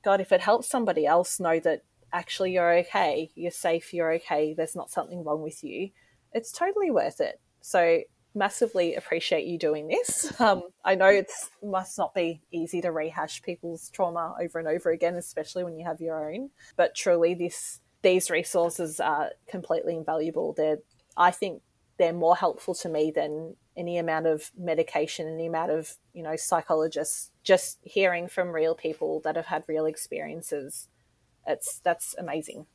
God, 0.04 0.22
if 0.22 0.32
it 0.32 0.42
helps 0.42 0.70
somebody 0.70 1.08
else 1.08 1.40
know 1.40 1.60
that 1.62 1.82
actually 2.14 2.54
you're 2.54 2.78
okay, 2.80 3.32
you're 3.34 3.50
safe, 3.50 3.96
you're 3.96 4.14
okay, 4.14 4.54
there's 4.54 4.76
not 4.76 4.92
something 4.92 5.24
wrong 5.24 5.42
with 5.42 5.64
you, 5.64 5.90
it's 6.34 6.52
totally 6.52 6.92
worth 6.92 7.20
it. 7.20 7.42
So 7.62 8.02
massively 8.36 8.96
appreciate 8.96 9.48
you 9.48 9.58
doing 9.58 9.88
this. 9.88 10.32
Um, 10.40 10.64
I 10.84 10.96
know 10.96 11.08
it 11.08 11.32
must 11.64 11.98
not 11.98 12.14
be 12.14 12.42
easy 12.52 12.82
to 12.82 12.92
rehash 12.92 13.42
people's 13.42 13.90
trauma 13.90 14.36
over 14.40 14.60
and 14.60 14.68
over 14.68 14.92
again, 14.92 15.16
especially 15.16 15.64
when 15.64 15.78
you 15.78 15.86
have 15.86 16.02
your 16.02 16.30
own. 16.30 16.50
But 16.76 16.94
truly, 16.94 17.34
this 17.34 17.80
these 18.02 18.30
resources 18.30 19.00
are 19.00 19.32
completely 19.48 19.96
invaluable. 19.96 20.54
They're, 20.54 20.78
I 21.18 21.32
think, 21.32 21.64
they're 21.98 22.14
more 22.14 22.36
helpful 22.36 22.76
to 22.76 22.90
me 22.90 23.12
than 23.16 23.56
any 23.76 23.98
amount 23.98 24.28
of 24.28 24.52
medication, 24.58 25.28
any 25.28 25.48
amount 25.48 25.72
of 25.72 25.98
you 26.14 26.22
know 26.22 26.36
psychologists. 26.36 27.32
Just 27.44 27.80
hearing 27.82 28.28
from 28.28 28.50
real 28.50 28.76
people 28.76 29.22
that 29.22 29.36
have 29.36 29.48
had 29.48 29.64
real 29.68 29.86
experiences, 29.86 30.90
it's 31.48 31.80
that's 31.80 32.14
amazing. 32.18 32.68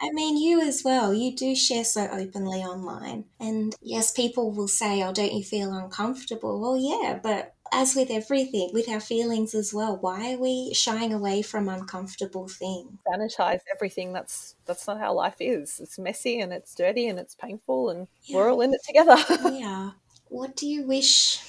I 0.00 0.10
mean, 0.10 0.36
you 0.36 0.60
as 0.60 0.82
well, 0.84 1.14
you 1.14 1.34
do 1.34 1.54
share 1.54 1.84
so 1.84 2.08
openly 2.10 2.60
online. 2.60 3.24
And 3.40 3.74
yes, 3.80 4.10
people 4.12 4.50
will 4.50 4.68
say, 4.68 5.02
Oh, 5.02 5.12
don't 5.12 5.32
you 5.32 5.44
feel 5.44 5.72
uncomfortable? 5.72 6.60
Well, 6.60 6.76
yeah, 6.76 7.18
but 7.22 7.54
as 7.72 7.94
with 7.94 8.10
everything, 8.10 8.70
with 8.72 8.88
our 8.88 9.00
feelings 9.00 9.54
as 9.54 9.72
well, 9.72 9.96
why 9.96 10.34
are 10.34 10.38
we 10.38 10.72
shying 10.74 11.12
away 11.12 11.42
from 11.42 11.68
uncomfortable 11.68 12.48
things? 12.48 12.98
Sanitize 13.06 13.60
everything. 13.74 14.12
That's 14.12 14.54
that's 14.66 14.86
not 14.86 14.98
how 14.98 15.14
life 15.14 15.36
is. 15.40 15.80
It's 15.80 15.98
messy 15.98 16.40
and 16.40 16.52
it's 16.52 16.74
dirty 16.74 17.08
and 17.08 17.18
it's 17.18 17.34
painful 17.34 17.90
and 17.90 18.08
yeah. 18.24 18.36
we're 18.36 18.50
all 18.50 18.60
in 18.60 18.74
it 18.74 18.82
together. 18.84 19.16
yeah. 19.52 19.90
What 20.28 20.56
do 20.56 20.66
you 20.66 20.86
wish 20.86 21.40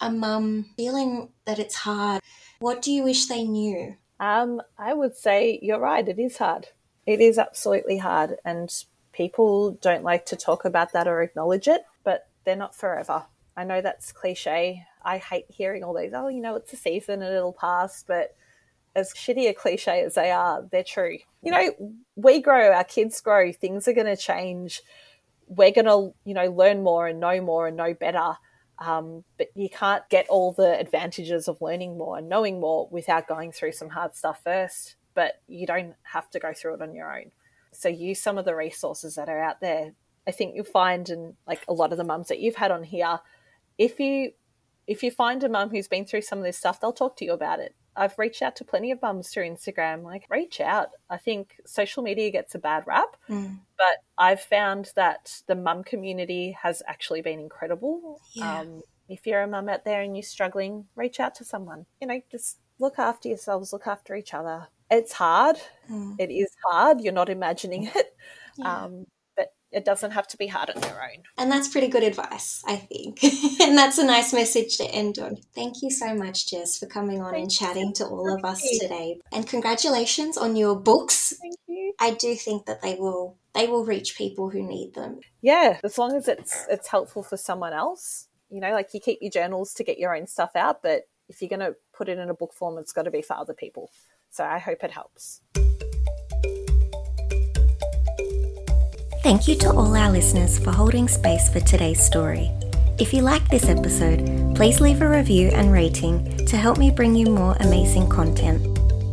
a 0.00 0.10
mum 0.10 0.66
feeling 0.76 1.30
that 1.44 1.58
it's 1.58 1.74
hard 1.74 2.22
What 2.60 2.82
do 2.82 2.90
you 2.92 3.04
wish 3.04 3.26
they 3.26 3.44
knew? 3.44 3.96
Um, 4.20 4.60
I 4.78 4.94
would 4.94 5.16
say 5.16 5.58
you're 5.62 5.78
right. 5.78 6.06
It 6.06 6.18
is 6.18 6.38
hard. 6.38 6.68
It 7.08 7.22
is 7.22 7.38
absolutely 7.38 7.96
hard, 7.96 8.36
and 8.44 8.70
people 9.12 9.70
don't 9.80 10.04
like 10.04 10.26
to 10.26 10.36
talk 10.36 10.66
about 10.66 10.92
that 10.92 11.08
or 11.08 11.22
acknowledge 11.22 11.66
it. 11.66 11.80
But 12.04 12.28
they're 12.44 12.54
not 12.54 12.74
forever. 12.74 13.24
I 13.56 13.64
know 13.64 13.80
that's 13.80 14.12
cliche. 14.12 14.84
I 15.02 15.16
hate 15.16 15.46
hearing 15.48 15.82
all 15.82 15.96
these. 15.96 16.12
Oh, 16.14 16.28
you 16.28 16.42
know, 16.42 16.56
it's 16.56 16.74
a 16.74 16.76
season 16.76 17.22
and 17.22 17.34
it'll 17.34 17.54
pass. 17.54 18.04
But 18.06 18.36
as 18.94 19.14
shitty 19.14 19.48
a 19.48 19.54
cliche 19.54 20.02
as 20.02 20.16
they 20.16 20.30
are, 20.30 20.68
they're 20.70 20.84
true. 20.84 21.16
You 21.42 21.52
know, 21.52 21.94
we 22.14 22.42
grow, 22.42 22.72
our 22.72 22.84
kids 22.84 23.22
grow. 23.22 23.52
Things 23.52 23.88
are 23.88 23.94
going 23.94 24.06
to 24.06 24.16
change. 24.16 24.82
We're 25.46 25.72
going 25.72 25.86
to, 25.86 26.12
you 26.26 26.34
know, 26.34 26.50
learn 26.52 26.82
more 26.82 27.06
and 27.06 27.20
know 27.20 27.40
more 27.40 27.68
and 27.68 27.76
know 27.78 27.94
better 27.94 28.36
um, 28.78 29.24
but 29.36 29.48
you 29.54 29.68
can't 29.68 30.08
get 30.08 30.28
all 30.28 30.52
the 30.52 30.78
advantages 30.78 31.48
of 31.48 31.60
learning 31.60 31.98
more 31.98 32.18
and 32.18 32.28
knowing 32.28 32.60
more 32.60 32.88
without 32.90 33.26
going 33.26 33.50
through 33.50 33.72
some 33.72 33.88
hard 33.88 34.14
stuff 34.14 34.40
first. 34.44 34.94
But 35.18 35.40
you 35.48 35.66
don't 35.66 35.94
have 36.04 36.30
to 36.30 36.38
go 36.38 36.52
through 36.52 36.74
it 36.74 36.82
on 36.82 36.94
your 36.94 37.12
own. 37.12 37.32
So 37.72 37.88
use 37.88 38.20
some 38.22 38.38
of 38.38 38.44
the 38.44 38.54
resources 38.54 39.16
that 39.16 39.28
are 39.28 39.42
out 39.42 39.60
there. 39.60 39.94
I 40.28 40.30
think 40.30 40.54
you'll 40.54 40.64
find, 40.64 41.08
and 41.10 41.34
like 41.44 41.64
a 41.66 41.72
lot 41.72 41.90
of 41.90 41.98
the 41.98 42.04
mums 42.04 42.28
that 42.28 42.38
you've 42.38 42.54
had 42.54 42.70
on 42.70 42.84
here, 42.84 43.18
if 43.78 43.98
you 43.98 44.32
if 44.86 45.02
you 45.02 45.10
find 45.10 45.42
a 45.42 45.48
mum 45.48 45.70
who's 45.70 45.88
been 45.88 46.04
through 46.06 46.22
some 46.22 46.38
of 46.38 46.44
this 46.44 46.56
stuff, 46.56 46.80
they'll 46.80 46.92
talk 46.92 47.16
to 47.16 47.24
you 47.24 47.32
about 47.32 47.58
it. 47.60 47.74
I've 47.96 48.16
reached 48.18 48.42
out 48.42 48.54
to 48.56 48.64
plenty 48.64 48.90
of 48.92 49.02
mums 49.02 49.28
through 49.28 49.50
Instagram. 49.50 50.02
Like, 50.04 50.24
reach 50.30 50.60
out. 50.60 50.90
I 51.10 51.18
think 51.18 51.56
social 51.66 52.02
media 52.04 52.30
gets 52.30 52.54
a 52.54 52.58
bad 52.58 52.84
rap, 52.86 53.16
Mm. 53.28 53.58
but 53.76 53.96
I've 54.16 54.40
found 54.40 54.92
that 54.94 55.42
the 55.46 55.56
mum 55.56 55.82
community 55.82 56.56
has 56.62 56.82
actually 56.86 57.22
been 57.22 57.40
incredible. 57.40 58.20
Yeah. 58.32 58.60
Um, 58.60 58.82
if 59.08 59.26
you're 59.26 59.42
a 59.42 59.48
mum 59.48 59.68
out 59.68 59.84
there 59.84 60.00
and 60.00 60.16
you're 60.16 60.22
struggling, 60.22 60.86
reach 60.94 61.18
out 61.20 61.34
to 61.36 61.44
someone. 61.44 61.86
You 62.00 62.06
know, 62.06 62.20
just 62.30 62.58
look 62.78 62.98
after 62.98 63.28
yourselves, 63.28 63.72
look 63.72 63.86
after 63.86 64.14
each 64.14 64.32
other. 64.32 64.68
It's 64.90 65.12
hard. 65.12 65.56
Mm. 65.90 66.16
It 66.18 66.30
is 66.30 66.50
hard. 66.64 67.00
You're 67.00 67.12
not 67.12 67.28
imagining 67.28 67.90
it. 67.94 68.14
Yeah. 68.56 68.84
Um, 68.84 69.06
but 69.36 69.52
it 69.70 69.84
doesn't 69.84 70.12
have 70.12 70.26
to 70.28 70.36
be 70.36 70.46
hard 70.46 70.70
on 70.70 70.82
your 70.82 71.02
own. 71.02 71.22
And 71.36 71.50
that's 71.50 71.68
pretty 71.68 71.88
good 71.88 72.02
advice, 72.02 72.62
I 72.66 72.76
think. 72.76 73.22
and 73.60 73.76
that's 73.76 73.98
a 73.98 74.04
nice 74.04 74.32
message 74.32 74.78
to 74.78 74.84
end 74.84 75.18
on. 75.18 75.36
Thank 75.54 75.82
you 75.82 75.90
so 75.90 76.14
much, 76.14 76.50
Jess, 76.50 76.78
for 76.78 76.86
coming 76.86 77.20
on 77.20 77.34
and 77.34 77.44
Thank 77.44 77.52
chatting 77.52 77.92
to 77.94 78.06
all 78.06 78.34
of 78.34 78.44
us 78.44 78.62
you. 78.64 78.80
today. 78.80 79.20
And 79.32 79.46
congratulations 79.46 80.36
on 80.36 80.56
your 80.56 80.74
books. 80.74 81.34
Thank 81.40 81.54
you. 81.68 81.92
I 82.00 82.12
do 82.12 82.34
think 82.34 82.66
that 82.66 82.82
they 82.82 82.94
will 82.94 83.36
they 83.54 83.66
will 83.66 83.84
reach 83.84 84.16
people 84.16 84.50
who 84.50 84.62
need 84.62 84.94
them. 84.94 85.20
Yeah, 85.42 85.78
as 85.82 85.98
long 85.98 86.14
as 86.16 86.28
it's 86.28 86.66
it's 86.70 86.88
helpful 86.88 87.22
for 87.22 87.36
someone 87.36 87.72
else. 87.72 88.28
You 88.50 88.60
know, 88.60 88.72
like 88.72 88.94
you 88.94 89.00
keep 89.00 89.18
your 89.20 89.30
journals 89.30 89.74
to 89.74 89.84
get 89.84 89.98
your 89.98 90.16
own 90.16 90.26
stuff 90.26 90.52
out, 90.56 90.82
but 90.82 91.02
if 91.28 91.42
you're 91.42 91.48
going 91.48 91.60
to 91.60 91.76
put 91.92 92.08
it 92.08 92.18
in 92.18 92.30
a 92.30 92.34
book 92.34 92.54
form, 92.54 92.78
it's 92.78 92.92
got 92.92 93.02
to 93.02 93.10
be 93.10 93.22
for 93.22 93.36
other 93.36 93.52
people. 93.52 93.90
So 94.30 94.44
I 94.44 94.58
hope 94.58 94.84
it 94.84 94.92
helps. 94.92 95.40
Thank 99.22 99.48
you 99.48 99.56
to 99.56 99.70
all 99.70 99.94
our 99.94 100.10
listeners 100.10 100.58
for 100.58 100.70
holding 100.70 101.08
space 101.08 101.50
for 101.50 101.60
today's 101.60 102.00
story. 102.00 102.50
If 102.98 103.12
you 103.12 103.20
like 103.22 103.46
this 103.48 103.68
episode, 103.68 104.56
please 104.56 104.80
leave 104.80 105.02
a 105.02 105.08
review 105.08 105.50
and 105.52 105.72
rating 105.72 106.46
to 106.46 106.56
help 106.56 106.78
me 106.78 106.90
bring 106.90 107.14
you 107.14 107.26
more 107.26 107.56
amazing 107.60 108.08
content. 108.08 108.62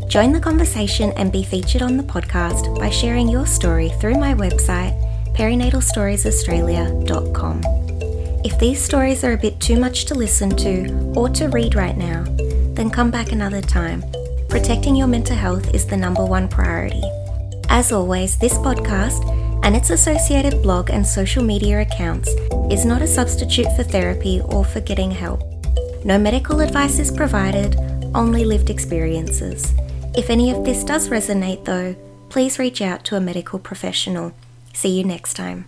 Join 0.09 0.31
the 0.31 0.39
conversation 0.39 1.11
and 1.17 1.31
be 1.31 1.43
featured 1.43 1.81
on 1.81 1.97
the 1.97 2.03
podcast 2.03 2.79
by 2.79 2.89
sharing 2.89 3.27
your 3.27 3.45
story 3.45 3.89
through 3.99 4.15
my 4.15 4.33
website, 4.33 4.95
perinatalstoriesaustralia.com. 5.35 7.61
If 8.45 8.57
these 8.59 8.81
stories 8.81 9.23
are 9.23 9.33
a 9.33 9.37
bit 9.37 9.59
too 9.59 9.79
much 9.79 10.05
to 10.05 10.15
listen 10.15 10.49
to 10.57 11.13
or 11.15 11.29
to 11.29 11.49
read 11.49 11.75
right 11.75 11.97
now, 11.97 12.23
then 12.75 12.89
come 12.89 13.11
back 13.11 13.31
another 13.31 13.61
time. 13.61 14.03
Protecting 14.55 14.95
your 14.95 15.07
mental 15.07 15.35
health 15.35 15.75
is 15.75 15.85
the 15.85 15.97
number 15.97 16.23
one 16.23 16.47
priority. 16.47 17.03
As 17.67 17.91
always, 17.91 18.37
this 18.37 18.53
podcast 18.53 19.21
and 19.65 19.75
its 19.75 19.89
associated 19.89 20.63
blog 20.63 20.89
and 20.91 21.05
social 21.05 21.43
media 21.43 21.81
accounts 21.81 22.29
is 22.71 22.85
not 22.85 23.01
a 23.01 23.07
substitute 23.07 23.67
for 23.75 23.83
therapy 23.83 24.39
or 24.45 24.63
for 24.63 24.79
getting 24.79 25.11
help. 25.11 25.41
No 26.05 26.17
medical 26.17 26.61
advice 26.61 26.99
is 26.99 27.11
provided, 27.11 27.75
only 28.15 28.45
lived 28.45 28.69
experiences. 28.69 29.73
If 30.15 30.29
any 30.29 30.51
of 30.51 30.63
this 30.63 30.85
does 30.85 31.09
resonate, 31.09 31.65
though, 31.65 31.93
please 32.29 32.57
reach 32.57 32.81
out 32.81 33.03
to 33.05 33.17
a 33.17 33.21
medical 33.21 33.59
professional. 33.59 34.31
See 34.71 34.97
you 34.97 35.03
next 35.03 35.33
time. 35.33 35.65